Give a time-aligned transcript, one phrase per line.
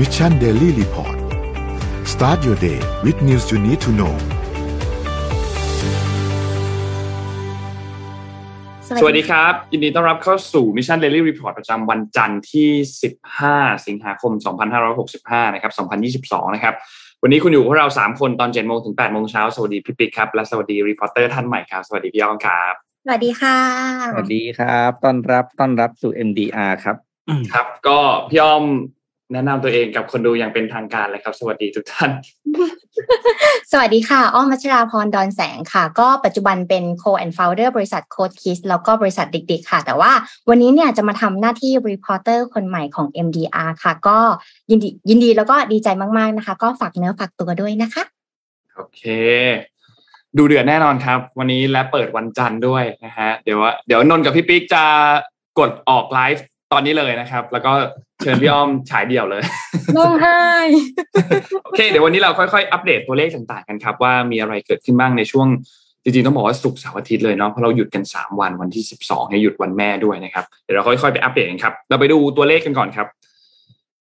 [0.00, 1.16] Mission Daily Report
[2.12, 4.14] start your day with news you need to know
[9.00, 12.68] สวัสดีครับ ยินดีต้อนรับเข้าสู่ Mission Daily Report ประจำวันจันทร์ที่
[13.28, 14.32] 15 สิงหาคม
[14.92, 15.72] 2565 นะครับ
[16.32, 16.74] 2022 นะครับ
[17.22, 22.72] วันนี้คุณอยู่กับเรา 3 คนตอน 7 โมงถึง 8 โมงเช้า สวัสดีพี่ปิ๊กครับ และสวัสดี reporter ท่านใหม่ครับ สวัสดีพี่ยองครับ
[23.04, 23.58] สวัสดีค่ะ
[24.12, 26.96] สวัสดีครับ ต้อนรับ ต้อนรับสู่ MDR ครับ
[27.52, 27.98] ครับ ก็
[28.30, 28.64] พี่ยอม
[29.32, 32.10] แนะนำตัวเองกับคนดูอย่างเป็นทางการเลยครับ สวัสดีทุกท่าน
[33.72, 40.12] สวัสดีค่ะ อ้อมมัชราพรดอนแสงค่ะ ก็ปัจจุบันเป็น co and founder บริษัท Code Kiss แล้วก็บริษัทดิกๆค่ะ แต่ว่า
[40.48, 44.18] วันนี้เนี่ยจะมาทำหน้าที่ reporter คนใหม่ของ MDR ค่ะ ก็
[44.70, 48.02] ยินดียินดีแล้วก็ดีใจมากๆนะคะ ก็ฝากเนื้อฝากตัวด้วยนะคะ
[48.74, 49.02] โอเค
[50.36, 54.84] ดูเดือดแน่นอนครับ วันนี้และเปิดวันจันทร์ด้วยนะฮะเดี๋ยวว่าเดี๋ยวนนท์กับพี่ปิ๊กจะ
[55.58, 57.72] กดออกไลฟ์ ตอนนี้เลยนะครับ แล้วก็
[58.22, 59.42] เชิญพี่อ้อมฉายเดี่ยวเลย
[59.96, 60.40] ร้องไห้
[61.64, 65.48] โอเค เดี๋ยววันนี้เราค่อยๆ อัปเดตตัวเลขต่างๆกันครับ ว่ามีอะไรเกิดขึ้นบ้างในช่วง
[66.02, 73.06] จริงๆต้องบอกว่าศุกร์เสาร์อาทิตย์เลยเนาะเพราะเราหยุดกัน 3 วันวันที่ 12เนี่ยหยุดวันแม่ด้วยนะครับเดี๋ยวเราค่อยๆไปอัปเดตกันครับ เราไปดูตัวเลขกันก่อนครับ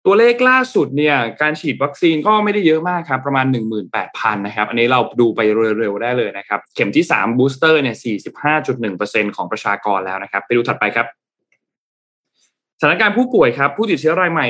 [0.05, 3.45] ตัวเลขล่าสุดเนี่ยการฉีดวัคซีนก็ไม่ได้เยอะมากครับ ประมาณ
[3.91, 5.39] 18,000นะครับอันนี้เราดูไป
[5.79, 7.95] เร็วๆได้เลยนะครับ เข็มที่3บูสเตอร์เนี่ย
[8.65, 11.07] 45.1%ของประชากรแล้วนะครับ ไปดูถัดไปครับ
[12.79, 14.45] สถานการณ์ผู้ป่วยครับผู้ติดเชื้อรายใหม่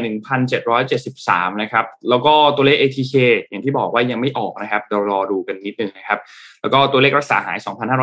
[0.80, 3.14] 1,773 นะครับ แล้วก็ตัวเลข ATK
[3.50, 6.20] อย่างที่บอกว่ายังไม่ออกนะครับเรารอดูกันนิดนึงนะครับ
[6.62, 7.58] แล้วก็ตัวเลขรักษาหาย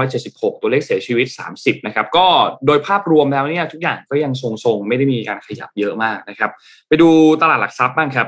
[0.09, 2.27] 2,576 ตัวเลขเสียชีวิต 30 นะครับ ก็
[2.67, 6.51] โดยภาพรวมแล้วเนี่ยทุกอย่างก็ยังทรงๆ ไม่ได้มีการขยับเยอะมากนะครับ
[6.89, 7.09] ไปดู
[7.43, 8.27] ตลาดหลักทรัพย์บ้างครับ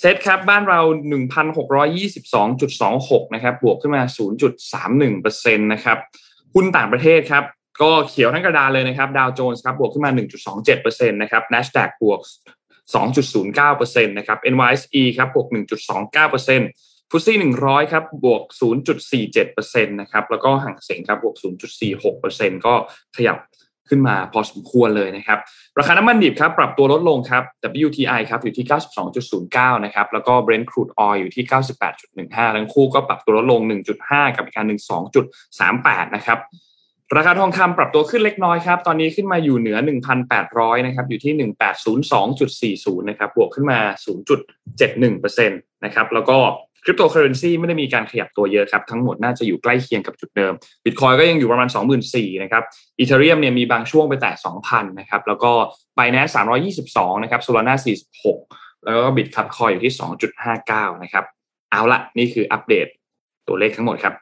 [0.00, 0.80] เซตครับบ้านเรา
[2.08, 4.02] 1,622.26 นะครับ บวกขึ้นมา
[4.82, 5.98] 0.31%นะครับ
[6.54, 7.44] หุ้นต่างประเทศครับ
[7.82, 10.10] ก็เขียวทั้งกระดานเลยนะครับดาวโจนส์ครับบวกขึ้นมา
[10.60, 12.20] 1.27%นะครับ NASDAQ บวก
[12.94, 15.46] 2.09%นะครับ NYSE ครับบวก
[16.08, 18.42] 1.29%ฟุตซี่100 ครับบวก
[19.10, 21.36] 0.47%นะครับแล้วก็ห่างเสงครับบวก
[22.00, 22.74] 0.46%ก็
[23.16, 23.36] ขยับ
[23.88, 25.38] ขึ้นมาพอสมควรเลยนะครับ
[25.78, 27.42] ราคาน้ำมันดิบครับปรับตัวลดลงครับ
[27.86, 28.66] WTI ครับอยู่ที่
[29.26, 31.44] 92.09 นะครับ แล้วก็ Brent crude oil อยู่ที่
[32.00, 33.60] 98.15 ทั้งคู่ก็ปรับตัวลดลง
[33.98, 34.80] 1.5 กับอีกการหนึ่ง
[35.42, 36.38] 2.38 นะครับ
[37.16, 39.78] ราคาทองคำปรับตัวขึ้นเล็กน้อยครับ ตอนนี้ขึ้นมาอยู่เหนือ
[40.32, 41.50] 1,800 นะครับ อยู่ที่
[42.82, 43.78] 1802.40 นะครับ บวกขึ้นมา
[44.58, 46.36] 0.71%นะครับ แล้วก็
[46.84, 50.52] คริปโตเคอเรนซีไม่ได้มีการขยับตัวเยอะครับ ทั้งหมดน่าจะอยู่ใกล้เคียงกับจุดเดิม
[50.84, 51.68] บิตคอยก็ยังอยู่ประมาณ
[52.04, 52.62] 24,000นะครับ
[52.98, 54.32] อีเทเรียมเนี่ยมีบางช่วงไปแตะ
[54.62, 55.52] 2,000 นะครับ แล้วก็
[55.98, 56.32] b i n a n c e
[56.76, 57.74] 322 นะครับ Solana
[58.30, 59.94] 46 แล้วก็บิตคับคอยอยู่ที่
[60.48, 61.24] 2.59 นะครับ
[61.70, 62.86] เอาละนี่คืออัปเดต
[63.48, 64.14] ตัวเลขทั้งหมดครับ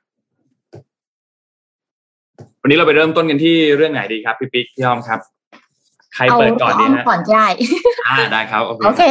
[2.69, 5.21] วันนี้เราไปเริ่มต้นกันที่เรื่องไหนดีครับพี่ปิ๊กพี่ยอมครับ
[6.15, 7.49] ใครเอาเปิดก่อนดีอ้อมฮะก่อนก็ได้
[8.07, 9.03] อ่าได้ครับโอเค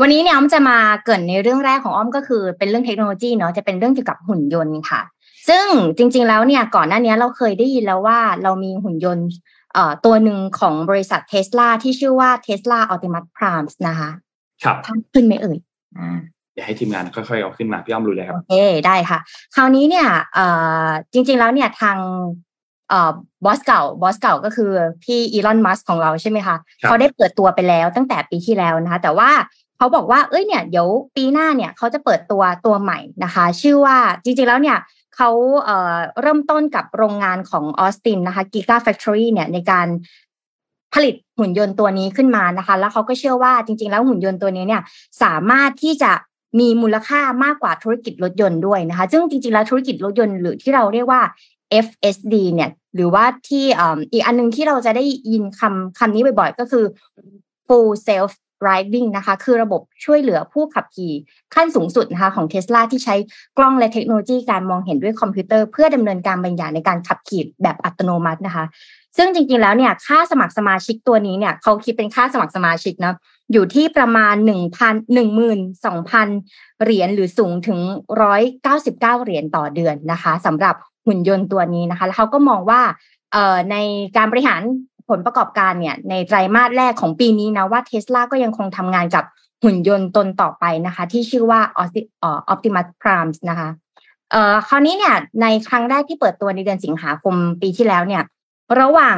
[0.00, 5.00] วันนี้เนี่ยอ้อมจะมาเกรินในเรื่องแรกของอ้อมก็คือ เป็นเรื่องเทคโนโลยีเนาะจะเป็นเรื่องเกี่ยวกับหุ่นยนต์ค่ะ
[5.48, 5.66] ซึ่ง
[5.96, 9.28] จริง ๆ แล้วเนี่ยก่อนหน้านี้เราเคยได้ยินแล้วว่าเรามีหุ่นยนต์
[9.74, 14.10] เอ่อตัวหนึ่งของบริษัทเทสลาที่ชื่อว่า Tesla Optimus Prime นะคะ
[14.64, 15.58] ครับภาพขึ้นไหมเอ่ย
[15.98, 16.18] อ่า
[16.54, 18.54] เดี๋ยวให้ทีมงานค่อยๆเอาขึ้นมาพี่ยอมรู้เลยครับโอเค
[18.86, 19.18] ได้ค่ะ
[19.54, 20.46] คราวนี้เนี่ยเอ่
[20.84, 21.98] อจริง ๆแล้วเนี่ยทาง
[22.88, 23.12] เอ่อ
[23.44, 24.70] บอสเก่าบอสเก่าก็คือ
[25.02, 29.30] พี่อีลอนมัสของเราใช่ไหมคะครับเขาได้เปิดตัวไปแล้วตั้งแต่ปีที่แล้วนะคะ แต่ว่า
[29.76, 34.78] เขาบอกว่าเอ้ยเนี่ยเดี๋ยวปีหน้าเนี่ยเขาจะเปิดตัวตัวใหม่นะคะ ชื่อว่าจริงๆแล้วเนี่ย
[35.16, 35.30] เขา
[35.64, 39.86] เอ่อเริ่มต้นกับโรงงานของออสตินนะคะ Giga Factory เนี่ยในการ
[40.94, 44.82] ผลิตหุ่นยนต์ตัวนี้ขึ้นมานะคะ แล้วเขาก็เชื่อว่าจริง ๆ แล้วหุ่นยนต์ตัวนี้เนี่ย
[45.22, 46.12] สามารถที่จะ
[46.58, 51.20] มีมูลค่ามากกว่าธุรกิจรถยนต์ด้วยนะคะ ซึ่งจริงๆแล้วธุรกิจรถยนต์หรือที่เราเรียกว่า
[51.86, 53.64] FSD เนี่ย หรือว่าที่
[54.12, 56.84] อีกอันหนึงที่เราจะได้ยินคำคำนี้บ่อยๆ ก็คือ
[57.66, 58.32] full self
[58.62, 61.12] driving นะคะ คือระบบช่วยเหลือผู้ขับขี่
[61.54, 63.14] ขั้นสูงสุดนะคะของ Tesla ที่ใช้
[63.58, 68.64] กล้องและเทคโนโลยีการมองเห็นด้วยคอมพิวเตอร์เพื่อดำเนินการบางอย่างในการขับขี่แบบอัตโนมัตินะคะ
[69.16, 73.14] ซึ่งจริงๆแล้วเนี่ยค่าสมัครสมาชิกตัวนี้เนี่ยเขาคิดเป็นค่าสมัครสมาชิกนะ
[73.52, 74.62] อยู่ที่ประมาณ 1 0 0 0
[75.84, 77.78] 12,000 เหรียญหรือสูงถึง
[78.32, 80.74] 199 เหรียญต่อเดือนนะคะสำหรับ
[81.06, 82.82] หุ่นยนต์ตัวนี้นะคะ แล้วเขาก็มองว่า
[83.70, 83.76] ใน
[84.16, 84.62] การบริหาร
[85.08, 89.24] ผลประกอบการเนี่ยในไตรมาสแรกของปีนี้นะว่าเทสลาก็ยังคงทำงานกับ
[89.62, 91.60] หุ่นยนต์ตนต่อไปนะคะ ที่ชื่อว่า
[92.52, 93.68] Optimus Prime นะคะ
[94.30, 98.22] เอ่อคราวนี้เนี่ยในครั้งแรกที่เปิดตัวในเดือนสิงหาคมปีที่แล้วเนี่ย
[98.80, 99.16] ระหว่าง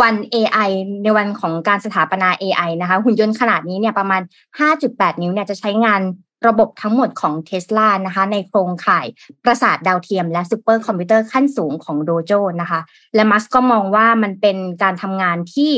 [0.00, 0.70] วัน AI
[1.02, 4.22] ในวันของการสถาปนา AI นะคะ หุ่นยนต์ขนาดนี้เนี่ยประมาณ
[4.70, 6.00] 5.8 นิ้วเนี่ยจะใช้งาน
[6.48, 9.06] ระบบทั้งหมดของ Tesla นะคะ ในโครงข่าย
[9.44, 12.80] ประสาทดาวเทียม และซูเปอร์คอมพิวเตอร์ขั้นสูงของโดโจนะคะ
[13.14, 15.72] และมัสก็มองว่ามันเป็นการทำงานที่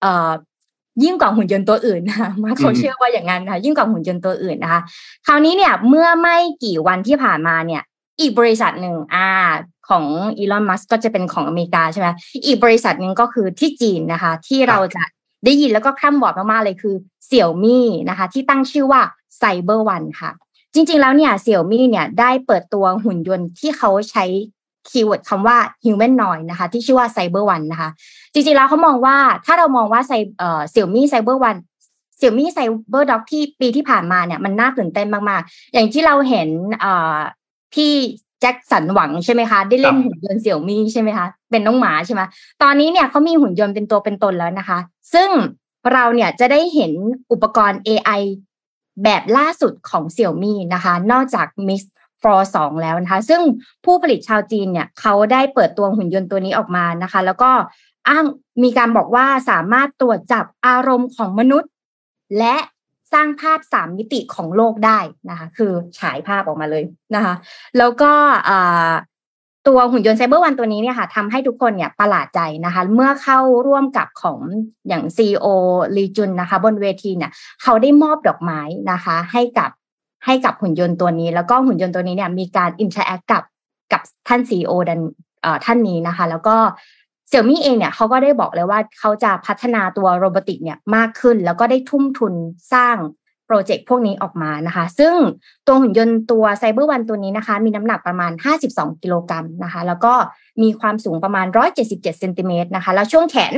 [0.00, 0.30] เอ่อ
[1.04, 4.80] ยิ่งกว่าหุ่นยนต์ตัวอื่นนะคะมาเขาเชื่อว่าอย่างนั้นค่ะยิ่งกว่าหุ่นยนต์ตัวอื่นนะคะ
[5.26, 7.82] คราวนี้เนี่ยเมื่อไม่กี่วันที่ผ่านมาเนี่ย
[8.20, 9.28] อีกบริษัทหนึ่งอ่า
[9.88, 10.04] ของ
[10.38, 12.08] อีลอนมัสก็จะเป็นของอเมริกาใช่ไหม
[12.46, 15.02] อีกบริษัทหนึ่งก็คือที่จีนนะคะ ที่เราจะ
[15.44, 16.94] ได้ยินแล้วก็คร่ำหวอดมากๆเลยคือ
[17.26, 19.02] เสี่ยวมี่นะคะ ที่ตั้งชื่อว่า
[19.38, 20.30] ไซเบอร์วันค่ะ
[20.74, 24.24] จริง ๆ แล้วเนี่ยเสี่ยวมี่เนี่ยได้เปิดตัวหุ่นยนต์ที่เขาใช้
[24.88, 27.90] keyword คำว่า humanoid นะคะ ที่ชื่อว่าไซเบอร์วันนะคะ
[28.32, 31.56] จริง ๆ แล้วเขามองว่าถ้าเรามองว่าไซเอ่อเสี่ยวมี่ไซเบอร์วัน
[32.18, 32.58] เสี่ยวมี่ไซ
[32.90, 36.48] เบอร์ด็อกที่ปีที่ผ่านมาเนี่ยมันน่าตื่นเต้นมาก ๆ อย่างที่เราเห็น
[36.80, 37.16] เอ่อ
[37.74, 42.22] พี่แจ็คสันหวังใช่ไหมคะ ได้เล่นหุ่นยนต์เสี่ยวมี่ใช่ไหมคะ เป็นน้องหมาใช่ไหม
[42.62, 44.78] ตอนนี้เนี่ยเขามีหุ่นยนต์เป็นตัวเป็นตนแล้วนะคะ
[45.14, 45.30] ซึ่ง
[45.92, 46.92] เราเนี่ยจะได้เห็น
[47.32, 48.20] อุปกรณ์ AI
[49.04, 51.82] แบบล่าสุดของเสี่ยวมี่นะคะ นอกจาก Mix
[52.22, 53.40] f o r 2แล้วนะคะ ซึ่ง
[53.84, 57.50] ผู้ผลิตชาวจีนเนี่ยเขาได้เปิดตัวหุ่นยนต์ตัวนี้ออกมานะคะ แล้วก็
[58.08, 58.24] อ้าง
[58.62, 61.70] มีการบอกว่าสามารถตรวจจับอารมณ์ของมนุษย์
[62.38, 62.56] และ
[63.12, 64.98] สร้างภาพสามมิติของโลกได้
[65.30, 66.84] นะคะ คือฉายภาพออกมาเลย
[67.14, 67.34] นะคะ
[67.78, 68.12] แล้วก็
[69.68, 74.38] ตัวหุ่นยนต์ไซเบอร์วันตัวนี้เนี่ยค่ะทำให้ทุกคนเนี่ยประหลาดใจนะคะ เมื่อเข้าร่วมกับของ
[74.88, 75.46] อย่าง CEO
[75.96, 77.30] ลีจุนนะคะ บนเวทีเนี่ย
[77.62, 78.60] เขาได้มอบดอกไม้
[78.92, 79.70] นะคะ ให้กับ
[80.26, 83.44] ให้กับหุ่นยนต์ตัวนี้ แล้วก็หุ่นยนต์ตัวนี้เนี่ยมีการ interact กับ
[83.92, 85.00] กับท่าน CEO ดัน
[85.64, 86.56] ท่านนี้นะคะ แล้วก็
[87.28, 92.34] เสี่ยวมี่เองเนี่ยเขาก็ได้บอกเลยว่าเขาจะพัฒนาตัว robotic เนี่ยมากขึ้น แล้วก็ได้ทุ่มทุน
[92.72, 92.96] สร้าง
[93.46, 95.14] โปรเจกต์พวกนี้ออกมานะคะ ซึ่ง
[95.66, 98.32] ตัวหุ่นยนต์ตัวไซเบอร์วันตัวนี้นะคะ มีน้ำหนักประมาณ
[98.66, 100.14] 52 กิโลกรัมนะคะ แล้วก็
[100.62, 101.46] มีความสูงประมาณ
[101.78, 103.54] 177เซนติเมตรนะคะ แล้วช่วงแขน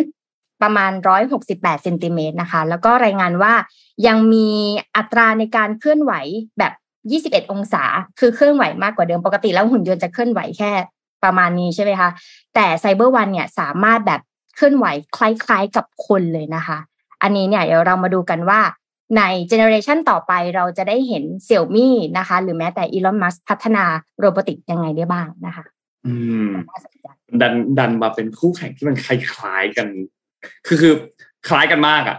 [0.62, 0.92] ประมาณ
[1.36, 3.54] 168เซนติเมตรนะคะ แล้วก็รายงานว่า
[4.06, 4.48] ยังมี
[4.96, 6.12] อัตราในการเคลื่อนไหว
[6.58, 6.72] แบบ
[7.46, 7.84] 21 องศา
[8.20, 10.72] คือเคลื่อนไหวมากกว่าเดิม ปกติแล้วหุ่นยนต์จะเคลื่อนไหวแค่
[11.24, 12.10] ประมาณนี้ใช่ไหมคะ
[12.54, 14.20] แต่ไซเบอร์วันเนี่ยสามารถแบบ
[14.56, 14.86] เคลื่อนไหว
[15.16, 16.78] คล้ายๆกับคนเลยนะคะ
[17.22, 18.60] อันนี้เนี่ยเดี๋ยวเรามาดูกันว่า
[19.16, 23.84] ใน generation ต่อไปเราจะได้เห็นเสี่ยวมี่นะคะ หรือแม้แต่อีลอนมัสพัฒนา
[24.20, 25.64] robotic ยังไงได้บ้างนะคะ
[26.06, 26.14] อื
[26.46, 26.50] ม
[27.40, 29.86] ดันดันมาเป็นคู่แข่งที่มันคล้ายๆกัน
[30.66, 30.94] คือคือ
[31.48, 32.18] คล้ายกันมากอะ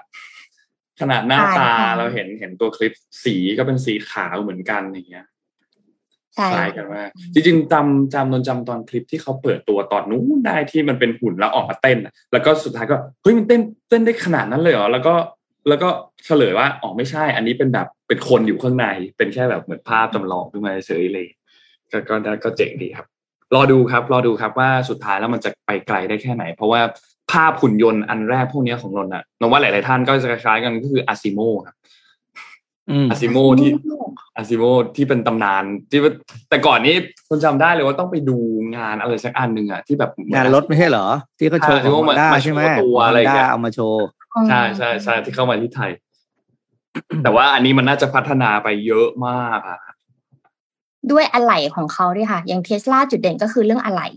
[1.00, 2.94] ขนาดหน้าตาเราเห็นเห็นตัวคลิป
[3.24, 5.27] สีก็เป็นสีขาวเหมือนกันอย่างเงี้ย
[6.37, 11.97] คล้ายกันมากจริงๆจำจำนนจำตอนคลิปที่เขาเปิดตัวตอนนู้นได้ที่มันเป็นหุ่นแล้วออกมาเต้น
[12.31, 15.13] แล้วก็สุดท้ายก็เฮ้ยมันเต้นเต้นได้ขนาดนั้นเลยเหรอแล้วก็
[15.67, 15.89] แล้วก็
[16.25, 18.85] เฉลยว่าอ๋อไม่ใช่ อันนี้เป็นแบบเป็นคนอยู่ข้างใน
[19.17, 21.27] เป็นแค่แบบเหมือนภาพจำลองขึ้นมาเฉยเลย
[21.91, 23.07] ก็ก็ก็เจ๋งดีครับ
[23.55, 26.81] รอดูครับรอดูครับว่าสุดท้ายแล้วมันจะไปไกลได้แค่ไหน เพราะว่า
[27.31, 31.75] ภาพหุ่นยนต์อันแรกพวกนี้ของนนท์อะนนว่าหลาย ๆ ท่านก็จะคล้ายกันก็คืออาซิโมครับ
[33.11, 33.69] อาซิโมที่
[34.35, 34.63] อาซิโม
[34.95, 35.99] ที่เป็นตำนานที่
[36.49, 36.95] แต่ก่อนนี้
[37.27, 38.38] คนจำได้เลยว่าต้องไปดู
[38.77, 41.07] งานอะไรสักอันหนึ่งอะที่แบบงานรถไม่ใช่เหรอ
[41.39, 44.05] ที่เขาโชว์ของมาด้าใช่ไหมตัวอะไรเงี้ยเอามาโชว์
[44.49, 45.91] ใช่ใช่ใช่ที่เข้ามาที่ไทย
[47.23, 49.79] แต่ว่าอันนี้มันน่าจะพัฒนาไปเยอะมากอะ
[51.11, 54.07] ด้วยอะไหล่ของเขาด้วยค่ะ อย่างเทสลาจุดเด่นก็คือเรื่องอะไหล่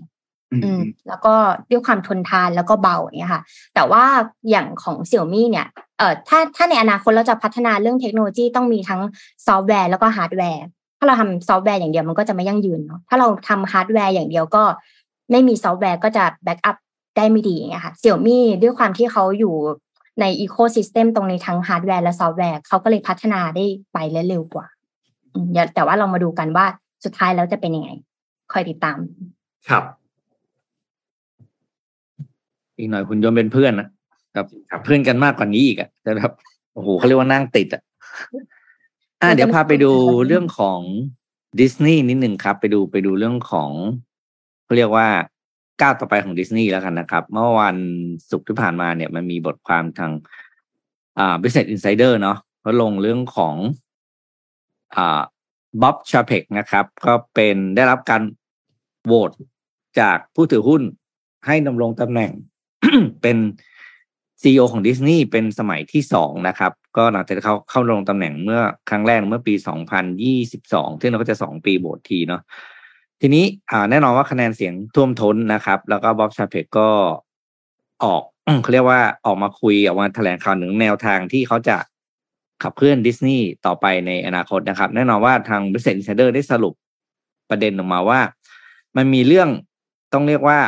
[0.65, 1.35] อืมแล้วก็
[1.71, 3.43] ด้วยความทนทานแล้วก็เบาอย่างเงี้ยค่ะ
[3.75, 4.05] แต่ว่า
[4.51, 5.67] อย่างของเสี่ยวมี่เนี่ย
[5.99, 9.01] เอ่อถ้าถ้าในอนาคตเราจะพัฒนาเรื่องเทคโนโลยีต้องมีทั้ง
[9.47, 10.65] ซอฟต์แวร์แล้วก็ฮาร์ดแวร์
[10.99, 14.63] ถ้าเราทำซอฟต์แวร์อย่างเดียวมันก็จะไม่ยั่งยืนเนาะถ้าเราทำฮาร์ดแวร์อย่างเดียวก็
[15.31, 16.77] ไม่มีซอฟต์แวร์ก็จะ backup
[17.17, 19.55] ได้ไม่ดีอย่างเงี้ยค่ะเสี่ยวมี่ด้วยความที่เขาอยู่
[20.21, 24.67] ใน ecosystem ตรงนี้ทั้งฮาร์ดแวร์และซอฟต์แวร์เขาก็เลยพัฒนาได้ไปและเร็วกว่า
[25.75, 26.67] แต่ว่าเรามาดูกันว่า
[27.05, 27.91] สุดท้ายแล้วจะเป็นยังไง
[28.53, 28.99] คอยติดตาม
[29.69, 29.85] ครับ
[32.77, 33.89] อีกหน่อยหุ่นยนต์เป็นเพื่อนนะ
[34.35, 34.47] ครับ
[34.85, 36.33] เพื่อนกันมากกว่านี้อีกอะแต่แบบ
[36.75, 37.83] โอ้โหเขาเรียกว่านั่งติดอะ
[39.23, 39.93] อ่าเดี๋ยวพาไปดู
[40.27, 40.81] เรื่องของ
[41.61, 43.71] ดิสนีย์นิดหนึ่งครับ ไปดูไปดูเรื่องของ
[44.65, 45.09] เขาเรียกว่า
[45.81, 47.77] ก้าวต่อไปของดิสนีย์แล้วกันนะครับ เมื่อวัน
[48.31, 50.13] ศุกร์ที่ผ่านมาเนี่ยมันมีบทความทาง
[51.19, 53.55] อ่า Business Insider เนาะเขาลงเรื่องของ
[54.97, 55.21] อ่า
[55.83, 58.23] บ๊อบชาเพกนะครับ ก็เป็นได้รับการ
[59.07, 59.31] โหวต
[60.01, 60.83] จากผู้ถือหุ้น
[61.47, 62.33] ให้ดำรงตำแหน่ง
[63.23, 63.39] เป็น
[64.43, 68.61] ซีอของดิสนีย์เป็นสมัยที่สองนะครับ ก็หลังจากเขาเข้าลงตำแหน่งเมื่อ
[68.91, 72.43] ครั้งแรกเมื่อปีสองพันยี่สิบสองซึ่งเราก็จะสองปีโหวตทีเนาะ
[73.21, 76.89] ทีนี้อ่าแน่นอนว่าคะแนนเสียงท่วมท้นนะครับ แล้วก็บ๊อบชาเพกก็
[78.05, 78.23] ออก
[78.63, 81.77] เขาเรียกว่าออกมาคุยออกมาแถลงข่าวหนึ่งแนวทางที่เขาจะ
[82.63, 86.75] ขับเคลื่อนดิสนีย์ต่อไปในอนาคตนะครับ แน่นอนว่าทาง Business Insider ได้สรุป
[87.51, 88.21] ประเด็นออกมาว่า
[88.97, 89.49] มันมีเรื่อง
[90.13, 90.59] ต้องเรียกว่า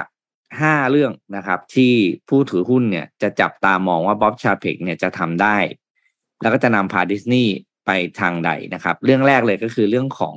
[0.61, 1.93] ห้าเรื่องนะครับ ที่
[2.29, 5.57] ผู้ถือหุ้นเนี่ยจะจับตามองว่าบ๊อบชาเพกเนี่ยจะทำได้
[6.43, 7.53] แล้วก็จะนำพาดิสนีย์
[7.87, 10.35] ไปทางใดนะครับ เรื่องแรกเลยก็คือเรื่องของ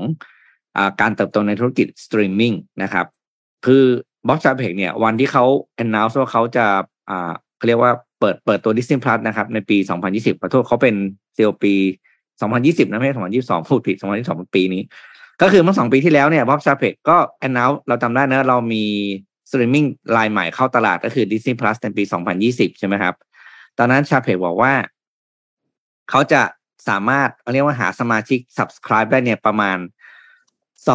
[1.02, 3.06] การเติบโตในธุรกิจสตรีมมิ่งนะครับ
[3.66, 3.84] คือ
[4.28, 5.46] บ๊อบชาเพกเนี่ยวันที่เขา
[5.84, 6.66] announce ว่าเขาจะ
[7.58, 9.78] เขาเรียกว่าเปิดเปิดตัว Disney Plus นะครับ ในปี
[10.10, 10.96] 2020 ขอโทษเขาเป็น
[11.36, 11.74] เซลปี
[12.34, 14.82] 2020 นะไม่ใช่ 2022 พูดผิด 2022 ปีนี้
[15.42, 18.86] ก็คือเมื่อสองปีที่แล้วเนี่ยบ๊อบชาเพกก็ announce เราจำได้นะเรามี
[19.50, 19.86] สตรีมมิ่ง
[20.18, 22.04] รายใหม่เข้าตลาดก็คือ Disney Plus ในปี
[22.42, 23.16] 2020 ใช่ไหมครับ
[23.78, 24.74] ตอนนั้นชาเพกบอกว่า
[26.10, 26.42] เขาจะ
[26.90, 29.78] สามารถเรียกว่าหาสมาชิก subscribe ได้เนี่ยประมาณ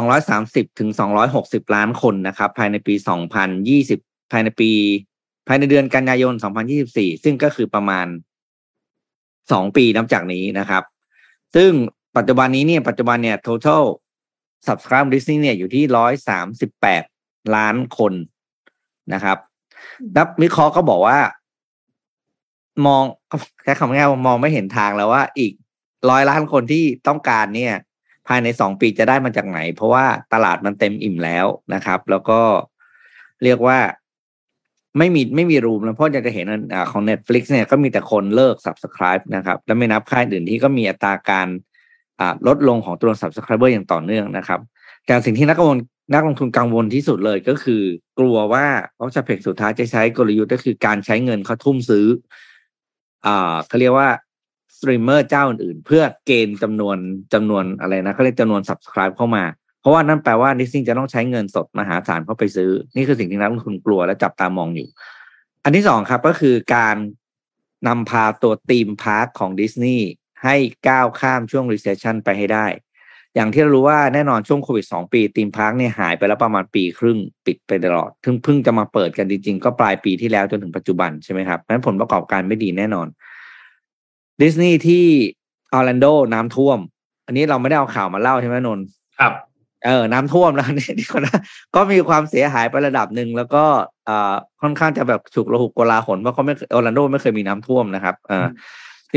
[0.00, 0.90] 230ถึง
[1.32, 2.94] 260 ล้านคนนะครับ ภายในปี
[3.62, 4.70] 2020 ภายในปี
[5.48, 6.34] ภายในเดือนกันยายน
[6.78, 8.06] 2024 ซึ่งก็คือประมาณ
[8.92, 10.82] 2 ปีนับจากนี้นะครับ
[11.54, 11.70] ซึ่ง
[12.16, 13.84] ปัจจุบันนี้เนี่ยปัจจุบันเนี่ย total
[14.66, 15.84] subscribe Disney เนี่ยอยู่ที่
[16.70, 18.12] 138 ล้านคน
[19.12, 19.38] นะครับ
[20.16, 21.18] นักวิเคราะห์ก็บอกว่า
[22.86, 23.02] มอง
[23.62, 25.52] แค่คำง่ายว่ามองไม่เห็นทางแล้วว่า อีก
[26.10, 27.74] ร้อยล้านคนที่ต้องการเนี่ย
[28.28, 32.40] ภายในสองปีจะได้มาจากไหน เพราะว่าตลาดมันเต็มอิ่มแล้วนะครับ แล้วก็
[33.44, 33.78] เรียกว่า
[34.98, 41.48] ไม่มีไม่มี room แล้วเพราะจะจะเห็นอของ Netflix เนี่ยก็มีแต่คนเลิก Subscribe นะครับ แล้วไม่นับค่ายอื่นที่ก็มีอัตราการ
[42.46, 44.60] ลดลงของตัว Subscriber อย่างต่อเนื่องนะครับ
[45.10, 45.74] การสิ่งที่นักลง
[46.12, 47.82] นักลงทุนกังวลที่สุดเลยก็คือ
[48.18, 52.06] กลัวว่าเขาจะเพกสุดท้ายจะใช้กลยุทธ์ก็คือการใช้เงินเขาทุ่มซื้อ
[53.26, 54.08] อ่าเขาเรียกว่า
[54.76, 56.96] สตรีมเมอร์เจ้าอื่นๆ เพื่อเกณฑ์จำนวน
[57.34, 59.44] จำนวนอะไรนะเขาเรียกจำนวน subscribe เข้ามา
[59.80, 64.88] เพราะว่านั่นแปลว่าดิสนีย์จะต้องใช้เงินสดมหาศาลเข้าไปซื้อ นี่คือสิ่งที่นักลงทุนกลัวและจับตามองอยู่
[65.64, 66.96] อันที่สองครับก็คือการ
[67.88, 70.06] นำพาตัว theme park ของดิสนีย์
[70.44, 70.56] ให้
[70.88, 72.66] ก้าวข้ามช่วง recession ไปให้ได้
[73.34, 83.06] อย่างที่เรารู้ว่าแน่นอนช่วงโควิดสองปี theme park เนี่ยหายไปแล้วประมาณปีครึ่งปิดไปตลอดเพิ่งเพิ่งจะมาเปิดกันจริง ๆ ก็ปลายปีที่แล้วจนถึงปัจจุบันใช่ไหมครับนั้นผลประกอบการไม่ดีแน่นอน
[84.42, 85.04] ดิสนีย์ที่
[85.72, 86.78] ออร์แลนโดน้ำท่วม
[87.26, 88.80] อันนี้เราไม่ได้เอาข่าวมาเล่าใช่ไหมนน
[89.18, 89.32] ครับ
[89.84, 91.40] เออน้ำท่วมแล้วนี่ดีกว่านะ
[91.74, 93.64] ก็มีความเสียหายไประดับหนึ่งแล้วก็
[94.08, 98.48] อ่าค่อนข้างจะแบบฉุกละหุกโกลาหลเพราะเขาไม่ออร์แลนโดไม่เคยมีน้ำท่วมนะครับอ่า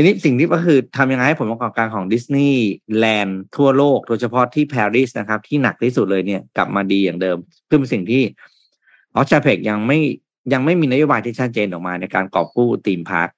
[0.00, 2.62] ีนี้สิ่งที่ก็คือทำยังไงให้ผลประกอบการของดิสนีย์
[2.98, 7.36] แลนด์ทั่วโลก โดยเฉพาะที่ปารีสนะครับ ที่หนักที่สุดเลยเนี่ยกลับมาดีอย่างเดิม
[7.68, 8.22] คือเป็นสิ่งที่
[9.16, 9.98] ออสเตรเลียยังไม่
[10.52, 13.28] ยังไม่มีนโยบายที่ชัดเจนออกมาในการกอบกู้ theme park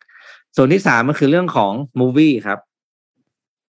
[0.57, 2.59] ส่วนที่สามก็คือเรื่องของmovie ครับ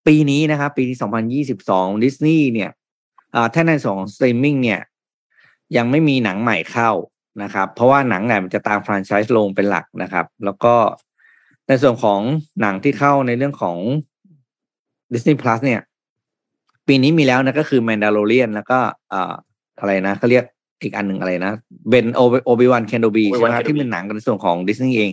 [0.07, 2.71] ปีนี้นะครับ ปีที่สองพันยี่สิบสองดิสนีย์เนี่ย
[3.53, 4.79] ถ้าในส่วนของสตรีมมิ่งเนี่ย
[5.77, 6.91] ยังไม่มีหนังใหม่เข้า
[7.43, 10.75] นะครับ เพราะว่าหนังใหญ่มันจะตามแฟรนไชส์ลงเป็นหลักนะครับ แล้วก็
[11.67, 12.19] ในส่วนของ
[12.61, 13.77] หนังที่เข้าในเรื่องของ
[15.13, 15.81] Disney Plus เนี่ย
[16.87, 18.79] ปีนี้มีแล้วนะก็คือ Mandalorian แล้วก็
[19.79, 20.45] อะไรนะเขาเรียก
[20.81, 21.53] อีกอันหนึ่งอะไรนะ
[21.89, 25.09] เบนโอบิวันเคนโดบีใช่ไหมที่เป็นหนังกันในส่วนของดิสนีย์เอง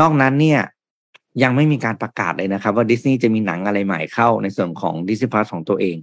[0.00, 0.60] นอกนั้นเนี่ย
[1.42, 5.96] ยังไม่มีการประกาศเลยนะครับ ว่าดิสนีย์จะมีหนังอะไรใหม่เข้าในส่วนของดิสนีย์พลัสของตัวเอง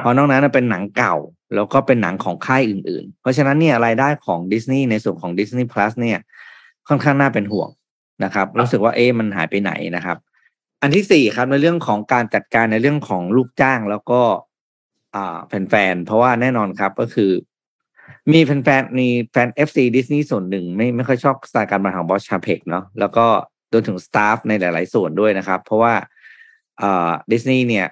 [0.00, 1.14] เพราะนอกนั้นเป็นหนังเก่า
[1.54, 6.18] แล้วก็เป็นหนังของค่ายอื่น ๆ เพราะฉะนั้นเนี่ยรายได้ของดิสนีย์ในส่วนของดิสนีย์พลัสเนี่ย
[6.88, 7.68] ค่อนข้างน่าเป็นห่วง
[8.24, 10.16] นะครับ รู้สึกว่าเอ๊มันหายไปไหนนะครับ
[10.82, 14.20] อันที่สี่ครับในเรื่องของการจัดการในเรื่องของลูกจ้างแล้วก็
[15.14, 17.30] อ่าแฟนๆเพราะว่าแน่นอนครับก็คือ
[18.32, 23.26] มีแฟนๆมีแฟน FC ดิสนีย์ส่วนหนึ่งไม่ไม่ค่อยชอบสไตล์การบริหารของบอสชาเพกเนาะแล้วก็
[23.72, 25.94] รวมถึง staff ในหลาย ๆ ส่วนด้วยนะครับ เพราะว่า
[27.32, 27.86] ดิสนีย์เนี่ย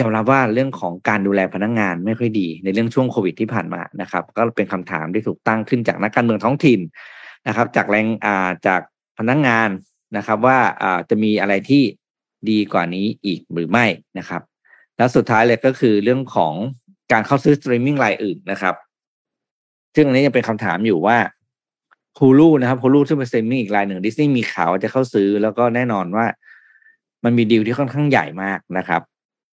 [0.00, 6.80] ยอมรับว่าเรื่องของการดูแลพนักงานไม่ค่อยดี ในเรื่องช่วงโควิดที่ผ่านมานะครับ ก็เป็นคำถามที่ถูกตั้งขึ้นจากนักการเมืองท้องถิ่น
[7.48, 8.80] นะครับ จากแรงอ่าจาก
[9.18, 9.68] พนักงาน
[10.16, 10.58] นะครับว่า
[11.10, 11.82] จะมีอะไรที่
[12.50, 13.86] ดีกว่านี้อีกหรือไม่
[14.18, 14.42] นะครับ
[14.96, 16.54] แล้วสุดท้ายเลยก็คือเรื่องของ
[17.12, 18.74] การเข้าซื้อสตรีมมิ่งรายอื่นนะครับ
[19.94, 21.16] ซึ่งอันนี้ยังเป็นคำถามอยู่ว่า
[22.18, 26.26] ฮูลูนะครับฮูลูซึ่งเป็นสตรีมมิ่งอีกรายหนึ่งดิสนีย์มีข่าวจะเข้าซื้อ แล้วก็แน่นอนว่า
[27.24, 29.02] มันมีดีลที่ค่อนข้างใหญ่มากนะครับ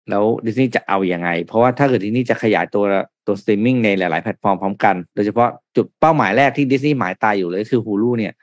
[0.09, 2.83] แล้วดิสนีย์จะเอาอยัางไง เพราะว่าถ้าเกิดดิสนีย์จะขยายตัว
[3.25, 8.33] ตัวสตรีมมิ่งในหลาย ๆ แพลตฟอร์มพร้อมกัน โดยเฉพาะจุดเป้าหมายแรกที่ดิสนีย์หมายตาอยู่เลยคือฮูลูเนี่ย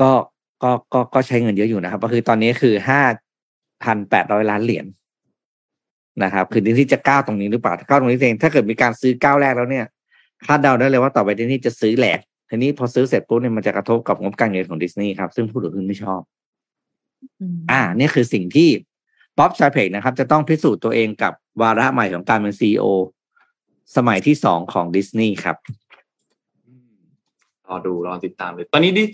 [0.00, 0.12] ก็
[0.62, 3.02] ก็ก็ก็ใช้เงินเยอะอยู่นะครับ ก็คือตอนนี้คือห้า
[3.84, 4.86] พันแปดร้อยล้านเหรียญ
[6.24, 9.86] นะครับ คือดิสนีย์จะก้าวตรงนี้หรือเปล่าก้าวตรงนี้เองถ้าเกิดมีการซื้อก้าวแรกแล้วเนี่ย
[10.46, 16.20] คาดเดาได้เลยว่าต่อไปดิสนีย์จะซื้อแหลกทีนี้พอซื้อเสร็จปุ๊บเนี่ยมันจะกระทบกับงบการเงินของดิสนีย์ครับ ซึ่งผู้ถือหุ้นไม่ชอบ
[17.70, 18.68] อ่านี่คือสิ่งที่
[19.38, 22.84] ป๊อบชาเพกนะครับ จะต้องพิสูจน์ตัวเองกับวาระใหม่ของการเป็นซีอ
[23.96, 25.56] สมัยที่สองของดิสนีย์ครับ
[27.68, 29.04] รอดูรอติดตามเลย ตอนนี้ดิ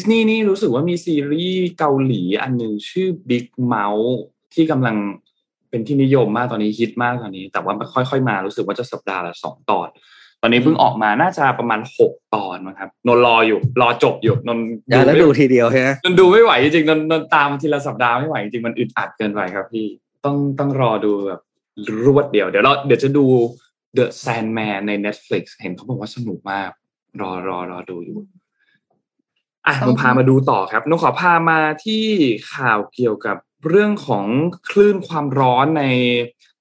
[0.00, 4.12] สนีย์นี่รู้สึกว่ามีซีรีส์เกาหลีอันหนึ่งชื่อ Big Mouth
[4.54, 4.96] ที่กำลัง
[5.70, 9.88] เป็นที่นิยมมากตอนนี้ฮิตมากตอนนี้ แต่ว่าค่อยๆมารู้สึกว่าจะสัปดาห์ละสองตอน
[10.42, 14.58] ตอนนี้เพิ่งออกมาน่าจะประมาณหกตอนนะครับนนรออยู่ รอจบอยู่นน
[14.90, 19.86] ดูแล้วดูทีเดียวใช่ไหมนนดูไม่ไหวจริงนนนนตามทีละสัปดาห์ไม่ไหวจริงมันอึดอัดเกินไปครับพี่
[20.24, 21.40] ต้องต้องรอดูแบบ
[22.06, 23.24] รวดเดียวเดี๋ยวเราเดี๋ยวจะดู
[23.96, 26.70] The Sandman ใน Netflix เห็นเขาบอกว่าสนุกมาก
[27.20, 28.18] รอรอรอดูอยู่
[29.66, 32.04] อะนงพามาดูต่อครับนงขอพามาที่
[32.54, 33.36] ข่าวเกี่ยวกับ
[33.68, 34.26] เรื่องของ
[34.70, 35.84] คลื่นความร้อนใน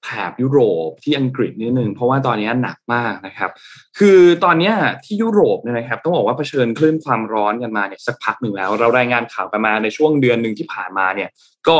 [0.03, 3.51] แถบยุโรปที่อังกฤษนิดนึงเพราะว่าตอนนี้หนักมากนะครับ
[3.99, 4.71] คือตอนนี้
[5.05, 11.29] ที่ยุโรปเนี่ยนะครับต้องบอกว่าเผชิญคลื่นความร้อนกันมาเนี่ยสักพักหนึ่งแล้ว เรารายงานข่าวกันมาในช่วงเดือนหนึ่งที่ผ่านมาเนี่ย
[11.67, 11.77] ก็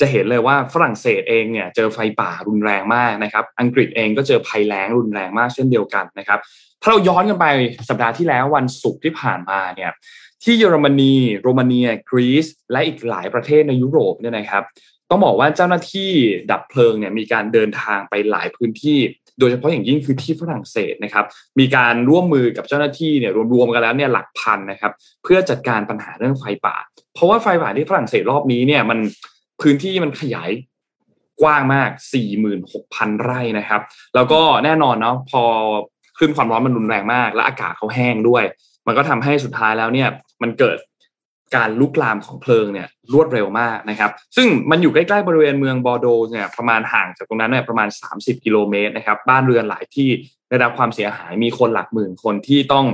[0.00, 6.38] จะเห็นเลยว่าฝรั่งเศสเองเนี่ยเจอไฟป่ารุนแรงมากนะครับ อังกฤษเองก็เจอภัยแล้งรุนแรงมากเช่นเดียวกันนะครับ
[6.82, 7.46] ถ้าเราย้อนกันไป
[7.88, 9.90] สัปดาห์ที่แล้ววันศุกร์ที่ผ่านมาเนี่ย
[10.44, 14.64] ที่เยอรมนีโรมาเนียกรีซและอีกหลายประเทศในยุโรปเนี่ยนะครับ
[15.10, 16.10] ต้องบอกว่าเจ้าหน้าที่
[16.50, 18.98] ดับเพลิงเนี่ยมีการเดินทางไปหลายพื้นที่
[19.38, 21.24] โดยเฉพาะอย่างยิ่งคือที่ฝรั่งเศสนะครับ
[21.58, 26.76] มีการร่วมมือกับเจ้าหน้าที่เนี่ยรวมๆกันแล้วเนี่ยหลักพันนะครับ เพื่อจัดการปัญหาเรื่องไฟป่า
[27.14, 28.98] เพราะว่าไฟป่าที่ฝรั่งเศสรอบนี้เนี่ยมัน
[29.62, 30.50] พื้นที่มันขยาย
[31.42, 31.90] กว้างมาก
[32.56, 33.80] 46,000 ไร่นะครับ
[34.14, 35.42] แล้วก็แน่นอนเนาะพอ
[36.18, 38.44] ขึ้นความร้อนมันรุนแรงมาก และอากาศเขาแห้งด้วย
[38.86, 40.08] มันก็ทำให้สุดท้ายแล้วเนี่ย
[40.44, 40.78] มันเกิด
[41.56, 50.08] การลุกลามของเพลิงเนี่ยรวดเร็วมากนะครับ ซึ่งมันอยู่ใกล้ๆบริเวณเมืองบอร์โดเนี่ยประมาณห่างจากตรงนั้นเนี่ยประมาณ 30 กิโลเมตรนะครับ บ้านเรือนหลายที่
[50.48, 52.86] ได้รับความเสียหายมีคนหลักหมื่นคนที่ต้อง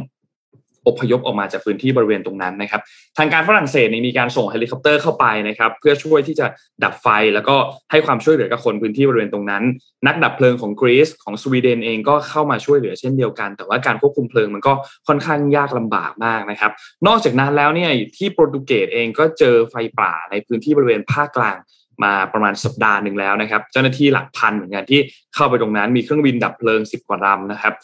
[0.88, 2.80] อพยพออกมาจากพื้นที่บริเวณตรงนั้นนะครับ
[3.18, 6.46] ทางการฝรั่งเศสนี่มีการส่งเฮลิคอปเตอร์เข้าไปนะครับ เพื่อช่วยที่จะ
[6.84, 7.56] ดับไฟแล้วก็
[7.90, 9.62] ให้ความช่วยเหลือกับคนพื้นที่บริเวณตรงนั้น
[10.06, 14.72] นักดับเพลิงของกรีซของสวีเดนเองก็เข้ามาช่วยเหลือเช่นเดียวกัน แต่ว่าการควบคุมเพลิงมันก็
[15.08, 16.72] ค่อนข้างยากลำบากมากนะครับ
[17.06, 21.56] นอกจากนั้นแล้วเนี่ยที่โปรตุเกสเองก็เจอไฟป่าในพื้นที่บริเวณภาคกลาง
[22.04, 25.00] มาประมาณสัปดาห์หนึ่งแล้วนะครับ เจ้าหน้าที่หลักพันเหมือนกันที่
[25.34, 27.74] เข้าไปตรงนั้นมีเครื่องบินดับเพลิงสิบกว่าลำนะครับ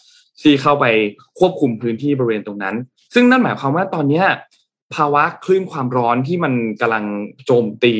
[0.43, 0.85] ที่เข้าไป
[1.38, 2.76] ควบคุมพื้นที่บริเวณตรงนั้น
[3.14, 4.23] ซึ่งนั่นหมายความว่าตอนนี้
[4.95, 7.05] ภาวะคลื่นความร้อนที่มันกำลัง
[7.47, 7.95] โจมตี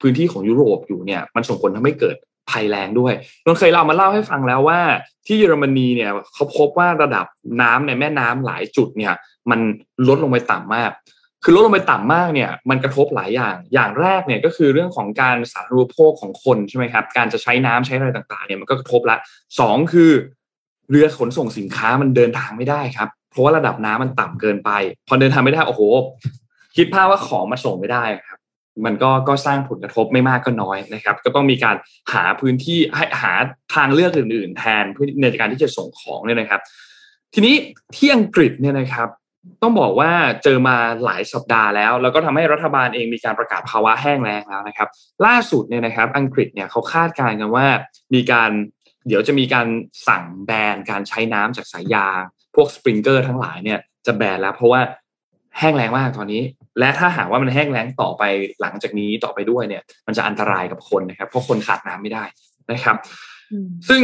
[0.00, 2.16] พื้นที่ของยุโรปอยู่เนี่ย มันส่งผลทำให้เกิด
[2.50, 4.80] ภัยแรงด้วยนนเคยเรามาเล่าให้ฟังแล้วว่า
[5.26, 7.26] ที่เยอรมนีเนี่ยเขาพบว่าระดับ
[7.62, 9.14] น้ำในแม่น้ำหลายจุดเนี่ย
[9.50, 9.60] มัน
[10.08, 10.90] ลดลงไปต่ำมาก
[11.44, 19.16] คือลดลงไปต่ำมากเนี่ย มันกระทบหลายอย่าง อย่างแรกเนี่ยก็คือเรื่องของการสาธารณูปโภคของคนใช่ไหมครับ การจะใช้น้ำใช้อะไรต่างๆเนี่ยมันก็กระทบละ
[19.60, 20.10] สองคือ
[20.92, 24.70] เรือขนส่งสินค้ามันเดินทางไม่ได้ครับ เพราะว่าระดับน้ำมันต่ำเกินไป
[25.08, 25.82] พอเดินทางไม่ได้โอ้โห
[26.76, 28.38] คิดภาพว่าของมาส่งไม่ได้ครับ
[28.84, 31.76] มันก็ก็สร้างผลกระทบไม่มากก็น้อยนะครับ ก็ต้องมีการ
[32.12, 33.32] หาพื้นที่ให้หา
[33.74, 36.60] ทางเลือกอื่น ๆ แทนเพื่อในการที่จะส่งของเนี่ยนะครับ
[37.34, 37.54] ทีนี้
[37.96, 39.08] ที่อังกฤษเนี่ยนะครับ
[39.62, 40.10] ต้องบอกว่า
[40.44, 44.88] เจอมาหลายสัปดาห์แล้ว แล้วก็ทำให้รัฐบาลเองมีการประกาศภาวะแห้งแล้งแล้วนะครับ
[45.26, 47.66] ล่าสุดเนี่ยนะครับอังกฤษเนี่ยเขาคาดการณ์กันว่า
[48.14, 48.50] มีการ
[49.08, 49.66] เดี๋ยวจะมีการ
[50.08, 52.20] สั่งแบนการใช้น้ำจากสายยาง
[52.54, 54.80] พวกสปริงเกอร์ทั้งหลายเนี่ยจะแบนแล้ว เพราะว่า
[55.58, 56.42] แห้งแล้งมากตอนนี้
[56.78, 58.22] และถ้าหากว่ามันแห้งแล้งต่อไป
[58.60, 62.24] หลังจากนี้ต่อไปด้วยเนี่ย มันจะอันตรายกับคนนะครับ เพราะคนขาดน้ำไม่ได้
[62.72, 62.96] นะครับ
[63.88, 64.02] ซึ่ง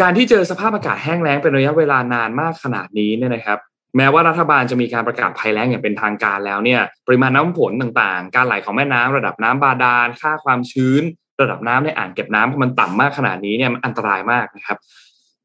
[0.00, 3.58] การที่เจอสภาพอากาศแห้งแล้งเป็นระยะเวลานานมากขนาดนี้เนี่ยนะครับ
[3.96, 11.02] แม้ว่ารัฐบาลจะมีการประกาศภัยแล้งอย่างเป็นทางการแล้วเนี่ย ปริมาณน้ำฝนต่างๆ การไหลของแม่น้ำระดับน้ำบาดาลค่าความชื้น
[11.42, 14.78] ระดับน้ำในอ่างเก็บน้ำมันต่ำมากขนาดนี้เนี่ยมันอันตรายมากนะครับ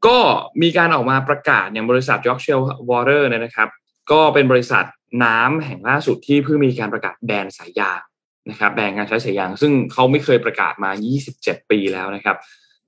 [0.05, 0.17] ก็
[0.61, 3.69] มีการออกมาประกาศอย่างบริษัท Yorkshire Water เนี่ยนะครับ
[4.11, 4.85] ก็เป็นบริษัท
[5.23, 8.01] น้ำแห่งล่าสุดที่เพิ่งมีการประกาศแบนสายยาง
[8.49, 10.91] นะครับแบนการใช้สายยาง ซึ่งเขาไม่เคยประกาศมา
[11.31, 12.37] 27 ปีแล้วนะครับ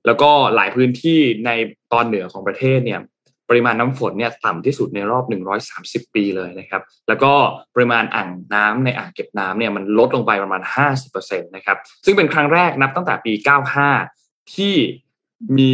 [0.06, 1.50] แล้วก็หลายพื้นที่ใน
[1.92, 3.00] ตอนเหนือของประเทศเนี่ย
[3.50, 5.24] ปริมาณน้ำฝนเนี่ยต่ำที่สุดในรอบ
[5.70, 7.32] 130 ปีเลยนะครับ แล้วก็
[7.74, 10.62] ปริมาณอ่างน้ำในอ่างเก็บน้ำเนี่ยมันลดลงไปประมาณ
[11.04, 13.32] 50%นะครับ ซึ่งเป็นครั้งแรกนับตั้งแต่ปี
[13.92, 14.74] 95 ที่
[15.58, 15.72] มี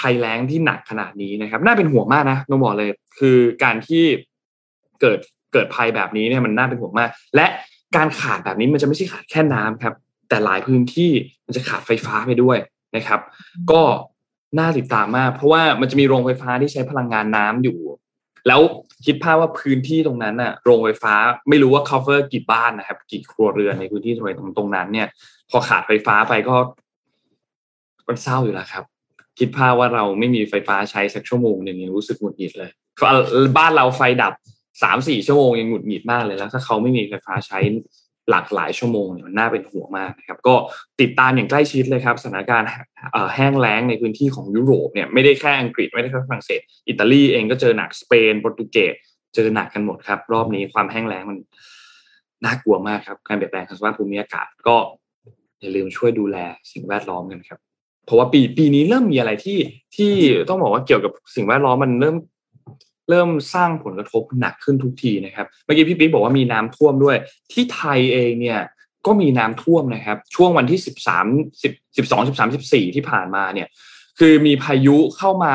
[0.00, 4.04] ภัยแล้งที่หนักขนาดนี้นะครับ น่าเป็นห่วงมากนะต้องบอกเลย คือการที่
[5.00, 5.18] เกิด
[5.52, 7.46] เกิดภัยแบบนี้เนี่ยมันน่าเป็นห่วงมาก และ
[7.96, 9.94] การขาดแบบนี้มันจะไม่ใช่ขาดแค่น้ำครับ
[10.28, 11.10] แต่หลายพื้นที่
[11.46, 12.58] มันจะขาดไฟฟ้าไปด้วย
[12.96, 13.20] นะครับ
[13.70, 13.82] ก็
[14.58, 17.78] น่าติดตามมาก เพราะว่ามันจะมีโรงไฟฟ้าที่ใช้พลังงานน้ำอยู่
[18.46, 18.60] แล้ว
[19.06, 21.14] คิดภาพว่าพื้นที่ตรงนั้นน่ะ โรงไฟฟ้า
[21.48, 25.08] ไม่รู้ว่า cover กี่บ้านนะครับ กี่ครัวเรือนในพื้นที่ตรงตรงนั้น เนี่ย
[25.50, 26.56] พอขาดไฟฟ้าไปก็
[28.08, 28.84] มันเศร้าอยู่แล้วครับ
[29.38, 32.70] คิดภาพว่าเราไม่มีไฟฟ้าใช้สักชั่วโมงหนึ่งยังรู้สึกหงุดหงิดเลย
[33.58, 34.32] บ้านเราไฟดับ
[34.82, 37.58] สามสี่ชั่วโมงยังหงุดหงิดมากเลยแล้ว ถ้าเขาไม่มีไฟฟ้าใช้
[38.30, 40.54] หลากหลายชั่วโมงเนี่ยมันน่าเป็นห่วงมากนะครับก็
[41.00, 42.68] ติดตามอย่างใกล้ชิดเลยครับสถานการณ์
[43.34, 48.94] แห้งแล้งในพื้นที่ของยุโรปเนี่ยไม่ได้แค่อังกฤษไม่ได้แค่ฝรั่งเศส อิตาลีเองก็เจอหนักสเปนโปรตุเกส
[49.34, 51.38] เจอหนักกันหมดครับ รอบนี้ความแห้งแล้งมัน
[52.44, 54.76] น่ากลัวมากครับการเปลี่ยนแปลงสภาพภูมิอากาศก็
[55.60, 56.36] อย่าลืมช่วยดูแล
[56.72, 57.58] สิ่งแวดล้อมกันครับ
[58.06, 59.58] เพราะว่าปีปีนี้เริ่มมีอะไรที่
[59.96, 60.12] ที่
[60.48, 62.16] ต้องบอกว่าเกี่ยวกับสิ่งแวดล้อมมันเริ่ม
[63.10, 67.16] เริ่มสร้างผลกระทบหนักขึ้นทุกทีนะครับเมื่อกี้พี่ปิ๊กบอกว่ามีน้ำท่วมด้วย
[67.52, 68.60] ที่ไทยเองเนี่ย
[69.06, 71.26] ก็มีน้ำท่วมนะครับ ช่วงวันที่สิบสาม
[71.96, 73.68] สิบสองสิบสามสิบสี่ที่ผ่านมาเนี่ย
[74.18, 75.52] คือมีพายุเข้ามา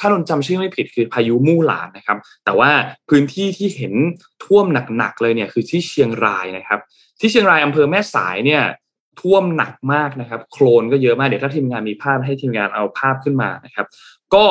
[0.00, 2.70] ถ้านนจำชื่อไม่ผิดคือพายุมู่หลานนะครับ แต่ว่า
[3.08, 3.94] พื้นที่ที่เห็น
[4.44, 4.64] ท่วม
[4.96, 6.80] หนักๆเลยเนี่ยคือที่เชียงรายนะครับ
[7.20, 8.62] ที่เชียงรายอำเภอแม่สายเนี่ย
[9.20, 13.86] ท่วมหนักมากนะครับ โคลนก็เยอะมากเดี๋ยวถ้าทีมงานมีภาพให้ทีมงานเอาภาพขึ้นมานะครับ
[14.34, 14.46] ก็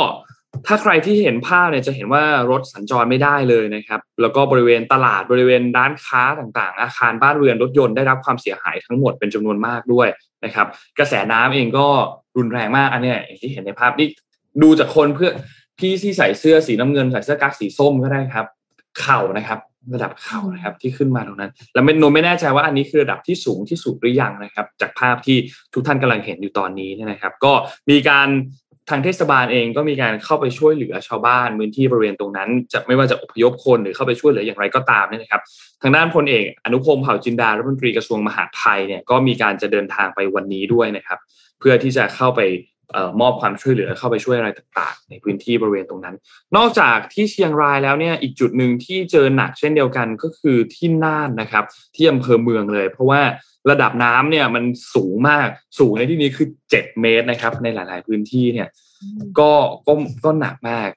[0.67, 10.07] ถ้าใครที่เห็นภาพเนี่ยจะเห็นว่ารถสัญจรไม่ได้เลยนะครับ แล้วก็บริเวณตลาดบริเวณร้านค้าต่างๆ อาคารบ้านเรือนรถยนต์ได้รับความเสียหายทั้งหมดเป็นจำนวนมากด้วย
[10.45, 10.67] นะครับ
[10.99, 11.87] กระแสน้ำเองก็
[12.37, 14.07] รุนแรงมากอันนี้อย่างที่เห็นในภาพนี่
[14.61, 15.31] ดูจากคนเพื่อ
[15.79, 18.45] พี่ที่ใส่เสื้อสีน้ำเงินใส่เสื้อกั๊กสีส้มก็ได้ครับ
[18.99, 19.59] เข่านะครับ
[19.93, 25.37] ระดับเข่านะครับที่ขึ้นมาตรงนั้น แล้วเมนนไม่แน่ใจว่าอันนี้คือระดับที่สูงที่สุดหรือยังนะครับ จากภาพที่
[25.73, 27.53] ทุกท่านกำลังเห็นอยู่ตอนนี้นะครับ ก็
[27.89, 28.27] มีการ
[28.89, 35.41] ทางเทศบาลเองก็มีการเข้าไปช่วยเหลือชาวบ้านพื้นที่บริเวณตรงนั้น จะไม่ว่าจะอพยพคนหรือเข้าไปช่วยเหลืออย่างไรก็ตามเนี่ยนะครับ
[35.81, 41.19] ทางด้านพลเอก อนุพงศ์เผ่าจินดารัฐมนตรีกระทรวงมหาดไทยเนี่ยก็มีการจะเดินทางไปวันนี้ด้วยนะครับ
[41.59, 42.41] เพื่อที่จะเข้าไป
[43.21, 46.15] มอบความช่วยเหลือเข้าไปช่วยอะไรต่างๆ ในพื้นที่บริเวณตรงนั้น
[46.55, 51.63] นอกจากที่เชียงรายแล้วเนี่ยอีกจุดหนึ่งที่เจอหนักเช่นเดียวกันก็คือที่น่านนะครับ
[51.95, 53.21] ที่อำเภอเมืองเลย เพราะว่า
[53.69, 54.63] ระดับน้ำเนี่ยมัน
[54.95, 55.47] สูงมาก
[55.79, 58.67] สูงในที่นี้คือเจ็ดเมตรนะครับ ในหลาย ๆ พื้นที่เนี่ย
[59.39, 59.51] ก็
[59.87, 59.93] ก็
[60.25, 60.89] ก็หนักมาก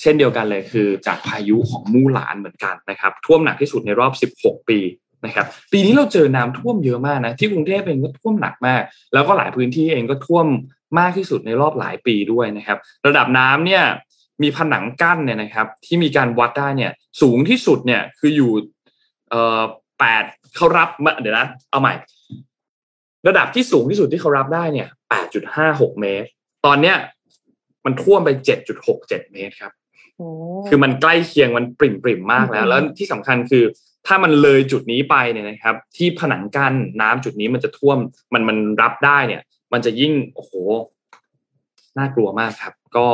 [0.00, 4.78] เช่นเดียวกันเลยคือ จากพายุของมู่หลานเหมือนกันนะครับ ท่วมหนักที่สุดในรอบ 16 ปี
[5.26, 8.82] นะครับ ปีนี้เราเจอน้ำท่วมเยอะมากนะที่กรุงเทพเองก็ท่วมหนักมาก
[9.14, 10.46] แล้วก็หลายพื้นที่เองก็ท่วม
[10.98, 13.82] มากที่สุดในรอบหลายปีด้วยนะครับ ระดับน้ำเนี่ย
[14.42, 18.52] มีผนังกั้นเนี่ยนะครับ ที่มีการวัดได้เนี่ย สูงที่สุดเนี่ยคืออยู่
[19.30, 19.62] เอ่อ
[20.00, 20.24] แปด
[20.56, 20.88] เขารับ
[21.20, 21.94] เดี๋ยวนะ เอาใหม่
[23.28, 26.28] ระดับที่สูงที่สุดที่เขารับได้เนี่ยแปดจุดห้าหกเมตร
[26.66, 26.96] ตอนเนี้ย
[27.84, 29.72] มันท่วมไปเจ็ดจุดหกเจ็ดเมตรครับ
[30.68, 33.64] คือมันใกล้เคียงมันปริ่มปริ่มมากแล้ว แล้วที่สำคัญคือ
[34.06, 37.98] ถ้ามันเลยจุดนี้ไปเนี่ยนะครับ ที่ผนังกั้นน้ำจุดนี้มันจะท่วม
[38.32, 40.52] มันมันรับได้เนี่ย มันจะยิ่งโอ้โห
[41.98, 43.06] น่ากลัวมากครับ ก็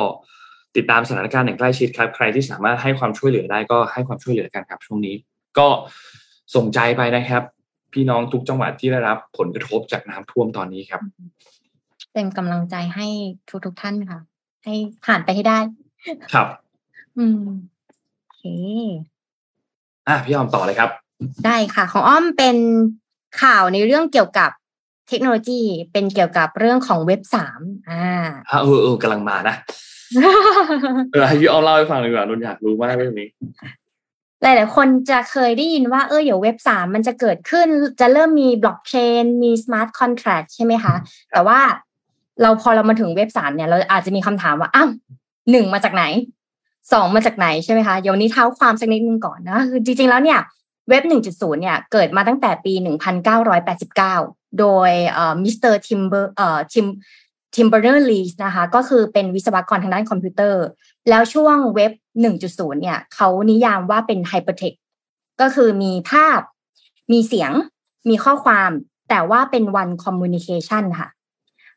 [0.76, 5.14] ติดตามสถานการณ์อย่างใกล้ชิดครับ ใครที่สามารถให้ความช่วยเหลือได้ก็ให้ความช่วยเหลือกันครับช่วงนี้
[5.58, 5.68] ก็
[6.54, 7.42] ส่งใจไปนะครับ
[7.92, 11.00] พี่น้องทุกจังหวัดที่ได้รับผลกระทบจากน้ำท่วมตอนนี้ครับ
[12.12, 13.06] เป็นกำลังใจให้
[13.48, 14.20] ทุกทุกท่านค่ะ
[14.64, 15.58] ให้ผ่านไปให้ได้
[16.32, 16.48] ครับ
[17.18, 17.44] อืม
[18.16, 18.42] โอเค
[20.08, 20.90] อะพี่อ้อมต่อเลยครับ
[21.46, 22.56] ได้ค่ะ ของอ้อมเป็น
[23.42, 24.50] ข่าวในเรื่องเกี่ยวกับ
[25.08, 28.06] เทคโนโลยีเป็นเกี่ยวกับเรื่องของเว็บสามอ่า
[28.62, 29.54] เออเออกำลังมานะ
[31.12, 33.28] เออให้พี่อ้อมเล่าให้ฟังดีกว่านนอยากรู้มากเรื่องนี้
[34.42, 37.68] หลายๆคนจะเคยได้ยินว่าเออเดี๋ยวเว็บสามมันจะเกิดขึ้น
[38.00, 40.94] จะเริ่มมีบล็อกเชนมี smart contract ใช่ไหมคะ
[41.32, 41.60] แต่ว่า
[42.42, 44.88] เราพอเรามาถึงเว็บสามเนี่ย เราอาจจะมีคำถามว่าอ้าว
[45.50, 46.04] หนึ่งมาจากไหน
[46.92, 50.40] สองมาจากไหนใช่ไหมคะเดี๋ยวนี้เท้าความสักนิดนึงก่อนนะคือจริงๆแล้วเนี่ย
[50.88, 52.72] เว็บ 1.0 เนี่ย เกิดมาตั้งแต่ปี
[53.66, 54.90] 1989 โดย
[55.42, 56.86] มิสเตอร์ทิมเบอร์เอ่อทิม
[57.56, 60.64] ทิมเบอร์เนอร์ลีสนะคะก็คือเป็นวิศวกรทางด้านคอมพิวเตอร์
[61.08, 61.92] แล้วช่วงเว็บ
[62.36, 64.72] 1.0 เนี่ยเขานิยามว่าเป็น hypertext
[65.40, 66.40] ก็คือมีภาพ
[67.12, 67.52] มีเสียง
[68.08, 68.70] มีข้อความ
[69.08, 71.08] แต่ว่าเป็น one communication ค่ะ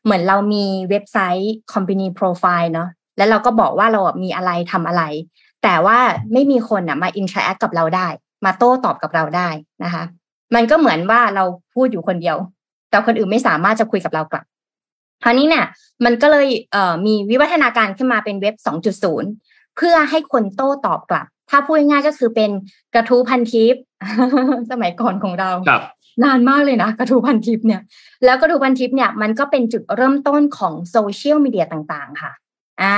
[0.04, 5.02] เหมือนเรามีเว็บไซต์ company profile เนาะแล้วเราก็บอกว่าเรามีอะไรทำอะไร
[5.62, 5.98] แต่ว่า
[6.32, 8.08] ไม่มีคนอะมา interact กับเราได้
[8.44, 9.48] มาโต้ตอบกับเราได้
[9.84, 10.02] นะคะ
[10.54, 12.36] มันก็เหมือนว่าเราพูดอยู่คนเดียว
[12.90, 14.44] แต่คนอื่นไม่สามารถจะคุยกับเรากลับ
[15.24, 15.64] คราวนี้เนี่ย
[16.04, 18.54] มันก็เลยเอ่อมีวิวัฒนาการขึ้นมาเป็นเว็บ
[19.16, 22.50] 2.0 เพื่อให้คนโต้ตอบกลับ ถ้าพูดง่ายก็คือเป็น
[22.94, 23.74] กระทู้พันทิป
[24.70, 25.50] สมัยก่อนของเรา
[26.24, 27.80] นานมากเลยนะกระทู้พันทิปเนี่ย
[28.24, 32.32] แล้วกระทู้พันทิปเนี่ยมันก็เป็นจุดเริ่มต้นของโซเชียลมีเดียต่างๆ ค่ะ
[32.82, 32.96] อ่า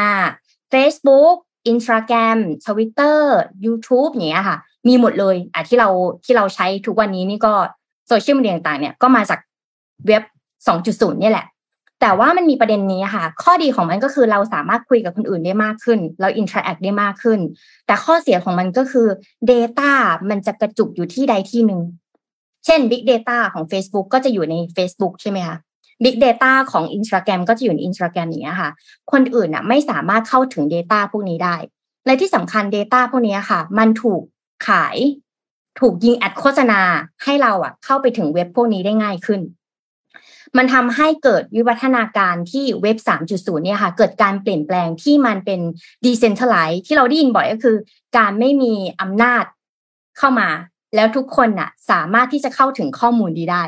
[0.73, 1.37] Facebook
[1.73, 3.19] Instagram Twitter
[3.65, 4.57] YouTube อย่างเงี้ยค่ะ
[4.89, 5.89] มีหมดเลยอะที่เรา
[6.25, 7.53] ที่เราใช้ทุกวันนี้นี่ก็
[8.09, 9.41] โซเชียลมีเดียต่างๆเนี่ยก็มาจาก
[10.07, 10.23] เว็บ
[10.67, 11.47] 2.0 เนี่ยแหละ
[12.03, 17.41] แต่ว่ามันมีประเด็นนี้ค่ะ ข้อดีของมันก็คือเราสามารถคุยกับคนอื่นได้มากขึ้น เรา interact ได้มากขึ้น
[17.87, 19.09] แต่ข้อเสียของมันก็คือ
[19.51, 19.93] Data
[20.31, 21.81] มันจะกระจุกอยู่ที่ใดที่หนึ่ง
[22.65, 25.57] เช่น Big Data ของ Facebook ก็จะอยู่ใน Facebook ใช่ไหมคะ
[26.05, 28.71] Big Data ของ Instagram ก็จะอยู่ใน Instagram อย่างเงี้ยค่ะ
[29.13, 31.57] คนอื่นอะไม่สามารถเข้าถึง Data พวกนี้ได้
[32.07, 34.23] และที่สำคัญ Data พวกนี้ค่ะ มันถูก
[34.69, 34.97] ขาย
[35.81, 36.81] ถูกยิง ad โฆษณา
[37.25, 39.41] ให้เราอะเข้าไปถึงเว็บพวกนี้ได้ง่ายขึ้น
[40.57, 42.97] มันทำให้เกิดวิวัฒนาการที่เว็บ
[43.31, 45.61] 3.0 เนี่ยค่ะ เกิดการเปลี่ยนแปลงที่มันเป็น
[46.05, 47.77] decentralized ที่เราได้ยินบ่อยก็คือ
[48.17, 49.45] การไม่มีอำนาจ
[50.19, 50.49] เข้ามา
[50.95, 53.63] แล้วทุกคนน่ะ สามารถที่จะเข้าถึงข้อมูลดีได้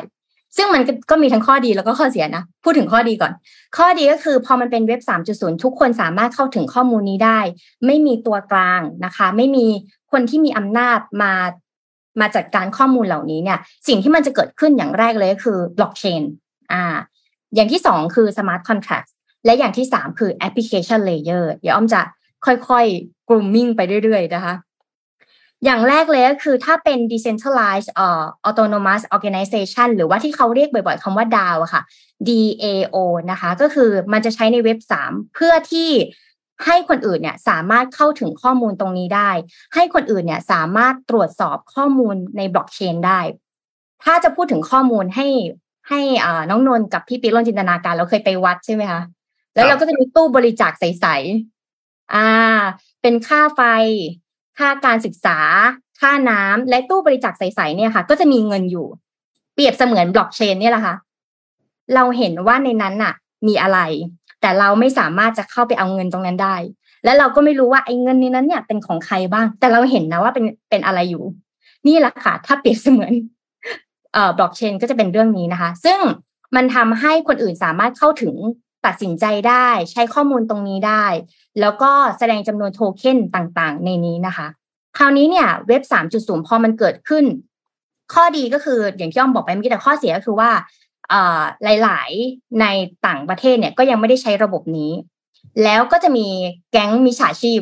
[0.56, 3.32] ซึ่งมันก็มีทั้งข้อดีแล้วก็ข้อเสียนะ พูดถึงข้อดีก่อน
[3.76, 5.00] ข้อดีก็คือพอมันเป็นเว็บ
[5.32, 7.40] 3.0 ทุกคนสามารถเข้าถึงข้อมูลนี้ได้
[7.86, 9.66] ไม่มีตัวกลางนะคะ ไม่มี
[10.12, 11.32] คนที่มีอำนาจมา
[12.20, 16.22] มาจัดการข้อมูลเหล่านี้เนี่ย สิ่งที่มันจะเกิดขึ้นอย่างแรกเลยก็คือบล็อกเชน
[16.72, 16.84] อ่า
[17.54, 19.02] อย่างที่สองคือ smart contract
[19.44, 22.00] และอย่างที่สามคือ application layer เดี๋ยวอ้อมจะ
[22.46, 24.54] ค่อยๆ grooming ไปเรื่อยๆ นะคะ
[25.64, 31.82] อย่างแรกเลยก็คือถ้าเป็น decentralized uh, autonomous organization หรือว่าที่เขาเรียกบ่อยๆคำว่า DAO ค่ะ
[32.28, 32.96] DAO
[33.30, 35.90] นะคะ ก็คือมันจะใช้ในเว็บ3เพื่อที่
[36.66, 39.30] ให้คนอื่นเนี่ยสามารถเข้าถึงข้อมูลตรงนี้ได้
[39.74, 43.20] ให้คนอื่นเนี่ยสามารถตรวจสอบข้อมูลในบล็อกเชนได้
[44.04, 45.26] ถ้าจะพูดถึงข้อมูลให้
[45.88, 49.02] ให้อ่าน้องนนท์กับพี่ปิ๊กลองจินตนาการเราเคยไปวัดใช่ไหมคะ
[49.54, 52.26] แล้วเราก็จะมีตู้บริจาคใสๆอ่า
[53.02, 53.60] เป็นค่าไฟ
[54.58, 55.38] ค่าการศึกษา
[56.00, 58.86] ค่าน้ำและตู้บริจาคใสๆเนี่ยค่ะ ก็จะมีเงินอยู่
[59.54, 60.94] เปรียบเสมือนบล็อกเชนเนี่ยแหละค่ะ
[61.94, 63.14] เราเห็นว่าในนั้นน่ะ
[63.46, 63.78] มีอะไร
[64.40, 66.56] แต่เราไม่สามารถจะเข้าไปเอาเงินตรงนั้นได้
[67.04, 71.24] และเราก็ไม่รู้ว่าไอ้เงินในนั้นเนี่ยเป็นของใครบ้าง แต่เราเห็นนะว่าเป็นเป็นอะไรอยู่
[71.86, 73.33] นี่แหละค่ะ ถ้าเปรียบเสมือนเอ่อ
[74.36, 76.00] บล็อกเชนก็จะเป็นเรื่องนี้นะคะ ซึ่ง
[76.56, 78.34] มันทำให้คนอื่นสามารถเข้าถึง
[78.86, 81.04] ตัดสินใจได้ ใช้ข้อมูลตรงนี้ได้
[81.60, 84.46] แล้วก็แสดงจำนวนโทเค็นต่างๆ ในนี้นะคะ
[84.98, 85.82] คราวนี้เนี่ยเว็บ
[86.16, 87.24] 3.0 พอมันเกิดขึ้น
[88.14, 90.50] ข้อดีก็คืออย่างที่อ้อมบอกไปเมื่อกี้แต่ข้อเสียก็คือว่า
[91.82, 92.66] หลาย ๆ ใน
[93.06, 94.92] ต่างประเทศเนี่ยก็ยังไม่ได้ใช้ระบบนี้
[95.64, 96.26] แล้วก็จะมี
[96.72, 97.60] แก๊งมิจฉาชีพ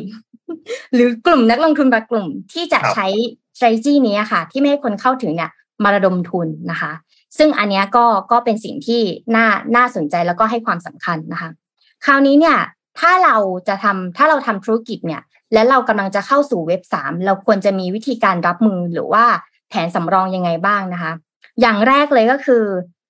[0.93, 3.07] หรือกลุ่มนักลงทุนบางกลุ่มที่จะใช้
[3.57, 5.51] strategy นี้ค่ะ ที่ไม่ให้คนเข้าถึงเนี่ย
[5.83, 6.91] มาระดมทุนนะคะ
[7.37, 9.01] ซึ่งอันนี้ก็ก็เป็นสิ่งที่
[9.35, 11.49] น่าน่าสนใจแล้วก็ให้ความสำคัญนะคะ
[12.05, 12.57] คราวนี้เนี่ย
[12.99, 13.35] ถ้าเรา
[13.67, 15.21] จะทำถ้าเราทำธุรกิจเนี่ย
[15.53, 19.25] และเรากำลังจะเข้าสู่เว็บสามเราควรจะมีวิธีการรับมือหรือว่า
[19.69, 21.11] แผนสำรองยังไงบ้างนะคะ
[21.61, 22.63] อย่างแรกเลยก็คือ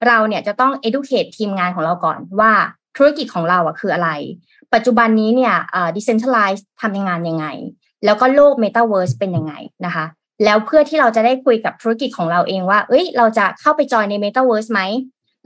[0.08, 2.52] เราเนี่ยจะต้อง educate ทีมงานของเราก่อนว่า
[2.98, 4.10] ธุรกิจของเราอะคืออะไร
[4.74, 5.56] ปัจจุบันนี้เนี่ย
[5.96, 7.46] decentralize ทำงานยังไง
[8.06, 9.54] แล้วก็โลก metaverse เป็นยังไง
[9.86, 10.06] นะคะ
[10.44, 14.82] แล้วเพื่อที่เราจะได้คุยกับธุรกิจของเราเองว่า เอ้ย เราจะเข้าไปจอยใน Metaverse ไหม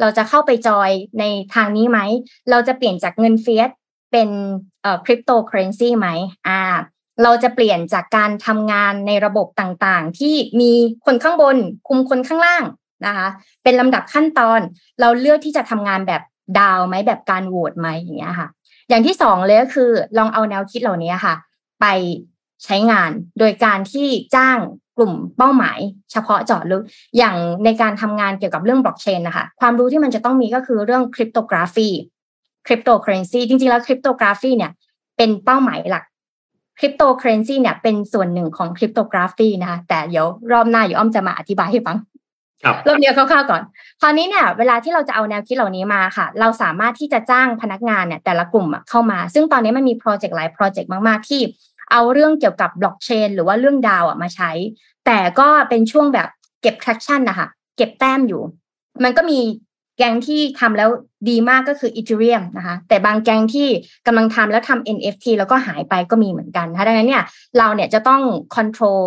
[0.02, 1.24] เราจะเข้าไปจอยใน
[1.56, 2.00] ทางนี้ไหม
[2.50, 3.70] เราจะเปลี่ยนจากเงินเฟียส
[4.12, 4.30] เป็น
[4.82, 6.08] เอ่อคริปโตเคอเรนซีไหม
[6.48, 6.62] อ่า
[7.24, 10.72] เราจะเปลี่ยนจากการทำงานในระบบต่างๆ ที่มี
[11.06, 12.64] คนข้างบน คุมคนข้างล่าง
[13.06, 13.28] นะคะ
[13.64, 14.60] เป็นลำดับขั้นตอน
[15.00, 16.22] เราเลือกที่จะทำงานแบบ
[16.60, 18.48] ดาวไหมแบบการโหวตไหมอย่างเงี้ยค่ะ
[18.90, 21.36] อย่างที่สองเลยก็คือลองเอาแนวคิดเหล่านี้ค่ะ
[21.82, 21.86] ไป
[22.64, 24.60] ใช้งาน โดยการที่จ้าง
[24.98, 25.80] กลุ่มเป้าหมาย
[26.12, 26.84] เฉพาะเจาะลึก
[27.18, 31.90] อย่างในการทำงานเกี่ยวกับเรื่องบล็อกเชนนะคะ ความรู้ที่มันจะต้องมีก็คือเรื่องคริปโตกราฟี
[32.68, 34.72] คริปโตเคอเรนซีจริงๆ แล้ว cryptography เนี่ย
[35.18, 36.04] เป็นเป้าหมายหลัก
[36.80, 41.98] คริปโตเคอเรนซีเนี่ยเป็นส่วนหนึ่งของ cryptography นะคะแต่เดี๋ยวรอบหน้าอยู่อ้อมจะมาอธิบายให้ฟัง
[42.88, 43.62] รอบเดียวคร่าวๆก่อน
[44.02, 51.42] คราวนี้เนี่ยเวลาที่เราจะเอาแนวคิดเหล่านี้มาค่ะ เราสามารถที่จะจ้างพนักงานเนี่ยแต่ละกลุ่มเข้ามา ซึ่งตอนนี้มันมีโปรเจกต์หลายโปรเจกต์มากๆที่
[51.92, 54.52] เอาเรื่องเกี่ยวกับบล็อกเชนหรือว่าเรื่อง DAO อะมาใช้
[55.06, 56.30] แต่ก็เป็นช่วงแบบ
[56.62, 57.48] เก็บ traction นะคะ
[57.78, 58.42] เก็บแต้มอยู่
[59.04, 59.40] มันก็มี
[59.98, 60.90] แกงที่ทำแล้ว
[61.30, 63.68] ดีมากก็คือ Ethereum นะคะ แต่บางแกงที่
[64.08, 67.24] กำลังทำแล้วทำ NFT แล้วก็หายไปก็มีเหมือนกันนะคะดังนั้นเนี่ย
[67.58, 68.22] เราเนี่ยจะต้อง
[68.56, 69.02] control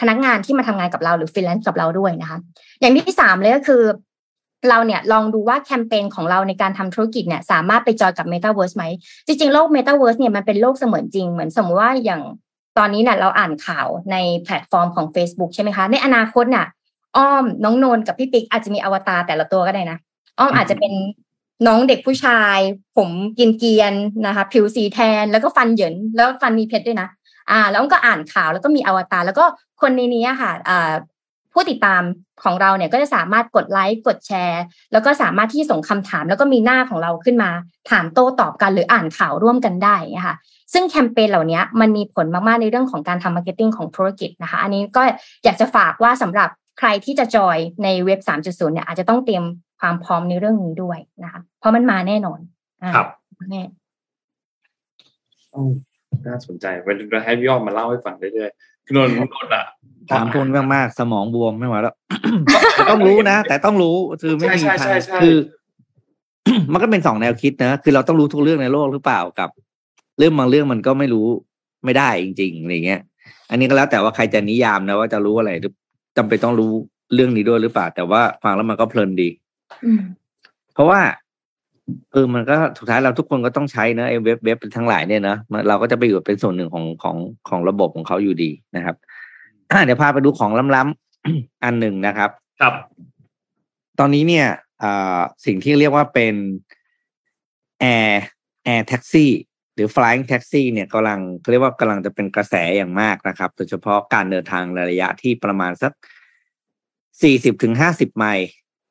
[0.00, 2.38] พนักงานที่มาทำงานกับเราหรือ freelance กับเราด้วยนะคะ
[2.80, 3.82] อย่างที่สามเลยก็คือ
[4.68, 8.84] เราเนี่ยลองดูว่าแคมเปญของเราในการทำธุรกิจเนี่ยสามารถไปจอยกับ Metaverse ไหม
[9.26, 12.22] จริง ๆ โลก Metaverse เนี่ยมันเป็นโลกเสมือนจริง เหมือนสมมติว่าอย่าง
[12.78, 16.66] ตอนนี้เนี่ยเราอ่านข่าวในแพลตฟอร์มของ Facebook ใช่ไหมคะ ในอนาคตเนี่ย
[17.16, 19.98] อ้อมน้องโนนกับพี่ปิ๊กอาจจะมีอวตารแต่ละตัวก็ได้นะ
[20.38, 20.92] อ้อมอาจจะเป็น
[21.66, 22.58] น้องเด็กผู้ชาย
[22.96, 23.92] ผมกินเกียน
[24.26, 27.08] นะคะ ผิวสีแทนแล้วก็ฟันเหยินแล้วฟันมีเพชรด้วยนะ
[27.50, 29.44] อ่า แล้วก็อ่านข่าวแล้วก็มีอวตารแล้วก็
[29.80, 30.92] คนในนี้ค่ะอ่า
[31.52, 32.02] ผู้ติดตาม
[32.44, 37.50] ของเราเนี่ยก็จะสามารถกดไลค์กดแชร์ แล้วก็สามารถที่ส่งคำถาม แล้วก็มีหน้าของเราขึ้นมา
[37.90, 40.36] ถามโต้ตอบกันหรืออ่านข่าวร่วมกันได้นะคะ
[40.72, 45.02] ซึ่งแคมเปญเหล่านี้มันมีผลมาก ๆ ในเรื่องของการทำ marketing ของธุรกิจนะคะ อันนี้ก็
[45.44, 49.44] อยากจะฝากว่าสำหรับใครที่จะจอยในเว็บ 3.0 เนี่ยอาจจะต้องเตรียม
[49.80, 52.40] ความพร้อมในเรื่องนี้ด้วยนะคะ เพราะมันมาแน่นอน
[52.94, 53.06] ครับ
[53.50, 53.62] แน่
[56.26, 59.66] น่าสนใจเวลาให้พี่อ้อมมาเล่าให้ฟังเรื่อยๆคือนนท์นนท์อะ
[60.12, 61.94] ถามคนมากๆสมองบวมไม่ไหวแล้ว
[62.90, 64.88] ต้องรู้นะแต่ต้องรู้คือไม่มีทาง
[65.22, 65.36] คือ
[66.72, 69.50] มันก็เป็นสองแนวคิดนะคือเราต้องรู้ทุกเรื่องในโลกหรือเปล่ากับ
[70.18, 71.26] เรื่องบางเรื่องมันก็ไม่รู้
[71.84, 73.00] ไม่ได้จริงๆอะไรเงี้ย
[73.50, 75.72] อันนี้ก็แล้วแต่ว่าใครจะนิยามนะว่าจะรู้อะไรหรือ
[76.16, 76.72] จำเป็นต้องรู้
[77.14, 79.28] เรื่องนี้ด้วยหรือเปล่า แต่ว่าฟังแล้วมันก็เพลินดี
[80.74, 81.00] เพราะว่า
[82.12, 85.36] เออมันก็สุดท้ายเราทุกคนก็ต้องใช้เนะไอ้เว็บเว็บทั้งหลายเนี่ยนะ
[85.68, 87.16] เราก็จะไปอยู่เป็นส่วนหนึ่งของของ
[87.48, 88.96] ของระบบของเขาอยู่ดีนะครับ
[89.84, 92.30] เดี๋ยวพาไปดูของล้ำๆอันหนึ่งนะครับ
[92.60, 92.74] ครับ
[93.98, 94.46] ตอนนี้เนี่ย
[95.46, 96.34] สิ่งที่เรียกว่าเป็น
[97.80, 99.30] air air taxi
[99.74, 105.92] หรือ flying taxi เนี่ยกำลังเรียกว่ากำลังจะเป็นกระแสอย่างมากนะครับโดยเฉพาะการเดินทางระยะที่ประมาณสัก
[107.22, 108.46] สี่สิบถึงห้าสิบไมล์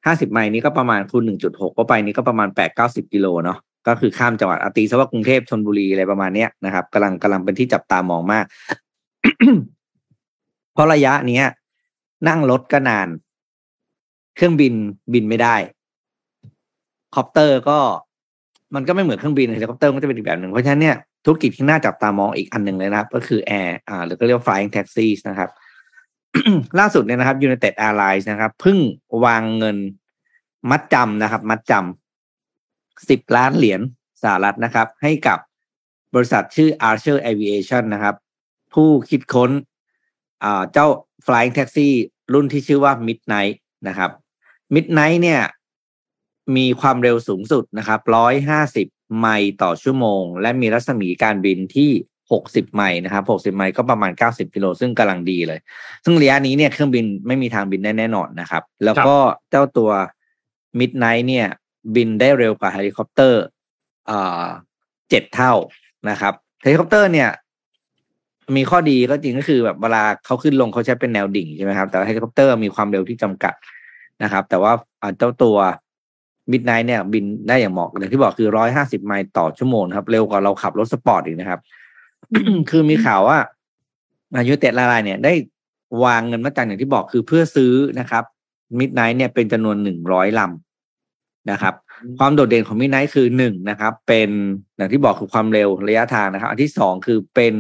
[0.05, 8.45] ห้าสิบไมล์นี้ก็ประมาณคูณหนึ่งจุดหกก็ไปนี้ก็ประมาณแปดเก้าสิบกิโลเนาะกก็คือข้ามจังหวัดอ่าตีซะว่ากรุงเทพชลบุรีอะไรประมาณเนี้ยนะครับกำลังกำลังเป็นที่จับตามองมาก
[9.27, 9.78] เพ
[10.79, 11.45] ราะระยะเนี้ย
[12.27, 13.07] นั่งรถก็นาน
[14.35, 14.73] เครื่องบิน
[15.13, 15.55] บินไม่ได้
[17.15, 17.79] คอปเตอร์ก็
[18.75, 25.49] มันก็ไม่เหมือนเครื่องบินเฮลิคอปเตอร์มันก็จะเป็นอีกแบบหนึ่งเพราะฉะนั้นเนี่ยธุรกิจที่น่าจับตามองอีกอันหนึ่งเลยนะครับ ก็คือแอร์อ่าหรือก็เรียกว่า flying taxis นะครับ
[26.79, 28.77] ล่าสุดเนี่ยนะครับ United Airlines นะครับเพิ่ง
[29.25, 29.77] วางเงิน
[30.69, 33.81] มัดจำนะครับ มัดจำสิบล้านเหรียญ
[34.21, 35.39] สหรัฐนะครับ ให้กับ
[36.15, 38.15] บริษัทชื่อ Archer Aviation นะครับ
[38.73, 39.51] ผู้คิดค้น
[40.73, 40.87] เจ้า
[41.25, 41.89] flying taxi
[42.33, 43.55] รุ่นที่ชื่อว่า Midnight
[43.87, 44.11] นะครับ
[44.75, 45.41] Midnight เนี่ย
[46.55, 48.87] มีความเร็วสูงสุดนะครับร้อยห้าสิบ
[49.19, 51.91] ไมล์ต่อชั่วโมง และมีรัศมีการบินที่
[52.31, 55.59] หกสิบไมล์นะครับหกสิบไมล์ก็ประมาณเก้าสิบกิโลซึ่งกำลังดีเลย
[56.03, 59.15] ซึ่งระยะนี้เนี่ยเครื่องบินไม่มีทางบินได้แน่นอนนะครับ แล้วก็
[59.49, 59.91] เจ้าตัว
[60.79, 61.47] Midnight เนี่ย
[61.95, 63.43] บินได้เร็วกว่าเฮลิคอปเตอร์
[65.09, 65.53] เจ็ดเท่า
[66.09, 67.29] นะครับเฮลิคอปเตอร์เนี่ย
[68.55, 73.53] มีข้อดีก็จริงก็คือแบบเวลาเขาขึ้นลงเขาใช้เป็นแนวดิ่งใช่ไหมครับ แต่เฮลิคอปเตอร์มีความเร็วที่จำกัด
[74.23, 74.71] นะครับ แต่ว่า
[75.17, 75.57] เจ้าตัว
[76.51, 81.59] Midnight เนี่ยบินได้อย่างเหมาะอย่างที่บอกคือร้อยห้าสิบไมล์ต่อชั่วโมงครับ เร็วกว่าเราขับรถสปอร์ตอีกนะครับ
[82.69, 83.37] คือมีข่าวว่า
[84.37, 85.33] United Airlines เนี่ยได้
[86.03, 88.23] วางเงินมัดจำอย่างที่บอกคือเพื่อซื้อนะครับ
[88.79, 91.73] Midnight เนี่ยเป็นจำนวนหนึ่งร้อยลำนะครับ
[92.19, 94.29] ความโดดเด่นของ Midnight คือหนึ่งนะครับ เป็น
[94.77, 97.53] อย่างที่บอกคือความเร็วระยะทางนะครับ อันที่สองคือเป็น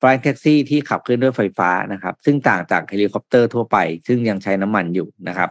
[0.00, 5.50] fly taxi ที่ขับเคลื่อนด้วยไฟฟ้านะครับ ซึ่งต่างจากเฮลิคอปเตอร์ทั่วไป ซึ่งยังใช้น้ำมันอยู่นะครับ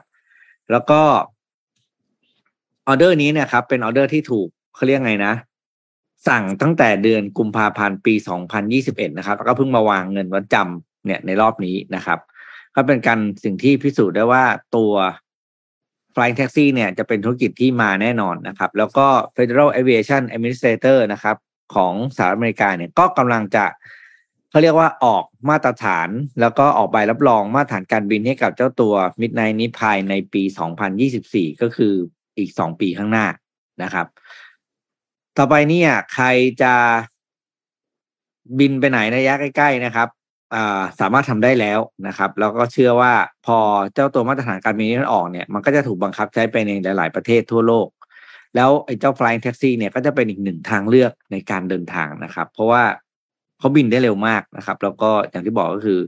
[0.71, 1.01] แล้วก็
[2.87, 5.33] ออเดอร์นี้เนี่ยครับ เป็นออเดอร์ที่ถูกเขาเรียกไงนะ
[6.27, 8.13] สั่งตั้งแต่เดือนกุมภาพันธ์ปี
[8.65, 12.19] 2021 นะครับ แล้วก็เพิ่งมาวางเงินมัดจำเนี่ยในรอบนี้นะครับ
[12.75, 14.43] ก็เป็นการสิ่งที่พิสูจน์ได้ว่า
[14.75, 14.93] ตัว
[16.13, 21.37] Flying Taxi เนี่ยจะเป็นธุรกิจที่มาแน่นอนนะครับ แล้วก็ Federal Aviation Administrator นะครับ
[21.75, 23.65] ของสหรัฐอเมริกาเนี่ยก็กำลังจะ
[24.49, 26.09] เขาเรียกว่าออกมาตรฐาน
[26.41, 30.43] แล้วก็ออกใบรับรองมาตรฐานการบินให้กับเจ้าตัว Midnight นี้ภายในปี
[31.01, 31.93] 2024 ก็คือ
[32.37, 33.27] อีกสองปีข้างหน้า
[33.83, 34.07] นะครับ
[35.37, 36.25] ต่อไปเนี่ยใคร
[36.61, 36.73] จะ
[38.59, 40.07] บินไปไหนในระยะใกล้ๆนะครับ
[40.99, 43.13] สามารถทำได้แล้วนะครับ แล้วก็เชื่อว่า
[43.45, 43.57] พอ
[43.93, 47.87] เจ้าตัวมาตรฐานการบินนี้ออกเนี่ยมันก็จะถูกบังคับใช้ไปในหลาย ๆ ประเทศทั่วโลก
[48.55, 52.83] แล้วไอ้เจ้า flying taxi เนี่ยก็จะเป็นอีกหนึ่งทางเลือกในการเดินทางนะครับ เพราะว่า
[53.59, 55.99] เขาบินได้เร็วมากนะครับ แล้วก็อย่างที่บอกก็คือ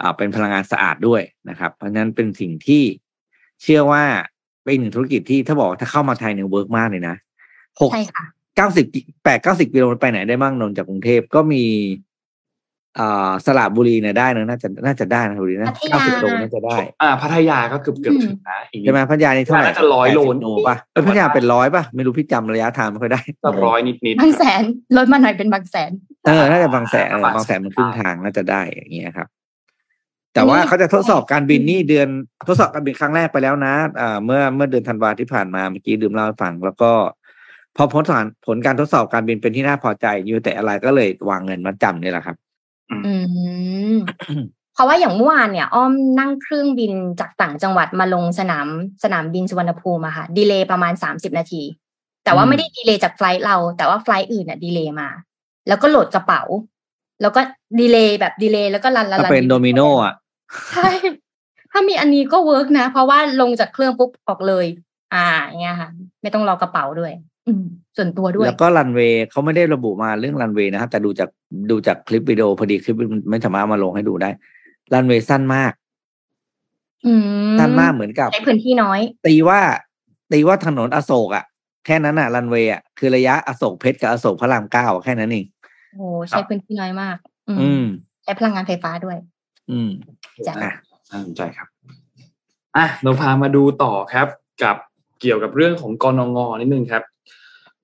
[0.00, 2.82] อ่าเป็นพลังงานสะอาดด้วยนะครับ เพราะฉะนั้นเป็นสิ่งที่
[3.62, 4.04] เชื่อว่า
[4.64, 7.16] เป็นหนึ่งธุรกิจที่ถ้าบอกถ้าเข้ามาไทยเนี่ยเวิร์กมากเลยนะ
[7.80, 8.24] หกใช่ค่ะ
[8.56, 8.86] เก้าสิบ
[9.24, 11.64] แปดเก้าสิบกิโลไปไหนได้บ้างนนท์จากกรุงเทพก็มี
[13.00, 24.62] อ่าสระบุรีเนี่ยได้นะน่าจะน่าจะได้นะบุรีนะพัทยาเก้าสิบโลน่าจะได้ อ่า พัทยาก็เกือบเกือบถึงนะอีกนิใช่ไหมพัทยานี่เท่าไหร่น่าจะ100โล80โลป่ะเออพัทยาเป็นร้อยป่ะไม่รู้พี่จำระยะทางไม่ค่อยได้ก็ร้อยนิดนิดบางแสน
[24.96, 25.90] ลดมาหน่อยเป็นบางแสน
[26.26, 29.28] เออน่าจะบางแสนเออบางแสนบางแสนมันครึ่งทางน่าจะได้อย่างเงี้ยครับ
[30.34, 32.08] แต่ว่าเขาจะทดสอบการบินนี่เดือน
[32.48, 36.92] ทดสอบการบินครั้งแรกไปแล้วนะอ่าเมื่อเมื่อเดือนธันวาที่ผ่านมาเมื่อกี้ดื่มเล่าให้ฟังแล้วก็
[37.76, 42.36] พอผลสารผลการทดสอบการบินเป็นที่น่าพอใจยูแต่อะไรก็เลยวางเงินมัดจำนี่แหละครับ
[42.90, 43.14] อื
[43.92, 43.94] ม
[44.74, 48.66] เพราะว่าอย่างเมื่อวานเนี่ย อ้อมนั่งเครื่องบินจากต่างจังหวัดมาลงสนาม
[49.04, 51.62] สนามบินสุวรรณภูมิอะค่ะ delay ประมาณสามสิบนาที
[52.24, 55.08] แต่ว่าอืมไม่ได้ delay จาก flight เรา แต่ว่า flight อื่นอะ delay มา
[55.68, 56.42] แล้วก็โหลดกระเป๋า
[57.22, 57.40] แล้วก็
[57.80, 60.14] delay แบบ delay แล้วก็ run run ถ้า run เป็นโดมิโนอะ
[60.74, 60.88] ใช่
[61.72, 64.66] ถ้ามีอันนี้ก็ work นะ เพราะว่าลงจากเครื่องปุ๊บออกเลย
[65.14, 65.88] อ่าอย่างเงี้ยค่ะ
[66.22, 67.35] ไม่ต้องรอกระเป๋าด้วยอืม
[67.96, 71.28] ส่วนตัวด้วย แล้วก็รันเวย์เขาไม่ได้ระบุมาเรื่องรันเวย์นะครับแต่ดูจาก
[71.70, 74.30] ดูจากคลิปวิดีโอพอดีคลิปมันไม่สามารถเอามาลงให้ดูได้
[74.92, 75.72] รันเวย์สั้นมาก
[77.06, 79.60] อืมสั้นมากเหมือนกับใช้พื้นที่น้อย ตีว่า
[80.32, 81.44] ตีว่าถนนอโศกอะ
[81.86, 85.46] แค่นั้นอะรันเวย์อะคือระยะอโศกเพชรกับอโศกพระรามเก้าแค่นั้นเอง
[85.94, 87.16] โอ้ใช้พื้นที่น้อยมาก
[87.48, 87.84] อืมอืม
[88.24, 89.16] ใช้พลังงานไฟฟ้าด้วย
[89.70, 89.90] อืม
[90.46, 90.72] จ้ะอะ
[91.10, 91.68] น่าสนใจครับ
[92.76, 94.28] อะเราพามาดูต่อครับ
[94.62, 94.76] กับ
[95.20, 97.02] เกี่ยวกับเรื่องของกรงงนิดนึงครับ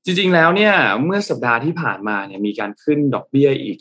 [0.04, 3.78] จริงๆ แล้วเนี่ยเมื่อสัปดาห์ที่ผ่านมาเนี่ยมีการขึ้นดอกเบี้ยอีก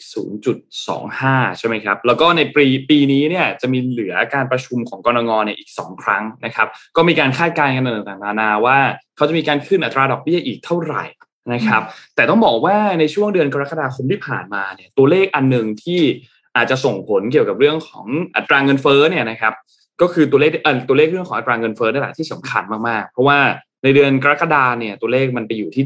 [0.77, 8.77] 0.25 ใช่ไหมครับ แล้วก็ในปีปีนี้เนี่ยจะมีเหลือการประชุมของกรงเนี่ยอีก 2 ครั้งนะครับ ก็มีการคาดการณ์กันต่างๆนานาว่า
[9.15, 11.03] เขาจะมีการขึ้นอัตราดอกเบี้ยอีกเท่าไหร่
[11.53, 11.81] นะครับ
[12.15, 16.01] แต่ต้องบอกว่าในช่วงเดือนกรกฎาคมที่ผ่านมาเนี่ยตัวเลขอันหนึ่งที่
[16.55, 19.53] อาจจะส่งผลเกี่ยวกับเรื่องของอัตราเงินเฟ้อเนี่ยนะครับ
[20.01, 23.39] ก็คือตัวเลขเออตัวเลขเรื่องของอัตราเงินเฟ้อนั่นแหละที่สำคัญมากๆ เพราะว่า
[23.83, 25.83] ในเดือนกรกฎาเนี่ยตัวเลขมันไปอยู่ที่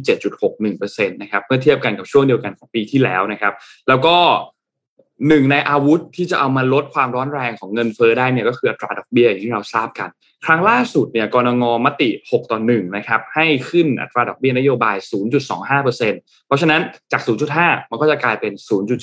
[0.57, 3.53] 7.61%นะครับเมื่อเทียบกันกับช่วงเดียวกันของปีที่แล้วนะครับ
[3.87, 4.17] แล้วก็
[5.27, 10.09] หนึ่งในอาวุธที่จะเอามาลดความร้อนแรงของเงินเฟ้อได้เนี่ยก็คืออัตราดอกเบี้ยอย่างที่เราทราบกัน
[10.45, 14.95] ครั้งล่าสุดเนี่ยกรงงมติ 6 ต่อ1นะครับให้ขึ้นอัตราดอกเบี้ยนโยบาย
[15.51, 15.87] 0.25%
[16.47, 16.81] เพราะฉะนั้น
[17.11, 17.21] จาก
[17.55, 18.53] 0.5 มันก็จะกลายเป็น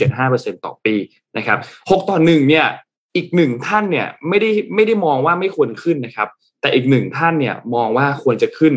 [0.06, 0.94] 0.75%ต่อปี
[1.36, 1.58] นะครับ
[1.90, 2.66] 6ต่อ1เนี่ย
[3.16, 6.28] อีกหนึ่งท่านเนี่ยไม่ได้ไม่ได้มองว่าไม่ควรขึ้นนะครับ
[6.62, 8.72] แต่อีกหนึ่งท่านเนี่ยมองว่าควรจะขึ้น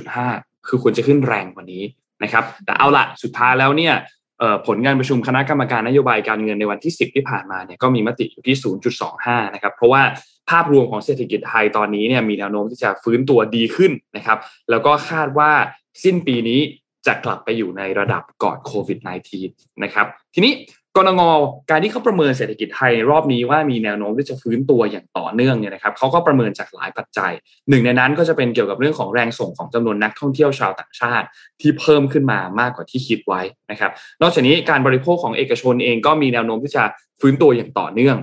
[0.00, 1.82] 0.5 คือควรจะขึ้นแรงกว่านี้
[2.22, 3.94] นะครับ แต่เอาละสุดท้ายแล้วเนี่ย
[4.66, 8.56] ผลงานประชุมคณะกรรมการนโยบายการเงินในวันที่ 10 ที่ผ่านมาเนี่ยก็มีมติอยู่ที่
[9.04, 10.02] 0.25 นะครับ เพราะว่า
[10.50, 14.38] ภาพรวมของเศรษฐกิจไทยตอนนี้เนี่ยมีแนวโน้มที่จะฟื้นตัวดีขึ้นนะครับ
[14.70, 15.50] แล้วก็คาดว่า
[16.04, 16.60] สิ้นปีนี้
[17.06, 18.98] จะกลับไปอยู่ในระดับก่อนโควิด
[19.40, 20.52] -19 นะครับ ทีนี้
[20.96, 21.22] กรงง
[21.70, 27.32] การที่เขาประเมินเศรษฐกิจไทยรอบนี้ว่ามีแนวโน้มที่จะฟื้นตัวอย่างต่อเนื่องเนี่ยนะครับเขาก็ประเมินจากหลายปัจจัย
[27.68, 31.26] หนึ่งในนั้นก็จะเป็นเกี่ยวกับเรื่องของแรงส่งของจำนวนนักท่องเที่ยวชาวต่างชาติ
[31.60, 33.40] ที่เพิ่มขึ้นมามากกว่าที่คิดไว้
[33.70, 33.90] นะครับ
[34.22, 36.84] นอกจากนี้การบริโภคของเอกชนเองก็มีแนวโน้มที่จะ
[37.20, 38.16] ฟื้นตัวอย่างต่อเนื่อง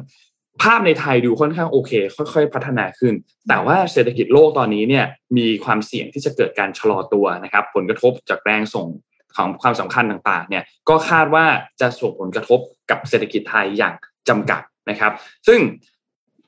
[0.61, 3.13] ภาพในไทยดูค่อนข้างโอเค ค่อย ๆ พัฒนาขึ้น
[3.49, 5.05] แต่ว่าเศรษฐกิจโลกตอนนี้เนี่ย
[5.38, 8.88] มีความเสี่ยงที่จะเกิดการชะลอตัวนะครับ ผลกระทบจากแรงส่ง
[9.36, 11.46] ของความสำคัญต่างๆเนี่ยก็คาดว่า
[11.82, 12.60] จะส่งผลกระทบ
[12.90, 13.94] กับเศรษฐกิจไทยอย่าง
[14.30, 15.12] จำกัดนะครับ
[15.48, 15.60] ซึ่ง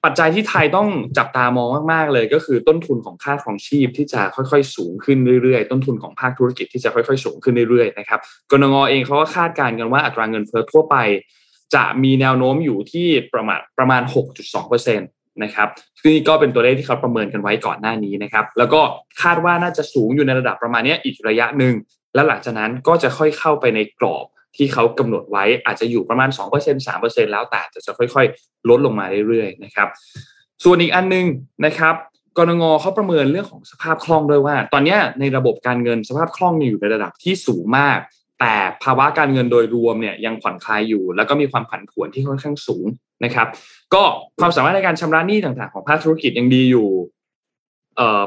[0.04, 8.20] ปัจจัยที่ไทยต้องจับตามองมากๆเลยก็คือต้นทุนของค่าครองชีพที่จะค่อยๆ สูงขึ้นเรื่อยๆ ต้นทุนของภาคธุรกิจที่จะค่อยๆ สูงขึ้นเรื่อยๆนะครับ
[8.52, 10.96] กรงงเองเขาก็คาดการณ์กันว่าอัตราเงินเฟ้อทั่วไป
[11.76, 14.02] จะมีแนวโน้มอยู่ที่ประมาณประมาณ
[14.52, 15.68] 6.2%นะครับ
[16.02, 18.82] ซึ่งก็เป็นตัวเลขที่เขาประเมินกันไว้ก่อนหน้านี้นะครับ แล้วก็
[19.22, 21.74] คาดว่าน่าจะสูงอยู่ในระดับประมาณนี้อีกระยะหนึ่ง
[22.14, 29.88] แล้วหลังจากนั้นก็จะค่อยเข้าไปในกรอบที่เขากำหนดไว้อาจจะอยู่ประมาณ 2% 3%แล้วแต่จะค่อยๆ ลดลงมาเรื่อยๆนะครับ
[30.64, 31.26] ส่วนอีกอันนึง
[31.66, 31.96] นะครับ
[32.38, 38.00] กรงงเขาประเมินเรื่องของสภาพคล่องด้วยว่า ตอนนี้ในระบบการเงินสภาพคล่องอยู่ในระดับที่สูงมาก
[38.40, 38.54] แต่
[38.84, 42.86] ภาวะการเงินโดยรวมเนี่ยยังผ่อนคลายอยู่ แล้วก็มีความผันผวนที่ค่อนข้างสูง
[43.24, 43.48] นะครับ
[43.94, 44.04] ก็
[44.40, 46.88] ความสามารถในการชำระหนี้ต่างๆ ของภาคธุรกิจยังดีอยู่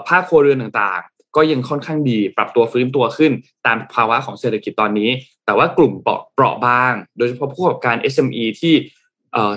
[0.08, 1.02] ภาคครัวเรือนต่าง
[1.36, 3.32] ก็ยังค่อนข้างดีปรับตัวฟื้นตัวขึ้น
[3.66, 5.10] ตามภาวะของเศรษฐกิจตอนนี้
[5.46, 8.74] แต่ว่ากลุ่มเปราะเปราะบาง โดยเฉพาะผู้ประกอบการ SME ที่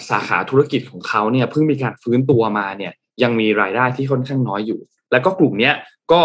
[0.10, 4.80] สาขาธุรกิจของเขาเนี่ยเพิ่งมีการฟื้นตัวมาเนี่ยยังมีรายได้ที่ค่อนข้างน้อยอยู่
[5.12, 5.72] แล้วก็กลุ่มนี้
[6.12, 6.22] ก็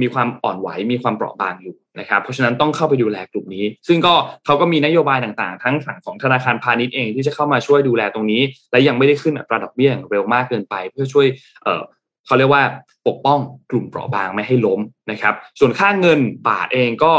[0.00, 8.42] มีความอ่อนไหวมีความเปราะบางอยู่นะครับ เพราะฉะนั้นต้องเข้าไปดูแลกลุ่มนี้ ซึ่งก็เขาก็มีนโยบายต่างๆ ทั้งฝั่งของธนาคารพาณิชย์เองที่จะเข้ามาช่วยดูแลตรงนี้
[8.72, 11.26] และยังไม่ได้ขึ้นอัตราดอกเบี้ยเร็วมากเกินไป เพื่อช่วย
[12.26, 12.64] เขาเรียกว่า
[13.06, 17.12] ปกป้องกลุ่มเปราะบางไม่ให้ล้มนะครับ ส่วนค่าเงินบาทเองก็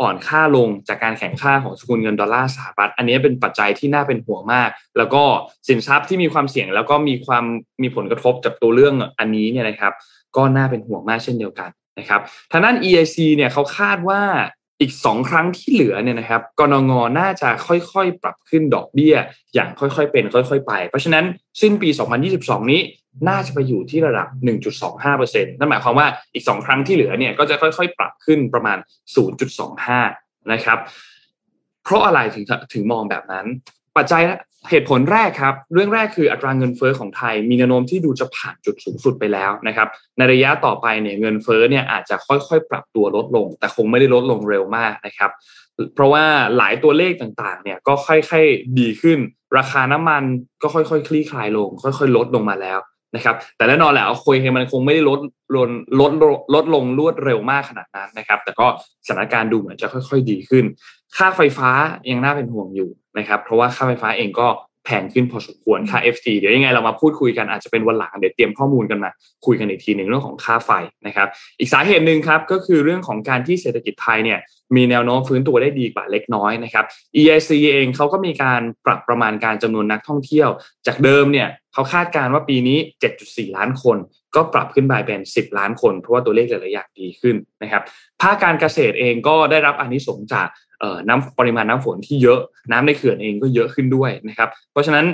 [0.00, 5.22] อ่อนค่าลงจากการแข่งค่าของสกุลเงินดอลลาร์สหรัฐ อันนี้เป็นปัจจัยที่น่าเป็นห่วงมาก แล้วก็
[5.68, 7.44] สินทรัพย์ที่มีความเสี่ยงแล้วก็มีความ
[7.82, 9.92] มีผลกระทบจากตัวเรื่องอันนี้เนี่ยนะครับ
[10.36, 12.20] ก็น่าเป็นห่วงมากเช่นเดียวกันนะครับ
[12.52, 14.22] ทางด้าน EIC เนี่ยเขาคาดว่า
[14.80, 19.14] อีกสองครั้งที่เหลือเนี่ยนะครับกนงน่าจะค่อยๆ ปรับขึ้นดอกเบี้ย
[19.54, 21.24] อย่างค่อยๆเป็น ค่อย ๆ ไป เพราะฉะนั้น
[21.60, 21.88] สิ้นปี
[22.30, 22.80] 2022 นี้
[23.28, 24.28] น่าจะไปอยู่ที่ระดับ
[24.88, 28.78] 1.25%นั่นหมายความว่าอีก 2 ครั้งที่เหลือเนี่ยก็จะค่อยๆ ปรับขึ้นประมาณ
[29.84, 30.78] 0.25 นะครับ
[31.84, 33.46] เพราะอะไรถึงถึงมองแบบนั้น
[33.96, 34.22] ปัจจัย
[34.70, 45.30] เหตุผลแรกครับ เรื่องแรกคืออัตราเงินเฟอ้อของไทย มีแนวโน้มที่ดูจะผ่านจุดสูงสุดไปแล้วนะครับ ในระยะต่อไปเนี่ยเงินเฟอ้อเนี่ยอาจจะค่อยๆ ปรับตัวลดลง แต่คงไม่ได้ลดลงเร็วมากนะครับ
[45.94, 46.24] เพราะว่า
[46.56, 49.18] หลายตัวเลขต่างๆ เนี่ยก็ค่อยๆ ดีขึ้น
[49.58, 50.22] ราคาน้ำมัน
[50.62, 52.78] ก็ค่อยๆ คลี่คลายลง ค่อยๆ ลดลงมาแล้ว
[53.14, 55.20] นะครับแต่แน่นอนแหละเอาคุยมันคงไม่ได้ลด
[55.56, 56.12] ลดลด
[56.54, 58.66] ลดลงรวดเร็วมากขนาดนั้นนะครับ แต่ก็
[59.06, 60.64] สถานการณ์ดูเหมือนจะค่อย ๆ ดีขึ้น
[61.16, 61.70] ค่าไฟฟ้า
[62.10, 64.48] ยังน่าเป็นห่วงอยู่นะครับ เพราะว่าค่าไฟฟ้าเองก็
[64.84, 69.10] แพงขึ้นพอสมควรค่า FT เดี๋ยวยังไงเรามาพูดคุยกันอาจจะเป็นวันหลังเดี๋ยวเตรียมข้อมูลกันมา
[69.46, 70.70] คุยกันอีกทีหนึ่งเรื่องของค่าไฟ
[71.06, 71.28] นะครับ
[71.58, 74.38] อีกสาเหตุหนึ่งครับก็คือเรื่องของการที่เศรษฐกิจไทยเนี่ย
[74.76, 76.84] มีแนวโน้มฟื้นตัวได้ดีกว่าเล็กน้อยนะครับ
[77.20, 80.48] EIC เองเขาก็มีการปรับประมาณการจำนวนนักท่องเที่ยว
[80.86, 82.78] จากเดิมเนี่ยเขาคาดการณ์ว่าปีนี้
[83.16, 83.96] 7.4 ล้านคน
[84.34, 87.82] ก็ปรับขึ้นไปเป็น 10 ล้านคน เพราะว่าตัวเลขหลายๆอย่างดีขึ้นนะครับ
[88.22, 90.48] ภาคการเกษตรเองก็ได้รับอนนี้สงจาก
[91.08, 92.40] น้ำปริมาณน้ำฝนที่เยอะ
[92.72, 95.06] น้ำในเขื่อนเองก็เยอะขึ้นด้วยนะครับ เพราะฉะนั้น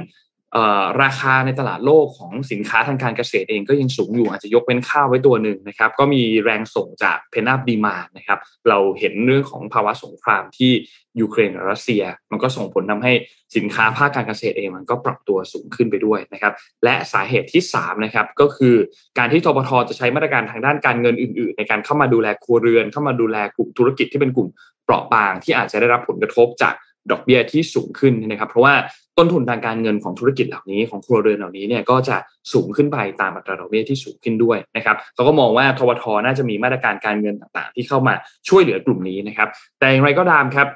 [1.02, 8.38] ราคาในตลาดโลกของสินค้าทางการเกษตรเองก็ยังสูงอยู่อาจจะยกเป็นข้าวไว้ตัวหนึ่งนะครับ ก็มีแรงส่งจากเพนอัพดีมานะครับ
[8.68, 10.72] เราเห็นเรื่องของภาวะสงครามที่
[11.20, 13.12] ยูเครนกับรัสเซีย มันก็ส่งผลทาให้
[13.56, 16.52] สินค้าภาคการเกษตรเองมันก็ปรับตัวสูงขึ้นไปด้วยนะครับ
[16.84, 18.74] และสาเหตุที่3นะครับก็คือ
[19.18, 24.48] การที่ทบทจะใช้มาตรการทางด้านการเงินอื่น ๆ ในการเข้ามาดูแลครัวเรือน เข้ามาดูแลกลุ่มธุรกิจที่เป็นกลุ่ม
[24.84, 26.74] เปราะบางที่อาจจะได้รับผลกระทบจาก
[27.10, 28.74] ดอกเบี้ยที่สูงขึ้นนะครับ เพราะว่า
[29.18, 32.16] ต้นทุนทางการเงินของธุรกิจเหล่านี้ของครัวเรือนเหล่านี้เนี่ยก็จะ
[32.52, 38.14] สูงขึ้นไปตามอัตราดอกเบี้ยที่สูงขึ้นด้วยนะครับเขาก็มองว่าทวทน่าจะมีมาตรการการเงินต่างๆ ที่เข้ามา
[38.48, 39.48] ช่วยเหลือกลุ่มนี้นะครับ
[39.78, 40.68] แต่อย่างไรก็ตามครับ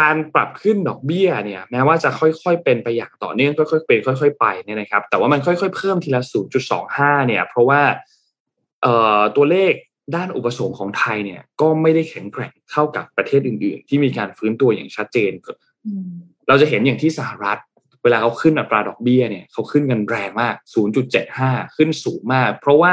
[0.00, 6.22] การปรับขึ้นดอกเบี้ยเนี่ยแม้ว่าจะค่อยๆเป็นไปอย่างต่อเนื่องค่อยๆเป็นค่อย ๆ ไปเนี่ยนะครับ แต่ว่ามันค่อยๆเพิ่มทีละ
[6.74, 7.80] 0.25 เนี่ย เพราะว่า
[9.36, 9.72] ตัวเลข
[10.16, 15.32] ด้านอุปสงค์ของไทยเนี่ยก็ไม่ได้แข็งแกร่งเท่ากับประเทศอื่น ๆ ที่มีการฟื้นตัวอย่างชัดเจน
[16.48, 17.58] เราจะเห็นอย่างที่สหรัฐ
[18.02, 20.54] เวลาเขาขึ้นอัตราดอกเบี้ยเนี่ยเขาขึ้นกันแรงมาก
[21.14, 22.92] 0.75 ขึ้นสูงมาก เพราะว่า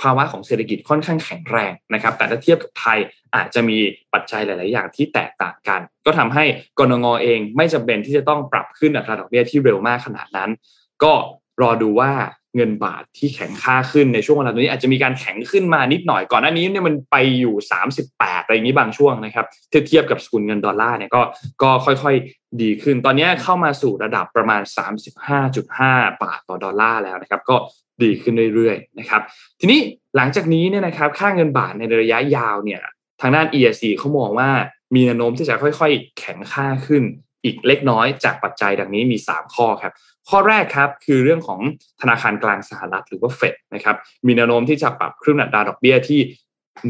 [0.00, 2.98] ภาวะของเศรษฐกิจค่อนข้างแข็งแรงนะครับ แต่ถ้าเทียบกับไทย
[3.34, 3.78] อาจจะมี
[4.12, 6.44] ปัจจัยหลาย ๆ อย่างที่แตกต่างกัน ก็ทำให้
[6.78, 10.50] กรงงเองไม่จำเป็นที่จะต้องปรับขึ้นอัตราดอกเบี้ยที่เร็วมากขนาดนั้น
[11.02, 11.12] ก็
[11.62, 12.12] รอดูว่า
[12.56, 17.54] เงินบาทที่แข็งค่าขึ้นในช่วงเวลาตรงนี้อาจจะมีการแข็งขึ้นมานิดหน่อยก่อนหน้านี้เนี่ยมันไปอยู่
[18.00, 21.22] 38อะไรอย่างนี้บางช่วงนะครับเทียบเทียบกับสกุลเงินดอลลาร์เนี่ยก็
[21.62, 24.62] ก็ค่อยๆดีขึ้น ตอนนี้เข้ามาสู่ระดับประมาณ
[25.42, 27.56] 35.5 บาทต่อดอลลาร์แล้วนะครับ ก็
[28.02, 29.22] ดีขึ้นเรื่อยๆนะครับ
[29.60, 29.80] ทีนี้
[30.16, 32.80] หลังจากนี้เนี่ยนะครับค่าเงินบาทในระยะยาวเนี่ย
[33.20, 34.50] ทางด้าน ESC เขามองว่า
[34.94, 37.02] มีแนวโน้มที่จะค่อย ๆ แข็งค่าขึ้น
[37.44, 39.92] อีกเล็กน้อยจากปัจจัยดังนี้มี 3 ข้อครับ
[40.28, 41.60] ข้อแรกครับคือเรื่องของ
[42.00, 43.96] ธนาคารกลางสหรัฐหรือว่าเฟดนะครับ
[44.26, 46.20] มีแนวโน้มที่จะปรับขึ้นอัตราดอกเบี้ยที่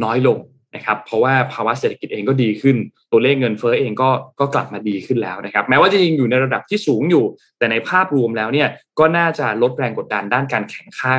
[0.04, 0.38] น้อยลง
[0.76, 2.76] นะครับเพราะว่าภาวะเศรษฐกิจเองก็ดีขึ้น
[3.12, 4.10] ตัวเลขเงินเฟ้อเองก็
[4.40, 7.24] ก็กลับมาดีขึ้นแล้วนะครับแม้ว่าจะยังอยู่ในระดับที่สูงอยู่
[7.58, 8.68] แต่ในภาพรวมแล้วเนี่ย
[8.98, 11.14] ก็น่าจะลดแรงกดดันด้านการแข่งค่า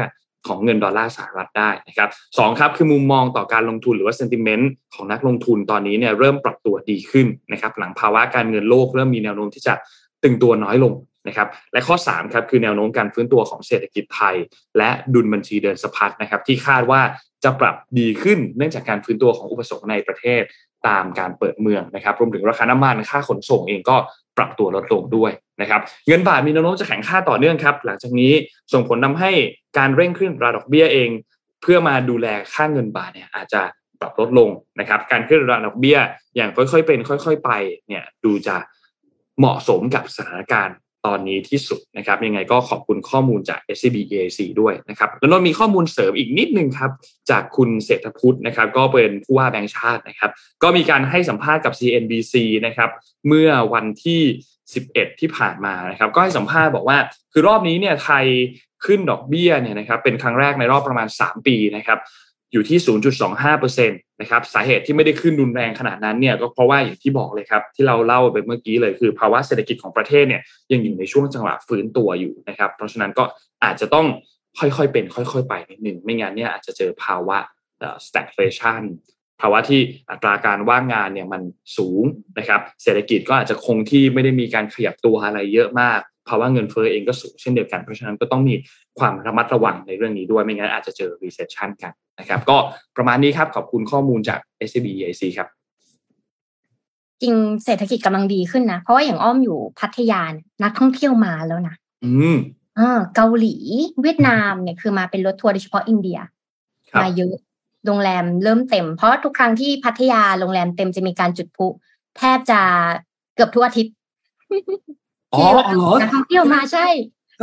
[0.48, 9.74] ของเงินดอลลาร์สหรัฐได้นะครับสองครับคือมุมมองต่อการลงทุนหรือว่าเซนติเมนต์ของนักลงทุนตอนนี้เนี่ยเริ่มปรับตัวดีขึ้นนะครับหลังภาวะการเงินโลกเริ่มมีแนวโน้มที่จะ
[10.24, 10.94] ตึงตัวน้อยลง
[11.28, 14.36] นะครับและข้อ3ครับคือแนวโน้มการฟื้นตัวของเศรษฐกิจไทย
[14.78, 17.02] และดุลบัญชีเดินสะพัดนะครับที่คาดว่า
[17.44, 20.44] จะปรับดีขึ้นเนื่องจากการฟื้นตัวของอุปสงค์ในประเทศ
[20.88, 23.98] ตามการเปิดเมืองนะครับรวมถึงราคาน้ำมันค่าขนส่งเองก็
[24.38, 28.34] ปรับตัวลดลงด้วยนะครับเงินบาทมีแนวโน้มจะแข็งค่าต่อเนื่องครับหลังจากนี้
[28.74, 29.32] ส่งผลทาให้
[29.78, 31.10] การเร่งขึ้นราดอกเบี้ยเอง
[31.62, 33.62] เพื่อมาดูแลค่าเงินบาทเนี่ยอาจจะ
[34.00, 34.50] ปรับลดลง
[34.80, 35.98] นะครับการขึ้นราดอกเบี้ย
[36.36, 37.52] อย่างค่อยๆเป็น ค่อย ๆ ไป
[37.88, 38.56] เนี่ยดูจะ
[39.40, 40.76] เหมาะสมกับสถานการณ์
[41.06, 46.92] ตอนนี้ที่สุดนะครับ ยังไงก็ขอบคุณข้อมูลจาก SCB EAC ด้วยนะครับ แล้วนนมีข้อมูลเสริมอีกนิดนึงครับ
[47.30, 50.32] จากคุณเศรษฐพุทธนะครับ ก็เป็นผู้ว่าแบงค์ชาตินะครับ
[50.64, 52.36] ก็มีการให้สัมภาษณ์กับ CNBC
[52.66, 52.90] นะครับ
[53.28, 54.22] เมื่อวันที่
[54.70, 56.98] 11 ที่ผ่านมานะครับ ก็ให้สัมภาษณ์บอกว่า
[57.34, 58.26] คือรอบนี้เนี่ยไทย
[58.86, 62.00] ขึ้นดอกเบี้ยเนี่ยนะครับ เป็นครั้งแรกในรอบประมาณ 3 ปีนะครับ
[62.54, 62.78] อยู่ที่
[63.50, 70.42] 0.25%นะครับสาเหตุที่ไม่ได้ขึ้นรุนแรงขนาดนั้นเนี่ยก็เพราะว่าอย่างที่บอกเลยครับที่เราเล่าไปเมื่อกี้เลยคือภาวะเศรษฐกิจของประเทศเนี่ย
[70.72, 73.24] ยังอยู่ในช่วงจังหวะฟื้นตัวอยู่นะครับ เพราะฉะนั้นก็
[73.64, 74.08] อาจจะต้อง
[74.60, 77.38] ค่อยๆเป็น ค่อยๆ ไปนิดหนึ่งไม่งั้นเนี่ยอาจจะเจอภาวะ
[78.08, 78.84] stagflation
[79.42, 81.42] ภาวะที่อัตราการว่างงานเนี่ยมัน
[81.78, 82.04] สูง
[82.38, 88.56] นะครับ เศรษฐกิจก็อาจจะคงที่ไม่ได้มีการขยับตัวอะไรเยอะมาก ภาวะเงินเฟ้อเองก็สูงเช่นเดียวกัน เพราะฉะนั้นก็ต้องมี
[89.00, 92.58] ความระมัดระวังในเรื่องนี้ด้วยไม่งั้นอาจจะเจอ recession กันนะครับ ก็
[92.98, 95.48] ประมาณนี้ครับขอบคุณข้อมูลจาก SCB EIC ครับ
[97.22, 100.22] จริงเศรษฐกิจกำลังดีขึ้นนะ เพราะว่าอย่างอ้อมอยู่พัทยา
[100.64, 102.38] นักท่องเที่ยวมาแล้วนะอืม
[102.80, 103.56] อ่าเกาหลี
[104.02, 106.20] เวียดนามเนี่ยคือมาเป็นรถทัวร์โดยเฉพาะอินเดีย
[107.02, 107.36] มาเยอะ
[107.86, 111.68] โรงแรมเริ่มเต็ม เพราะทุกครั้งที่พัทยาโรงแรมเต็มจะมีการจุดพลุ
[112.18, 112.62] แทบจะ
[113.36, 113.94] เกือบทุกอาทิตย์
[115.34, 115.44] อ๋อ
[115.76, 116.88] เหรอนักท่องเที่ยวมาใช่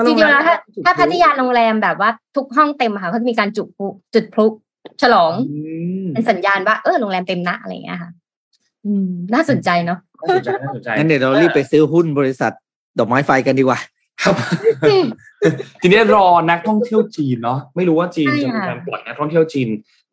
[0.06, 4.46] จริงๆแล้วถ้าถ้าพัทยาโรงแรมแบบว่าทุกห้องเต็มค่ะเขาจะมีการจุดพลุจุดพลุ
[5.02, 5.32] ฉลอง
[6.12, 8.10] เป็นสัญญาณว่าเออโรงแรมเต็มนะอะไรอย่างเงี้ยค่ะ
[8.86, 12.52] อืมน่าสนใจเนาะน่าสนใจน่าสนใจงั้นเดี๋ยวเรารีบไปซื้อหุ้นบริษัท
[12.98, 13.80] ดอกไม้ไฟกันดีกว่า
[14.22, 14.34] ครับ
[15.80, 19.68] ทีนี้รอนักท่องเที่ยวจีนเนาะไม่รู้ว่าจีนจะมีการปล่อยนักท่องเที่ยวจีน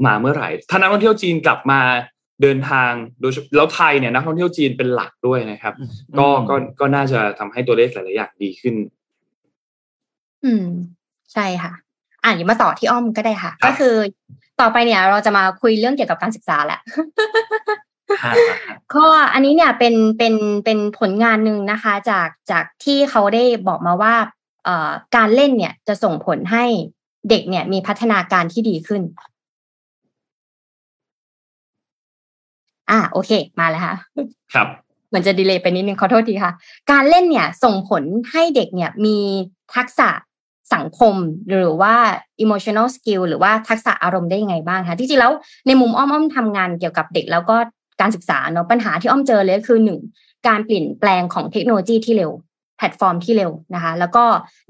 [0.06, 1.80] มาเมื่อไหร่ ถ้านักท่องเที่ยวจีนกลับมา
[2.42, 5.74] เดินทางโดยแล้วไทยเนี่ยนักท่องเที่ยวจีนเป็นหลักด้วยนะครับ
[6.20, 8.76] ก็ก็ก็น่าจะทำให้ตัวเลขหลาย ๆ อย่างดีขึ้น
[10.46, 10.66] อืม
[11.34, 11.72] ใช่ค่ะ
[12.24, 13.96] อ่านมาต่อที่อ้อมก็ได้ค่ะ ก็คือ
[14.62, 16.80] ต่อไปเนี่ย เราจะมาคุยเรื่องเกี่ยวกับการศึกษาแหละ
[18.94, 24.16] ข้ออันนี้เนี่ยเป็นเป็นเป็นผลงานหนึ่งนะคะ จากจากที่เขาได้บอกมาว่า
[24.66, 26.66] เอ่อการเล่นเนี่ยจะส่งผลให้
[27.30, 29.02] เด็กเนี่ยมีพัฒนาการที่ดีขึ้น
[32.90, 33.96] อ่าโอเค มาแล้วค่ะ
[34.54, 34.68] ครับ
[35.10, 36.54] เหมือนจะดีเลย์ไปนิดนึงขอโทษทีค่ะ
[36.92, 39.18] การเล่นเนี่ยส่งผลให้เด็กเนี่ยมี
[39.76, 40.10] ทักษะ
[40.74, 41.16] สังคม
[41.50, 41.96] หรือว่า
[42.44, 45.32] emotional skill หรือว่าทักษะอารมณ์ได้ยังไงบ้างคะที่จริงแล้ว
[45.68, 47.56] ในมุมอ้อมอ้อมทำงานเกี่ยวกับเด็กแล้วก็
[48.02, 50.00] การศึกษาเนาะปัญหาที่อ้อมเจอเลยคือหนึ่ง
[50.48, 52.32] การเปลี่ยนแปลงของเทคโนโลยีที่เร็ว
[52.78, 54.24] แพลตฟอร์มที่เร็วนะคะ แล้วก็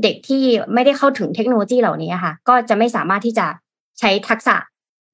[0.03, 0.43] เด็กที่
[0.74, 3.47] ไม่ได้เข้าถึงเทคโนโลยีเหล่านี้ค่ะ ก็จะไม่สามารถที่จะ
[3.99, 4.55] ใช้ทักษะ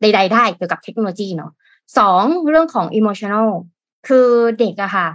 [0.02, 1.52] ใด ๆ ได้เกี่ยวกับเทคโนโลยีเนาะ
[1.98, 3.48] สองเรื่องของ emotional
[4.08, 4.28] คือ
[4.60, 5.08] เด็กอะค่ะ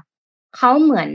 [0.57, 1.09] เขาเหมือน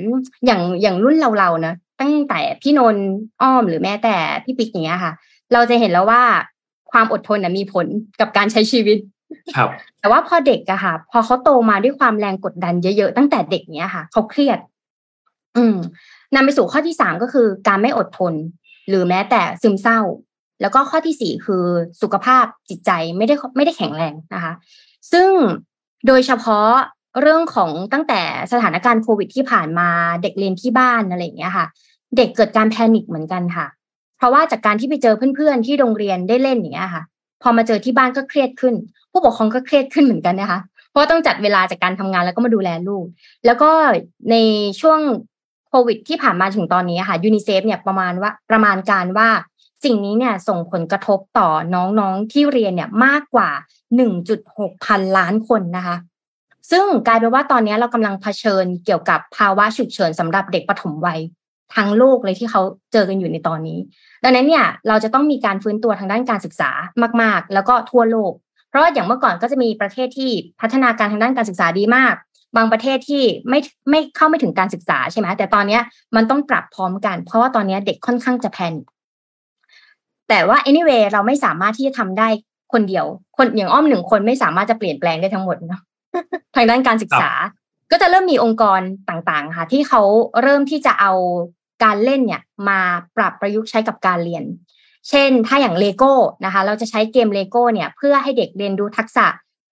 [0.45, 2.95] อย่างอย่างรุ่นเราๆนะตั้งแต่พี่นน
[3.41, 5.13] อ้อมหรือแม้แต่พี่ปิ๊กอย่างเงี้ยค่ะ
[5.53, 6.21] เราจะเห็นแล้วว่า
[6.91, 7.85] ความอดทนนะมีผล
[8.19, 8.97] กับการใช้ชีวิต
[9.55, 14.59] ครับ แต่ว่าพอเด็กอะค่ะ พอเขาโตมาด้วยความแรงกดดันเยอะๆตั้งแต่เด็กเนี้ยค่ะเขาเครียด
[15.57, 15.77] อืม
[16.35, 18.33] นำไปสู่ข้อที่สามก็คือ การไม่อดทน
[18.89, 19.99] หรือแม้แต่ซึมเศร้า
[20.61, 21.63] แล้วก็ข้อที่สี่คือ
[22.01, 24.53] สุขภาพจิตใจไม่ได้ไม่ได้แข็งแรงนะคะ
[25.11, 25.29] ซึ่ง
[26.07, 26.69] โดยเฉพาะ
[27.21, 28.21] เรื่องของตั้งแต่
[28.51, 29.89] สถานการณ์โควิดที่ผ่านมา
[30.21, 31.65] เด็กเรียนที่บ้านอะไรอย่างเงี้ยค่ะ
[32.17, 33.65] เด็กเกิดการแพนิคเหมือนกันค่ะ
[34.17, 37.03] เพราะว่าจากการที่ไปเจอเพื่อนๆที่โรงเรียนได้เล่นอย่างเงี้ยค่ะ
[37.41, 38.73] พอมาเจอที่บ้านก็เครียดขึ้น
[39.11, 43.05] ผู้ปกครองก็เครียดขึ้นเหมือนกันนะคะ เพราะต้องจัดเวลาจากการทำงานแล้วก็มาดูแลลูก
[43.45, 43.69] แล้วก็
[44.31, 44.35] ใน
[44.81, 44.99] ช่วง
[45.69, 49.29] โควิดที่ผ่านมาถึงตอนนี้ค่ะยูนิเซฟเนี่ยประมาณว่าประมาณการว่า
[49.83, 53.49] สิ่งนี้เนี่ยส่งผลกระทบต่อน้องๆที่เรียนเนี่ยมากกว่า
[54.17, 55.97] 1.6 พันล้านคนนะคะ
[56.71, 61.19] ซึ่งกลายเป็นว่าตอนนี้เรากำลังเผชิญเกี่ยวกับภาวะฉุกเฉินสำหรับเด็กปฐมวัย
[61.75, 62.61] ทั้งโลกเลยที่เขา
[62.93, 63.79] เจอกันอยู่ในตอนนี้
[64.23, 66.71] ดังนั้นเนี่ยเราจะต้องมีการฟื้นตัวทางด้านการศึกษา
[67.21, 68.31] มาก ๆ แล้วก็ทั่วโลก
[68.69, 72.13] เพราะอย่างเมื่อก่อนก็จะมีประเทศที่พัฒนาการทางด้านการศึกษาดีมาก
[72.57, 73.59] บางประเทศที่ไม่
[73.89, 75.79] ไม่เข้าไม่ถึงการศึกษาใช่ไหมแต่ตอนนี้
[76.15, 78.73] มันต้องปรับพร้อมกัน เพราะว่าตอนนี้เด็กค่อนข้างจะแพน
[80.31, 82.27] แต่ว่า anyway เราไม่สามารถที่จะทำได้
[82.73, 83.05] คนเดียว
[83.37, 85.81] คนอย่างอ้อมหนึ่งคนไม่สามารถจะเปลี่ยนแปลงได้ทั้งหมดเนาะ
[86.55, 87.31] ทางด้านการศึกษา
[87.91, 90.01] ก็จะเริ่มมีองค์กรต่างๆ ค่ะ ที่เขา
[90.41, 91.13] เริ่มที่จะเอา
[91.83, 92.79] การเล่นเนี่ยมา
[93.17, 94.43] ปรับประยุกต์ใช้กับการเรียน
[95.09, 96.13] เช่น ถ้าอย่างเลโก้
[96.45, 99.25] นะคะ เราจะใช้เกมเลโก้เนี่ย เพื่อให้เด็กเรียนรู้ทักษะ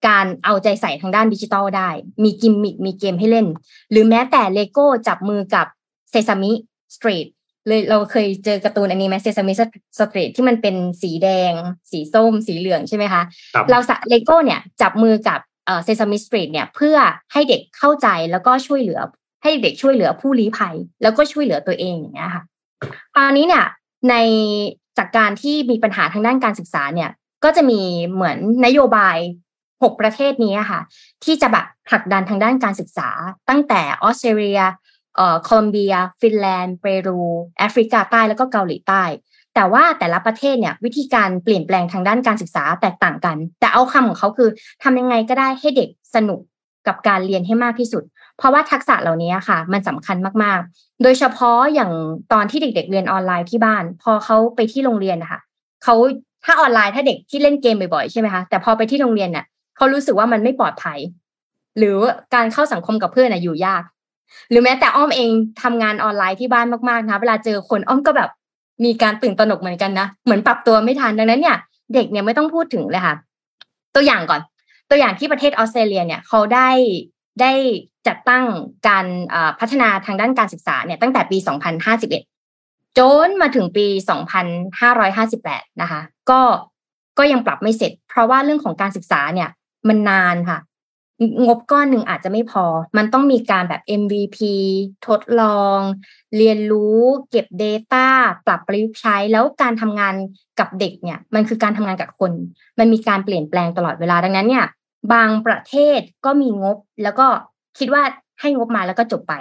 [0.07, 1.89] การเอาใจใส่ทางด้านดิจิทัลได้
[2.24, 3.47] มีกิมมิคมีเกมให้เล่น
[3.91, 5.66] หรือแม้แต่เลโก้จับมือกับ
[6.10, 7.28] Sesame Street
[7.68, 11.53] เลยเราเคยเจอการ์ตูนอันนี้ไหม Sesame Street ที่มันเป็นสีแดง
[11.91, 13.22] สีส้ม สีเหลืองใช่ไหมคะ
[13.72, 15.39] เราสเลโก้เนี่ยจับมือกับ
[15.84, 16.97] Sesame Street เนี่ยเพื่อ
[17.34, 18.99] ให้เด็กเข้าใจแล้วก็ช่วยเหลือ
[19.43, 22.43] ให้เด็กช่วยเหลือผู้ลี้ภัย แล้วก็ช่วยเหลือตัวเองอย่างเงี้ยค่ะ
[23.16, 23.66] ตอนนี้เนี่ย
[24.10, 24.16] ใน
[24.97, 27.10] จากการที่มีปัญหาทางด้านการศึกษาเนี่ย
[27.43, 27.82] ก็จะมี
[28.14, 29.18] เหมือนนโยบาย
[29.84, 30.82] หกประเทศนี้ค่ะ
[31.24, 33.10] ที่จะแบบผลักดันทางด้านการศึกษา
[33.49, 34.74] ตั้งแต่ออสเตรเลียเอ่อ
[35.20, 37.22] โคลอมเบีย ฟินแลนด์ เปรู
[37.59, 39.03] แอฟริกาใต้แล้วก็เกาหลีใต้
[39.55, 44.49] แต่ว่าแต่ละประเทศเนี่ยวิธีการเปลี่ยนแปลงทางด้านการศึกษาแตกต่างกัน แต่เอาคำของเขาคือ
[44.84, 46.39] ทำยังไงก็ได้ให้เด็กสนุก
[46.88, 48.03] กับการเรียนให้มากที่สุด
[48.38, 51.91] เพราะว่าทักษะเหล่านี้ค่ะ มันสำคัญมากๆ โดยเฉพาะอย่าง
[52.34, 55.39] ตอนที่เด็ก ๆ เรียนออนไลน์ที่บ้าน พอเขาไปที่โรงเรียนนะคะ
[55.84, 55.95] เขา
[56.45, 59.45] ถ้าออนไลน์ถ้าเด็กที่เล่นเกมบ่อยๆใช่ไหมคะแต่พอไปที่โรงเรียนเนี่ย
[59.78, 60.99] เขารู้สึกว่ามันไม่ปลอดภัย
[61.78, 61.97] หรือ
[62.36, 63.84] การเข้าสังคมกับเพื่อนอะอยู่ยาก
[64.49, 65.30] หรือแม้แต่อ้อมเอง
[65.63, 68.30] ทำงานออนไลน์ที่บ้านมากๆนะเวลาเจอคนอ้อมก็แบบ
[68.86, 71.57] มีการตื่นตระหนกเหมือนกันนะเหมือนปรับตัวไม่ทันดังนั้นเนี่ย
[71.93, 73.15] เด็กเนี่ยไม่ต้องพูดถึงเลยค่ะ
[73.95, 74.41] ตัวอย่างก่อน
[74.89, 76.69] ตัวอย่างที่ประเทศออสเตรเลียเนี่ยเขาได้
[77.41, 77.51] ได้
[78.07, 78.43] จัดตั้ง
[78.88, 79.05] การ
[79.59, 81.38] พัฒนาทางด้านการศึกษาเนี่ยตั้งแต่ปี
[82.17, 83.88] 2051 จนมาถึงปี
[84.63, 86.41] 2558 นะคะ ก็
[87.17, 89.49] ก็ยังปรับไม่เสร็จ เพราะว่าเรื่องของการศึกษาเนี่ย
[89.88, 90.59] มันนานค่ะ
[91.45, 92.65] งบก้อนหนึ่งอาจจะไม่พอ
[92.97, 94.38] มันต้องมีการแบบ MVP
[95.07, 95.80] ทดลอง
[96.38, 96.99] เรียนรู้
[97.30, 98.07] เก็บ Data
[98.45, 100.15] ปรับประยุกต์ใช้ แล้วการทำงาน
[100.59, 102.32] กับเด็กเนี่ย มันคือการทำงานกับคน
[102.80, 104.65] มันมีการเปลี่ยนแปลงตลอดเวลาดังนั้นเนี่ย
[105.13, 107.28] บางประเทศก็มีงบ แล้วก็
[107.80, 108.03] คิดว่า
[108.39, 109.34] ให้งบมาแล้วก็จบไป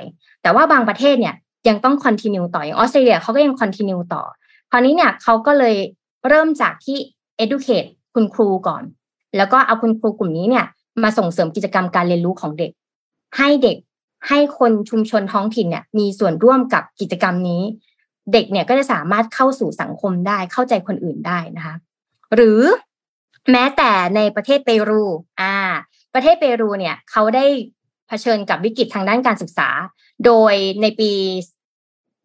[0.42, 1.34] แต่ว่าบางประเทศเนี่ย
[1.68, 4.22] ยังต้องคอนติเนียต่ออย่างออสเตรเลียเขาก็ยังคอนติเนียต่อ
[4.70, 5.76] คราวนี้เนี่ยเขาก็เลย
[6.28, 6.98] เริ่มจากที่
[7.44, 8.82] educate คุณครูก่อน
[9.36, 10.66] แล้วก็เอาคุณครูกลุ่มนี้เนี่ย
[11.04, 12.70] มาส่งเสริมกิจกรรมการเรียนรู้ของเด็ก
[13.36, 13.76] ให้เด็ก
[14.28, 17.62] ให้คนชุมชนท้องถิ่นเนี่ย มีส่วนร่วมกับกิจกรรมนี้
[18.32, 21.74] เด็กเนี่ยก็จะสามารถเข้าสู่สังคมได้เข้าใจคนอื่นได้นะคะ
[22.34, 22.60] หรือ
[23.50, 25.04] แม้แต่ในประเทศเปรู
[25.40, 25.54] อ่า
[26.14, 27.46] ประเทศเปรูเนี่ยเขาได้
[28.08, 29.68] เผชิญกับวิกฤตทางด้านการศึกษา
[30.26, 31.10] โดยในปี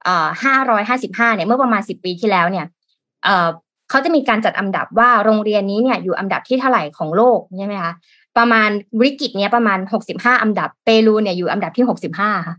[0.04, 2.66] เอ่อห้าร้อยห้าสิบห้าเนี่ย เมื่อประมาณสิบปีที่แล้วเนี่ย
[3.24, 3.48] เอ่อ
[3.90, 7.94] เขาจะมีการจัดอันดับว่าโรงเรียนนี้เนี่ยอยู่อันดับที่เท่าไหร่ของโลกใช่ไหมคะ
[8.38, 8.70] ประมาณ
[9.02, 12.56] วิกฤตเนี้ยประมาณหกสิบห้าอันดับเปรูเนี่ยอยู่อันดับที่หกสิบห้าค่ะ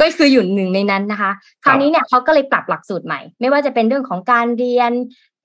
[0.00, 1.30] ก็คืออยู่หนึ่งในนั้นนะคะ
[1.64, 4.92] คราวนี้เนี่ยเขาก็เลยปรับหลักสูตรใหม่ ไม่ว่าจะเป็นเรื่องของการเรียน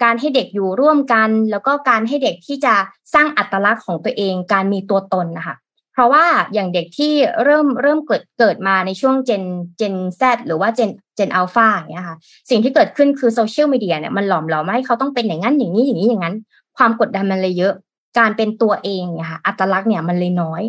[0.04, 2.74] การให้เด็กอยู่ร่วมกัน แล้วก็การให้เด็กที่จะ
[3.14, 5.56] สร้างอัตลักษณ์ของตัวเอง การมีตัวตนนะคะ
[5.94, 9.44] เพราะว่าอย่างเด็กที่เริ่มเริ่มเกิดเกิดมาในช่วงเจน
[9.78, 12.18] เจนแซหรือว่าเจนเจนอัลฟาอย่างเงี้ยค่ะ
[12.50, 16.36] สิ่งที่เกิดขึ้นคือโซเชียลมีเดียเนี่ยมันหลอมหลอมให้เขาต้องเป็นอย่างนั้นอย่างนี้อย่างนี้อย่างนั้น
[16.78, 17.74] ความกดดันมันเลยเยอะ
[18.18, 20.64] การเป็นตัวเองเนี่ยค่ะอัตลักษณ์เนี่ยมันเลยน้อย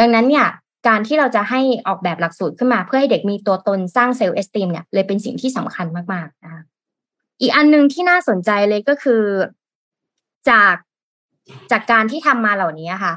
[0.00, 0.46] ดังนั้นเนี่ย
[0.88, 6.62] การที่เราจะให้ออกแบบหลักสูตรขึ้นมา เพื่อให้เด็กมีตัวตนสร้างเซลล์เอสติมเนี่ยเลยเป็นสิ่งที่สำคัญมากๆนะคะ
[7.40, 9.22] อีกอันหนึ่งที่น่าสนใจเลยก็คือ
[10.50, 10.74] จาก
[11.70, 13.14] จากการที่ทำมาเหล่านี้ค่ะ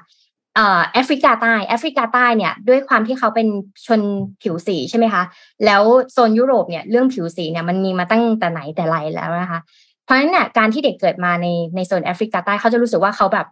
[0.94, 3.48] แอฟริกาใต้แอฟริกาใต้เนี่ยด้วยความที่เขาเป็น
[3.86, 4.02] ชน
[4.42, 5.24] ผิวสีใช่ไหมคะ
[5.66, 9.60] แล้วโซนยุโรปเนี่ยเรื่องผิวสีเนี่ยมันมีมาตั้งแต่ไหนแต่ไรแล้วนะคะ
[10.04, 13.48] เพราะฉะนั้นเนี่ยการที่เด็กเกิดมาในในโซนแอฟริกาใต้เขาจะรู้สึกว่าเขาแบบ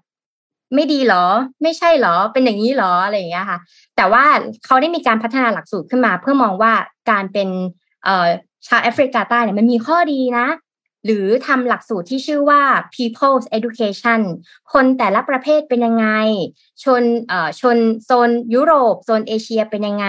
[0.74, 1.26] ไม่ดีหรอ
[1.64, 3.60] ไม่ใช่หรอ เป็นอย่างนี้หรออะไรอย่างเงี้ยค่ะ
[3.96, 4.24] แต่ว่า
[4.66, 6.74] เขาได้มีการพัฒนาหลักสูตรขึ้นมา เพื่อมองว่า
[7.10, 7.50] การเป็น
[8.04, 8.28] เออ
[8.68, 10.48] ชาวแอฟริกาใต้เนี่ยมันมีข้อดีนะ
[11.06, 12.62] หรือทำหลักสูตรที่ชื่อว่า
[12.96, 14.22] people's education
[14.74, 16.08] คนแต่ละประเภทเป็นยังไง
[16.84, 20.08] ชนเอ่อชนโซนยุโรป โซนเอเชียเป็นยังไง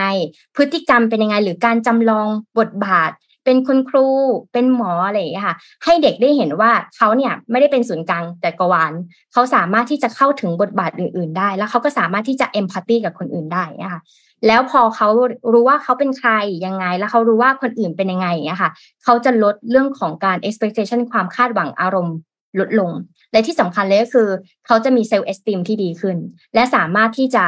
[0.57, 2.29] พฤติกรรมเป็นยังไง หรือการจำลอง
[2.59, 3.11] บทบาท
[3.49, 4.07] เป็นคุณครู
[4.53, 8.93] เป็นหมออะไรอย่างเงี้ยค่ะ ให้เด็กได้เห็นว่าเขาเนี่ยไม่ได้เป็นศูนย์กลางแต่กวาล
[9.33, 14.01] เขาสามารถที่จะเข้าถึงบทบาทอื่น ๆ ได้ แล้วเขาก็สามารถที่จะเอมพัตตีกับคนอื่นได้นะคะ
[14.47, 15.09] แล้วพอเขา
[15.53, 16.31] รู้ว่าเขาเป็นใคร
[16.67, 18.71] ยังไง แล้วเขารู้ว่าคนอื่นเป็นยังไงอย่างเงี้ยค่ะ
[19.05, 22.17] เขาจะลดเรื่องของการ expectation ความคาดหวังอารมณ์
[22.61, 22.91] ลดลง
[23.33, 24.29] และที่สำคัญเลยก็คือ
[24.67, 26.17] เขาจะมี self esteem ที่ดีขึ้น
[26.55, 27.45] และสามารถที่จะ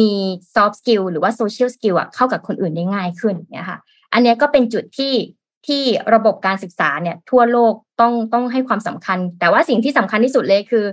[0.00, 0.12] มี
[0.54, 3.78] soft skill หรือว่า social skill อะเข้ากับคนอื่นได้ง่ายขึ้นเนี่ยค่ะ
[4.12, 5.12] อันนี้ก็เป็นจุดที่
[5.66, 5.82] ที่
[6.14, 10.84] ระบบการศึกษาเนี่ยทั่วโลกต้องต้องให้ความสำคัญ แต่ว่าสิ่งที่สำคัญที่สุดเลยคือ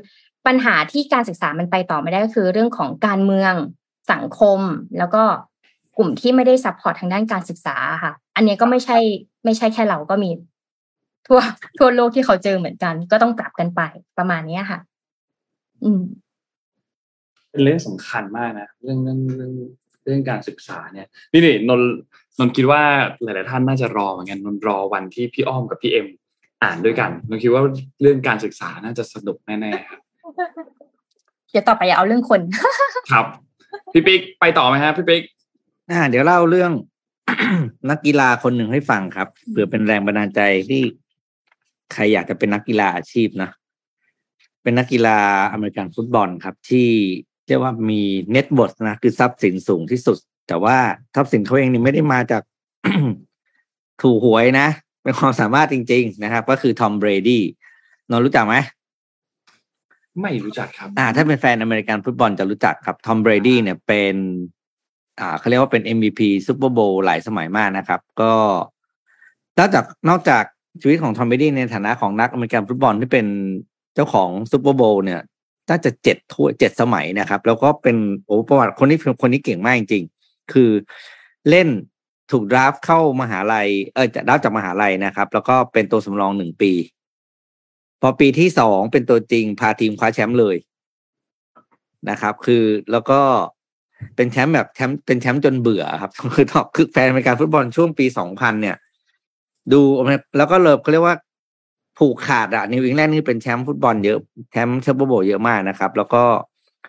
[0.47, 3.53] ปัญหาที่การศึกษามันไปต่อไม่ได้ก็คือ เรื่องของการเมือง
[4.11, 4.59] สังคม
[4.97, 5.23] แล้วก็
[5.97, 8.97] กลุ่มที่ไม่ได้ support ทางด้านการศึกษาค่ะ อันนี้ก็ไม่ใช่
[9.45, 10.31] ไม่ใช่แค่เราก็มี
[11.27, 11.39] ทั่ว
[11.77, 13.81] ทั่วโลกที่เขาเจอเหมือนกัน ก็ต้องปรับกันไป
[14.17, 14.79] ประมาณนี้ค่ะ
[15.83, 16.01] อืม
[17.49, 19.53] เป็นเรื่องสำคัญมากนะเรื่องเรื่องเรื่อง
[20.03, 21.81] เรื่องการศึกษาเนี่ย นี่นี่นน
[22.39, 22.81] นนคิดว่า
[23.23, 26.07] หลาย ๆ ท่านน่าจะรอเหมือนกันนนรอวันที่พี่อ้อมกับพี่เอ็ม
[26.63, 27.63] อ่านด้วยกันนนคิดว่า
[28.01, 29.99] เรื่องการศึกษาน่าจะสนุกแน่ ๆ ครับ
[31.51, 32.41] เดี๋ยวต่อไปอย่าเอาเรื่องคน
[33.11, 33.25] ครับ
[33.93, 35.23] พี่ปิ๊กไปต่อไหมฮะพี่ปิ๊ก
[35.91, 36.71] อ่า เดี๋ยวเล่าเรื่อง
[37.89, 40.81] นักกีฬาคนหนึ่งให้ฟังครับเผื่อเป็นแรงบันดาลใจที่
[41.93, 43.49] ใครอยากจะเป็นนักกีฬาอาชีพนะ
[44.63, 45.17] เป็นนักกีฬา
[45.51, 46.87] อเมริกันฟุตบอลครับ ที่
[47.47, 50.17] เรียกว่ามี net worth นะคือทรัพย์สินสูงที่สุด
[50.47, 50.77] แต่ว่า
[51.15, 52.43] ทรัพย์สินเขาเองนี่ไม่ได้มาจาก
[54.01, 54.67] ถูกหวยนะ
[55.03, 57.41] เป็นความสามารถจริง ๆ นะครับ ก็คือทอมเบรดี้
[58.09, 58.55] นนรู้จักไหม
[60.21, 64.15] ไม่รู้จักครับ อ่า ถ้าเป็นแฟนอเมริกันฟุตบอลจะรู้จักครับทอมเบรดี้เนี่ยเป็น
[65.19, 68.33] อ่าเขาเรียกว่าเป็น MVP Super Bowl หลายสมัยมากนะครับ ก็
[69.59, 70.43] นอกจากนอกจาก
[70.81, 73.25] ชีวิตของทอมเบรดี้ในฐานะของนักอเมริกันฟุตบอลที่เป็น
[73.95, 75.21] เจ้าของ Super Bowl เนี่ย
[75.69, 80.12] น่าจะเจ็ดถ้วยเจ็ดสมัยนะครับ แล้วก็เป็นโอ้ประวัติคนนี้คนนี้เก่งมากจริงๆ
[80.53, 80.71] คือ
[81.49, 81.69] เล่น
[82.31, 86.71] ถูก draft เข้ามหาลัย เออจะ draft จากมหาลัยนะครับ แล้วก็เป็นตัวสำรองหนึ่งปี
[88.01, 90.55] พอปีที่สองเป็นตัวจริงพาทีมคว้าแชมป์เลย
[92.09, 93.19] นะครับ คือแล้วก็
[94.15, 98.75] เป็นแชมป์แบบแชมป์เป็นแชมป์จนเบื่อครับ คือตอบคือแฟนอเมริกันฟุตบอลช่วงปีสองพันเนี่ย
[99.71, 99.81] ดู
[100.37, 101.17] แล้วก็เลิฟเขาเรียกว่า
[101.97, 104.17] ผูกขาดอะนิวอิงแลนด์นี่เป็นแชมป์ฟุตบอลเยอะ
[104.51, 106.23] แชมป์ champion bowl เยอะมากนะครับ แล้วก็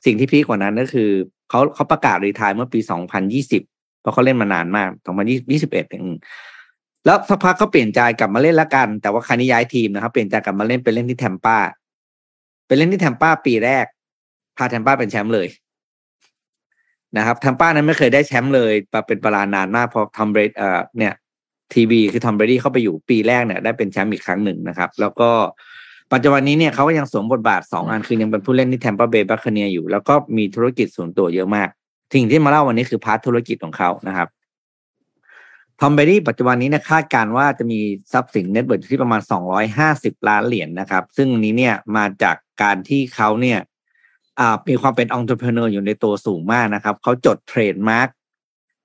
[0.04, 1.10] สิ่งที่ peak กว่านั้นก็คือ
[1.50, 3.62] เขาเขาประกาศ retire เมื่อปีสองพันยี่สิบ
[4.00, 6.18] เพราะเขาเล่นมานานมากสองพันยี่สิบเอ็ดเอง
[7.04, 11.58] แล้วสักพักเขาเปลี่ยนใจกลับมาเล่นละกัน แต่ว่าครานี้ย้ายทีมนะครับ เปลี่ยนใจกลับมาเล่นไปเล่นที่แทมปา
[12.66, 13.86] ไปเล่นที่แทมปาปีแรก
[14.56, 15.48] พาแทมปาเป็นแชมป์เลย
[17.16, 18.72] นะครับแทมปานั้นไม่เคยได้แชมป์เลย
[19.06, 21.14] เป็นเวลานานมากพอทอมเบรดี้เอ่อเนี่ย
[21.74, 25.30] TB คือทอมเบรดี้เข้าไปอยู่ปีแรกเนี่ยได้เป็นแชมป์อีกครั้งหนึ่งนะครับ แล้วก็
[26.12, 31.68] ปัจจุบันนี้เนี่ยเขาก็ยังสวมบทบาทสองอันคือยังเป็นผู้เล่นที่ Tampa Bay Buccaneers อยู่ แล้วก็มีธุรกิจส่วนตัวเยอะมาก
[32.14, 34.28] สิ่งที่มาเล่าวันนี้คือ part ธุรกิจของเขานะครับ
[35.80, 37.80] ทอมเบรดี้ปัจจุบันนี้เนี่ยคาดการว่าจะมี
[38.12, 43.58] ทรัพย์สิน net worth ที่ประมาณสองร้อยห้าสิบล้านเหรียญนนะครับ ซึ่งนี้เนี่ยมาจากการที่เขาเนี่ย
[44.40, 48.08] อ่ามีความเป็นองค์ประกอบอยู่ในตัวสูงมากนะครับ เขาจด trademark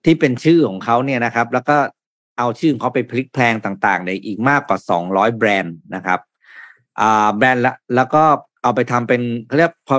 [0.05, 1.77] ที่เป็นชื่อของเขาเนี่ยนะครับ แล้วก็
[2.37, 6.28] เอาชื่อของเขาไปพลิกแพลงต่างๆในอีกมากกว่า 200 แบรนด์นะครับอ่า
[7.37, 8.23] แบรนด์ละแล้วก็
[8.63, 9.95] เอาไปทำเป็นเขาเรียกพอ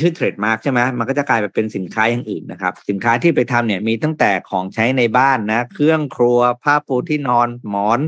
[0.00, 8.00] ชื่อ trademark ใช่ไหมมันก็จะกลายไปเป็นสินค้าอย่างอื่นนะครับ สินค้าที่ไปทำเนี่ยมีตั้งแต่ของใช้ในบ้านนะ เครื่องครัวผ้าปูที่นอนหมอน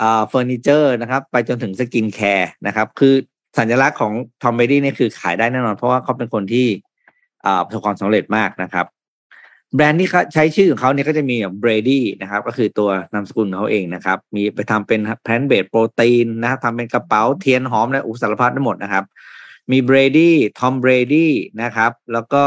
[0.00, 3.14] อ่าเฟอร์นิเจอร์นะครับ ไปจนถึง skincare นะครับ คือ
[3.58, 6.66] สัญลักษณ์ของทอมเบรดี้เนี่ยคือขายได้แน่นอน เพราะว่าเขาเป็นคนที่
[7.46, 8.86] อ่าประสบความสำเร็จมากนะครับ
[9.74, 19.04] แบรนด์ที่เขาใช้ชื่อของเขาเนี่ยก็จะมีแบบเบรดี้นะครับ ก็คือตัวนามสกุลของเขาเองนะครับ มีไปทำเป็น plant-based โปรตีนนะครับทำเป็นกระเป๋าเทียนหอมและอุสารพัดทั้งหมดนะครับ
[19.70, 22.44] มีเบรดี้ทอมเบรดี้นะครับ แล้วก็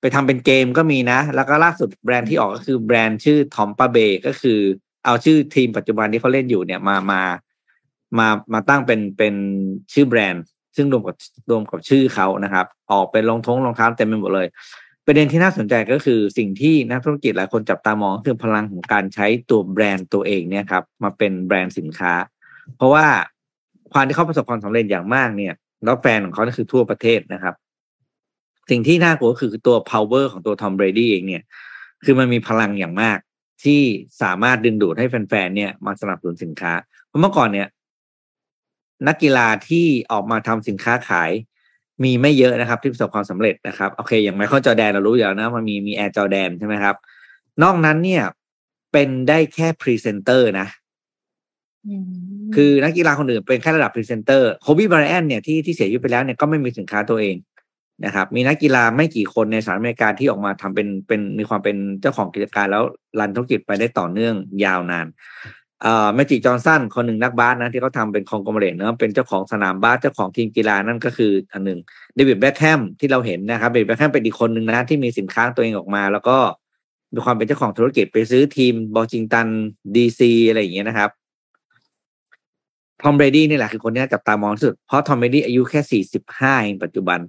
[0.00, 3.96] ไปทำเป็นเกมก็มีนะ แล้วก็ล่าสุดแบรนด์ที่ออกก็คือแบรนด์ชื่อทอมปาเบ
[4.26, 4.58] ก็คือ
[5.04, 7.22] เอาชื่อทีมปัจจุบันที่เขาเล่นอยู่เนี่ยมามา
[8.18, 9.34] มามาตั้งเป็นเป็น
[9.92, 10.44] ชื่อแบรนด์
[10.76, 11.16] ซึ่งรวมกับ
[11.50, 14.46] รวมกับชื่อเขานะครับ ออกเป็นรองท้องรองเท้าเต็มไปหมดเลย
[15.12, 22.12] ประเด็นที่น่าสนใจก็คือสิ่งที่นักธุรกิจหลายคนจับตามองคือพลังของการใช้ตัวแบรนด์ตัวเองเนี่ยครับมาเป็นแบรนด์สินค้า
[22.76, 23.06] เพราะว่า
[23.92, 25.54] ความที่เขาประสบความสำเร็จอย่างมากเนี่ย
[25.84, 27.54] แล้วแฟนของเขาคือทั่วประเทศนะครับ
[28.70, 31.42] สิ่งที่น่ากลัวคือตัว power ของตัวทอมเบรดี้เองเนี่ย
[32.04, 33.18] คือมันมีพลังอย่างมาก
[33.64, 33.80] ที่
[34.22, 36.72] สามารถดึงดูดให้แฟนๆเนี่ยมาสนับสนุนสินค้า
[37.06, 37.68] เพราะเมื่อก่อนเนี่ย
[39.06, 41.30] นักกีฬาที่ออกมาทำสินค้าขาย
[42.04, 46.96] มีไม่เยอะนะครับ ที่ประสบความสำเร็จนะครับโอเค อย่างไมเคิลจอแดนเรารู้อยู่แล้วนะมันมีมีแอร์จอแดนใช่ไหมครับ
[47.62, 48.24] นอกนั้นเนี่ย
[48.92, 50.68] เป็นได้แค่พรีเซนเตอร์นะ
[52.54, 57.36] คือนักกีฬาคนอื่นเป็นแค่ระดับพรีเซนเตอร์โคบีไบรอันเนี่ยที่ที่เสียชีวิตไปแล้วเนี่ยก็ไม่มีสินค้าตัวเอง
[58.04, 62.84] นะครับ มีนักกีฬาไม่กี่คนในสหรัฐอเมริกาที่ออกมาทำเป็นเป็นมีความเป็นเจ้าของกิจการแล้ว
[63.20, 64.34] run ธุรกิจไปได้ต่อเนื่อง
[64.64, 65.06] ยาวนาน
[65.82, 71.78] เอ่อแมจิกจอห์นสันคนหนึ่งนักบาสนะที่เขาทำเป็น conglomerate นะเป็นเจ้าของสนามบาสเจ้าของทีมกีฬานั่นก็คืออันหนึ่ง
[72.14, 76.36] เดวิดเบคแฮมที่เราเห็นนะครับเดวิดเบคแฮมเป็นอีกคนหนึ่งนะที่มีสินค้าตัวเองออกมา แล้วก็
[77.14, 79.46] มีความเป็นเจ้าของธุรกิจไปซื้อทีมวอชิงตัน
[79.94, 81.10] ดีซีอะไรอย่างเงี้ยนะครับ
[83.02, 87.20] ทอมเบรดี้นี่แหละคือคนที่จับตามองที่สุด เพราะทอมเบรดี้อายุแค่สี่สิบห้าเองปัจจุบัน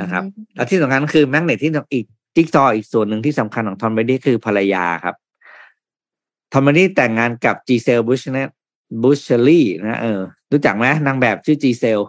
[0.00, 0.22] นะครับ
[0.56, 2.04] และที่สำคัญคือ magnet ที่อีก
[2.36, 5.14] จิ๊กซอว์อีกส่วนหนึ่งที่สำคัญของทอมเบรดี้คือภรรยาครับ
[6.54, 8.50] ทอมเบรดี้แต่งงานกับจีเซลบุชเนต
[9.02, 10.20] บุชเชอรี่นะเออ
[10.52, 12.00] รู้จักไหมนางแบบชื่อจีเซล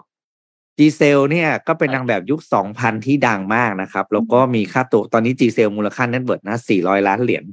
[0.77, 7.43] จีเซลเนี่ยก็เป็นนางแบบยุคสองพันที่ดังมากนะครับ แล้วก็มีค่าตัวตอนนี้จีเซลมูลค่า net worth นะสี่ร้อยล้านเหรียญ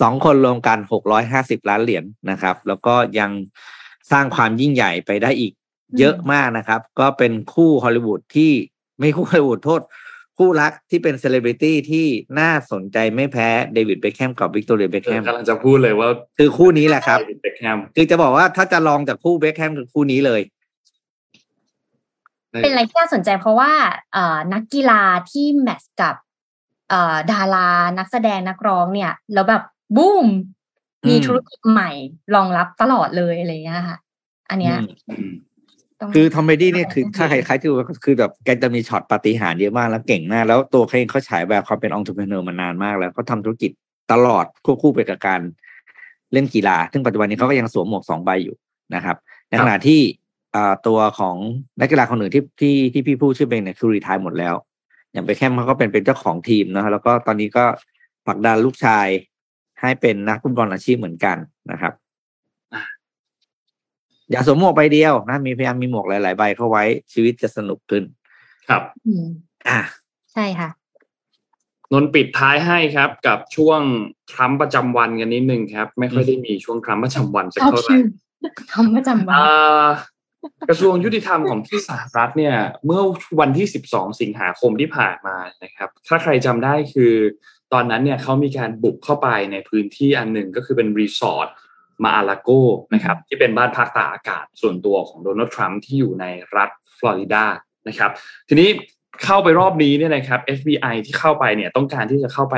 [0.00, 3.30] สองคนรวมกันหกร้อยห้าสิบล้านเหรียญนะครับ แล้วก็ยัง
[4.12, 5.52] สร้างความยิ่งใหญ่ไปได้อีก
[5.98, 8.52] เยอะมากนะครับ ก็เป็นคู่ฮอลลีวูดที่
[8.98, 9.80] ไม่คู่ฮอลลีวูดโทษ
[10.38, 12.06] คู่รักที่เป็นเซเลบริตี้ที่
[12.40, 16.08] น่าสนใจไม่แพ้เดวิดเบคแฮมกับวิกตอเรียเบคแฮมกำลังจะพูดเลยว่า
[16.38, 20.40] คือคู่นี้แหละครับเบคแฮมคือจะบอกว่าถ้าจะรองจากคู่เบคแฮมคือคู่นี้เลย
[22.62, 23.72] เป็นอะไรที่น่าสนใจเพราะว่า
[24.12, 26.14] เอ่อนักกีฬาที่ match กับ
[26.90, 29.62] เอ่อดารานักแสดงนักร้องเนี่ย แล้วแบบ
[29.96, 30.26] บูม
[31.08, 31.90] มีธุรกิจใหม่
[32.34, 33.98] รองรับตลอดเลยอะไรเงี้ยค่ะ
[34.50, 34.76] อันเนี้ย
[36.14, 37.74] คือทอมเบดี้เนี่ยคือถ้าใครๆที่ดู
[38.04, 43.70] คือแบบแกจะมีช็อตปฏิหารเยอะมากแล้วเก่งมาก แล้วตัวเขาเองเขาฉายแบบความเป็นองค์ประกอบมานานมากแล้วเขาทาธุรกิจ
[44.12, 45.40] ตลอดควบคู่ไปกับการ
[46.32, 48.56] เล่นกีฬา ซึ่งปัจจุบันนี้เขาก็ยังสวมหมวกสองใบอยู่
[48.94, 49.16] นะครับ
[49.48, 50.00] ในขณะที่
[50.86, 51.36] ตัวของ
[51.80, 54.54] นักกีฬาคนอื่นที่ที่ที่พี่พูดชื่อเบงเนี่ยคือรีทายหมดแล้ว
[55.12, 57.64] อย่างไปแค่เขาก็เป็นเป็นเจ้าของทีมนะแล้วก็ตอนนี้ก็
[58.26, 59.06] ผลักดันลูกชาย
[59.80, 61.36] ให้เป็นนักฟุตบอลอาชีพเหมือนกัน
[61.70, 61.92] นะครับ
[64.30, 68.02] อย่าสวมหมวกใบเดียวนะมีพยายามมีหมวกหลาย ๆ ใบเข้าไว้ชีวิตจะสนุกขึ้น
[68.68, 68.82] ครับ
[69.68, 69.80] อ่า
[70.32, 70.68] ใช่ค่ะ
[71.92, 73.80] นนปิดท้ายให้ครับ กับช่วง
[74.32, 77.96] ทรัมป์ประจำวันกันนิดนึงครับ ไม่ค่อยได้มีช่วงทรัมป์ประจำวันสักเท่าไหร่
[78.70, 79.38] ทรัมป์ประจำวัน
[80.68, 82.54] กระทรวงยุติธรรมของที่สหรัฐเนี่ย
[82.86, 83.02] เมื่อ
[83.40, 87.14] วันที่สิบสองสิงหาคมที่ผ่านมานะครับ ถ้าใครจำได้คือ
[87.72, 91.48] ตอนนั้นเนี่ยเขามีการบุกเข้าไปในพื้นที่อันหนึ่งก็คือเป็นรีสอร์ท
[92.04, 92.50] มาอาลาโก
[92.94, 96.24] นะครับที่เป็นบ้านพักตากอากาศส่วนตัวของโดนัลด์ทรัมป์ที่อยู่ใน
[96.56, 97.44] รัฐฟลอริดา
[97.88, 98.10] นะครับ
[98.48, 98.68] ทีนี้
[99.24, 102.56] เข้าไปรอบนี้เนี่ยนะครับ FBI ที่เข้าไปเนี่ยต้องการที่จะเข้าไป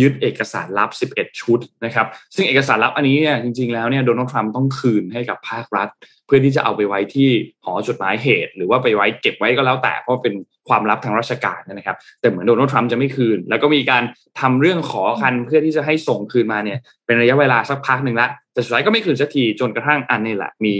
[0.00, 5.88] ยึดเอกสารลับ 11 ชุดนะครับ ซึ่งเอกสารลับอันนี้เนี่ยจริงๆ แล้วเนี่ยโดนัลด์ทรัมป์ต้องคืนให้กับภาครัฐ
[6.26, 7.28] เพื่อที่จะเอาไปไว้ที่
[7.64, 10.34] หอจดหมายเหตุ หรือว่าไปไว้เก็บไว้ก็แล้วแต่เพราะเป็น
[10.68, 14.02] ความลับทางราชการนะครับ แต่เหมือนโดนัลด์ทรัมป์จะไม่คืน แล้วก็มีการ
[14.40, 18.28] ทำเรื่องขอคันเพื่อที่จะให้ส่งคืนมาเนี่ยเป็นระยะเวลาสักพักหนึ่งละ
[18.60, 20.74] แต่สุดท้ายก็ไม่คืนสักทีจนกระทั่งอันนี้แหละมี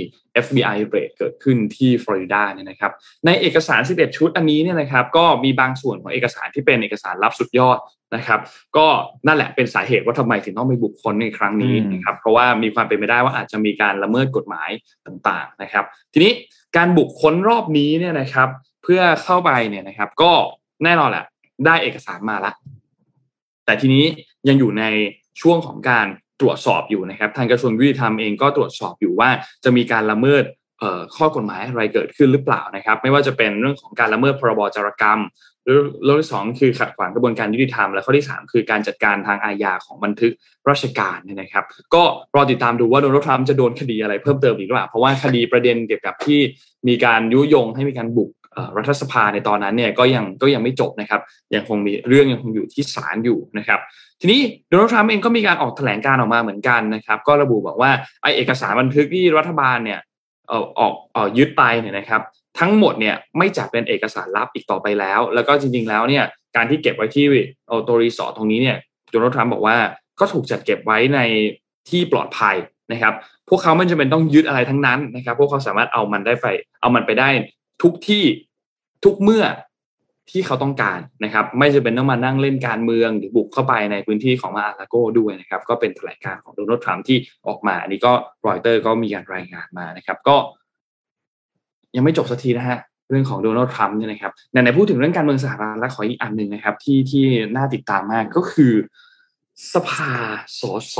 [0.44, 2.92] FBI เรดเกิดขึ้นที่ฟลอริดาเนี่ยนะครับ
[3.26, 7.78] ในเอกสาร 11 ชุดอันนี้เนี่ยนะครับก็มีบางส่วนของเอกสารที่เป็นเอกสารลับสุดยอด
[8.14, 8.40] นะครับ
[8.76, 8.86] ก็
[9.26, 14.70] นั่นแหละเป็นสาเหตุว่าทำไมถึงต้องไปบุคคลในครั้งนี้นะครับเพราะว่ามีความเป็นไปได้ว่าอาจจะมีการละเมิดกฎหมาย
[15.06, 16.32] ต่างๆนะครับ ทีนี้
[16.76, 18.48] การบุคคลรอบนี้เนี่ยนะครับ
[18.82, 20.32] เพื่อเข้าไปเนี่ยนะครับ ก็
[20.84, 21.24] แน่นอนแหละ
[21.66, 22.52] ได้เอกสารมาละ
[23.64, 24.04] แต่ทีนี้
[24.48, 24.84] ยังอยู่ใน
[25.40, 26.06] ช่วงของการ
[26.40, 29.30] ตรวจสอบอยู่นะครับทางกระทรวงยุติธรรมเองก็ตรวจสอบอยู่ว่า
[29.64, 30.44] จะมีการละเมิด
[31.16, 35.20] ข้อกฎหมายอะไรเกิดขึ้นหรือเปล่านะครับ ไม่ว่าจะเป็นเรื่องของการละเมิดพรบจารกรรม
[35.64, 40.32] หรือเรื่องที่สองคือขัดขวางกระบวนการยุติธรรม และข้อที่สามคือการจัดการทางอาญาของบันทึก
[40.70, 41.64] ราชการเนี่ยนะครับ
[41.94, 42.02] ก็
[42.34, 46.40] รอติดตามดูว่าโดนัลด์ทรัมป์จะโดนคดีอะไรเพิ่มเติมอีกหรือเปล่าเพราะว่าคดีประเด็นเกี่ยวกับที่
[46.88, 48.30] มีการยุยงให้มีการบุก
[48.76, 51.20] รัฐสภาในตอนนั้นเนี่ยก็ยังก็ยังไม่จบนะครับ
[51.54, 53.80] ยังคงมีเรื่องยังคงอยู่ที่ศาลอยู่นะครับ
[54.20, 57.90] ทีนี้โดนัลด์ทรัมป์เองก็มีการออกแถลงการออกมาเหมือนกันนะครับ ก็ระบุบอกว่า
[58.22, 60.00] ไอเอกสารบันทึกที่รัฐบาลเนี่ย
[60.50, 60.64] ออก
[61.16, 62.22] ออกยึดไปเนี่ยนะครับ
[62.58, 66.24] ทั้งหมดเนี่ยไม่จัดเป็นเอกสารลับอีกต่อไปแล้ว แล้วก็จริง ๆ แล้วเนี่ย
[66.56, 67.24] การที่เก็บไว้ที่
[67.70, 68.76] ตัวรีสอร์ตรงนี้เนี่ย
[69.10, 69.76] โดนัลด์ทรัมป์บอกว่า
[70.20, 71.20] ก็ถูกจัดเก็บไว้ใน
[71.88, 72.56] ที่ปลอดภัย
[72.92, 73.14] นะครับ
[73.48, 76.46] พวกเขาไม่จำเป็นต้องยึดอะไรทั้งนั้นนะครับ พวกเขาสามารถเอามันได้ไป
[76.80, 77.28] เอามันไปได้
[77.82, 78.24] ทุกที่
[79.04, 79.44] ทุกเมื่อ
[80.30, 88.12] ที่เขาต้องการนะครับ ไม่จำเป็นต้องมานั่งเล่นการเมืองหรือบุกเข้าไปในพื้นที่ของมาอาลาโกด้วยนะครับ ก็เป็นแถลงการของโดนัลด์ทรัมป์ที่ออกมา อันนี้ก็
[88.46, 90.36] รอยเตอร์ก็มีการรายงานมานะครับ ก็
[91.96, 92.78] ยังไม่จบสักทีนะฮะ
[93.10, 97.24] เรื่องของโดนัลด์ทรัมป์เนี่ยนะครับในพูดถึงเรื่องการเมืองสหรัฐและขออีกอันหนึ่งนะครับ ที่ที่
[97.56, 98.72] น่าติดตามมากก็คือ
[99.74, 100.12] สภา
[100.60, 100.62] ส
[100.94, 100.96] ส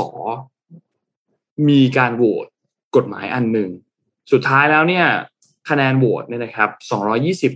[1.69, 2.45] มีการโหวต
[2.95, 3.69] กฎหมายอันหนึ่ง
[4.31, 5.05] สุดท้ายแล้วเนี่ย
[5.71, 6.69] คะแนนโหวตเนี่ยนะครับ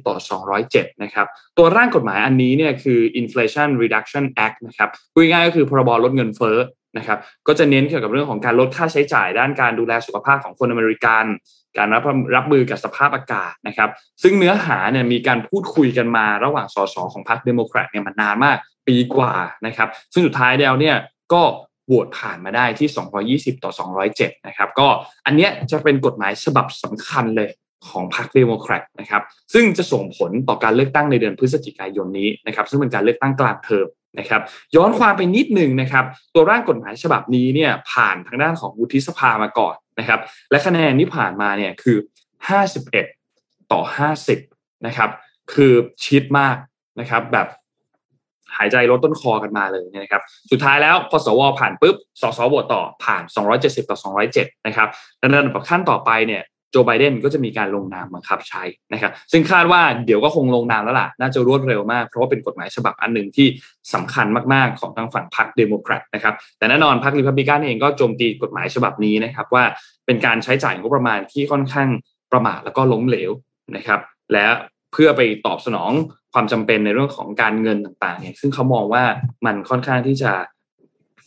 [0.01, 0.15] 220 ต่อ
[0.59, 6.57] 207 นะครับ ตัวร่างกฎหมายอันนี้เนี่ยคือ Inflation Reduction Act นะครับพูดง่ายก็คือพรบลดเงินเฟ้อ
[6.97, 11.25] นะครับ ก็จะเน้นเกี่ยวกับเรื่องของการลดค่าใช้จ่ายด้านการดูแลสุขภาพของคนอเมริกัน
[11.77, 12.03] การรับ
[12.35, 13.89] รับมือกับสภาพอากาศนะครับ
[14.23, 18.57] ซึ่งเนื้อหาเนี่ยมีการพูดคุยกันมาระหว่างสสของพรรคเดโมแครตเนี่ยมานานมาก
[18.87, 19.33] ปีกว่า
[19.65, 20.95] นะครับ ซึ่งสุดท้ายแล้วเนี่ย
[21.33, 21.43] ก็
[21.87, 22.89] โหวตผ่านมาได้ที่
[23.55, 23.71] 220 ต่อ
[24.09, 24.87] 207 นะครับ ก็
[25.25, 27.49] อันเนี้ยจะเป็นกฎหมายฉบับสำคัญเลย
[27.89, 29.21] ของพรรคเดโมแครตนะครับ
[29.53, 33.87] ซึ่งจะส่งผลต่อการเลือกตั้งในเดือนพฤศจิกายนนี้นะครับซึ่งเป็นการเลือกตั้งกลางเทอม
[34.19, 34.41] นะครับ
[34.75, 40.19] ย้อนความไปนิดหนึ่งนะครับตัวร่างกฎหมายฉบับนี้เนี่ยผ่านทางด้านของวุฒิสภามาก่อนนะครับ
[40.51, 41.97] และคะแนนที่ผ่านมาเนี่ยคือ
[42.83, 43.81] 51 ต่อ
[44.31, 45.09] 50นะครับ
[45.53, 45.73] คือ
[46.05, 46.55] ชิดมาก
[46.99, 47.47] นะครับแบบ
[48.57, 50.21] หายใจลดต้นคอกันมาเลยนะครับ
[50.51, 53.23] สุดท้ายแล้วพอสวผ่านปุ๊บ สสโหวตต่อผ่าน
[53.55, 53.97] 270 ต่อ
[54.33, 54.87] 207 นะครับ
[55.21, 56.41] ดังนั้นขั้นต่อไปเนี่ย
[56.71, 58.63] โจไบเดนก็จะมีการลงนามบังคับใช้
[58.93, 63.47] นะครับซึ่งคาดว่าเดี๋ยวก็คงลงนามแล้วล่ะ น่าจะรวดเร็วมาก เพราะว่าเป็นกฎหมายฉบับอันหนึ่งที่
[63.93, 69.63] สำคัญมากๆของทางฝั่งพรรคเดโมแครตนะครับแต่แน่นอนพรรคริพับลิกันเองก็โจมตีกฎหมายฉบับนี้นะครับว่า
[70.05, 71.89] เป็นการใช้จ่ายงบประมาณที่ค่อนข้าง
[72.31, 73.31] ประมาทแล้วก็ล้มเหลว
[73.75, 73.99] นะครับ
[74.33, 74.45] และ
[74.93, 75.91] เพื่อไปตอบสนอง
[76.33, 79.03] ความจำเป็นในเรื่องของการเงินต่างๆเนี่ยซึ่งเขามองว่า
[79.45, 80.31] มันค่อนข้างที่จะ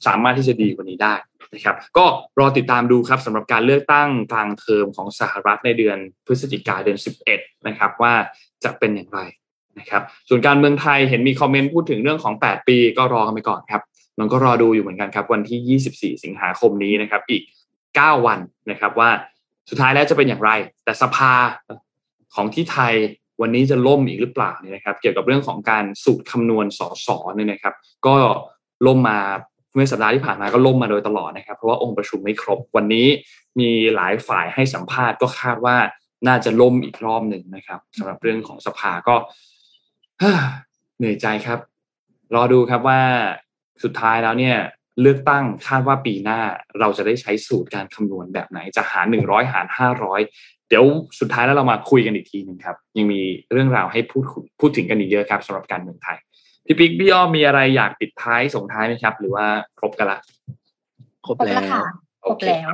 [0.06, 1.14] สามารถที่จะดีกว่านี้ได้
[1.54, 2.06] นะครับก็
[2.38, 6.98] รอติดตามดูครับสำหรับการเลือกตั้งกลางเทอมของสหรัฐในเดือนพฤศจิกาเดือน
[7.32, 8.14] 11 นะครับว่า
[8.64, 9.20] จะเป็นอย่างไร
[9.78, 13.82] นะครับส่วนการเมืองไทยเห็นมีคอมเมนต์พูดถึงเรื่องของ 8 ปีก็รอกันไปก่อนครับ
[14.18, 15.80] มันก็รอดูอยู่เหมือนกันครับวันที่
[16.14, 17.42] 24 สิงหาคมนี้นะครับอีก
[17.84, 18.38] 9 วัน
[18.70, 19.10] นะครับว่า
[19.70, 20.50] สุดท้ายแล้วจะเป็นอย่างไร
[20.84, 21.32] แต่สภา
[22.34, 22.94] ของที่ไทย
[23.40, 27.74] วันนี้จะล่มอีกหรือเปล่าเนี่ยนะครับ เกี่ยวกับเรื่องของการสูตรคำนวณสสเนี่ยนะครับ
[28.06, 28.14] ก็
[28.86, 29.18] ล่มมา
[29.74, 33.06] เมื่อสัปดาห์ที่ผ่านมาก็ล่มมาโดยตลอดนะครับ เพราะว่าองค์ประชุมไม่ครบ วันนี้
[33.60, 35.76] มีหลายฝ่ายให้สัมภาษณ์ก็คาดว่า
[36.26, 39.16] น่าจะล่มอีกรอบหนึ่งนะครับสำหรับเรื่องของสภาก็
[40.98, 41.58] เหนื่อยใจครับ
[42.34, 43.00] รอดูครับว่า
[43.84, 44.56] สุดท้ายแล้วเนี่ย
[45.00, 46.40] เลือกตั้งคาดว่าปีหน้า
[46.80, 50.20] เราจะได้ใช้สูตรการคำนวณแบบไหนจะหารหนึ่งร้อยหารห้าร้อย
[50.68, 50.84] เดี๋ยว
[51.20, 53.20] สุดท้ายแล้วเรามาคุยกันอีกทีหนึ่งครับ ยังมี
[53.52, 54.24] เรื่องราวให้พูด
[54.60, 56.18] พูดถึงกันอีกเยอะครับสำหรับการเมืองไทย
[56.68, 59.46] พี่ปิ๊กพี่อ้อมีอะไรอยากปิดท้ายส่งท้ายไหมครับ หรือว่า
[59.78, 60.18] ครบกันละ
[61.26, 61.62] ครบแล้ว
[62.22, 62.70] ครบแล้ว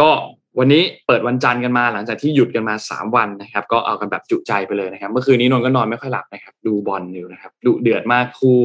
[0.00, 0.10] ก็
[0.58, 8.58] วันนี้เปิดวันจันทร์กันมาหลังจากที่หยุดกันมาสามวันนะครับ ก็เอากันแบบจุใจไปเลยนะครับ เมื่อคืนนี้นนก็นอนไม่ค่อยหลับนะครับ ดูบอลอยู่นะครับดูเดือดมากคู่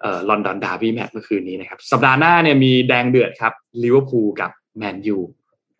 [0.00, 5.18] เอ่อลอนดอนดาร์บี้แมตช์เมื่อคืนนี้นะครับ สัปดาห์หน้าเนี่ยมีแดงเดือดครับลิเวอร์พูลกับแมนยู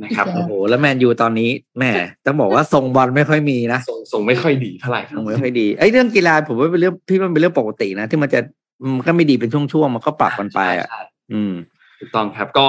[0.02, 1.90] นะครับโอ้โหแล้วแมนยูตอนนี้แม่
[2.26, 8.40] ต้องบอกว่าทรงบอลไม่ค่อยมีนะทรงทรงไม่ค่อยดีเท่าไหร่ครับทรงไม่ค่อยดีไอ้เรื่องกีฬาผมว่าเป็นเรื่องพี่มันเป็นเรื่องปกตินะ ที่มันจะ
[8.96, 11.52] มันก็ไม่ดีเป็นช่วงๆมันก็ปรับกันไปอะใช่อืม
[11.98, 12.66] ถูกต้องครับก็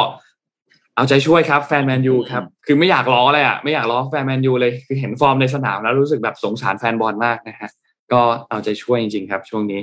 [0.95, 7.69] เอาใจช่วยครับแฟนแมนยูครับคือไม่อยากล้อเลยอะไม่อยากล้อแฟนแมนยูเลยคือเห็นฟอร์มในสนามแล้วรู้สึกแบบสงสารแฟนบอลมากนะฮะ
[8.11, 9.81] ก็เอาใจช่วยจริงๆครับ ช่วงนี้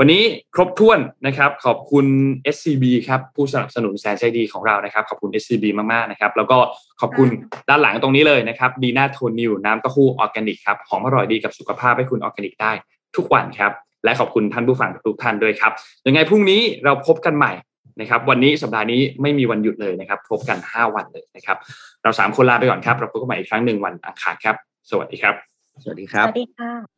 [0.00, 0.22] วันนี้
[0.54, 2.06] ครบถ้วนนะครับ ขอบคุณ
[2.54, 6.58] SCB ครับผู้สนับสนุนแสนใจดีของเรานะครับ ขอบคุณ SCB มากๆนะครับ แล้วก็
[7.00, 7.28] ขอบคุณ
[7.68, 12.72] ด้านหลังตรงนี้เลยนะครับดีน่าโทนิวน้ำเต้าหู้ออร์แกนิกครับหอมอร่อยดีกับสุขภาพให้คุณออร์แกนิกได้
[13.16, 13.72] ทุกวันครับ
[14.04, 15.72] และขอบคุณท่านผู้ฟังทุกท่านด้วยครับ
[16.06, 17.52] ยังไงพรุ่งนี้เราพบกันใหม่
[18.00, 21.56] นะครับวันนี้สัปดาห์นี้ไม่มีวันหยุดเลยนะครับพบกัน 5 วันเลยนะครับ
[22.02, 24.56] เราสามคนลาไปก่อนครับเราพบกันใหม่อีกครั้งหนึ่งวันอังคารครับ
[24.90, 25.34] สวัสดีครับ
[25.82, 26.97] สวัสดีคสรับวัสวัสดีค่ะ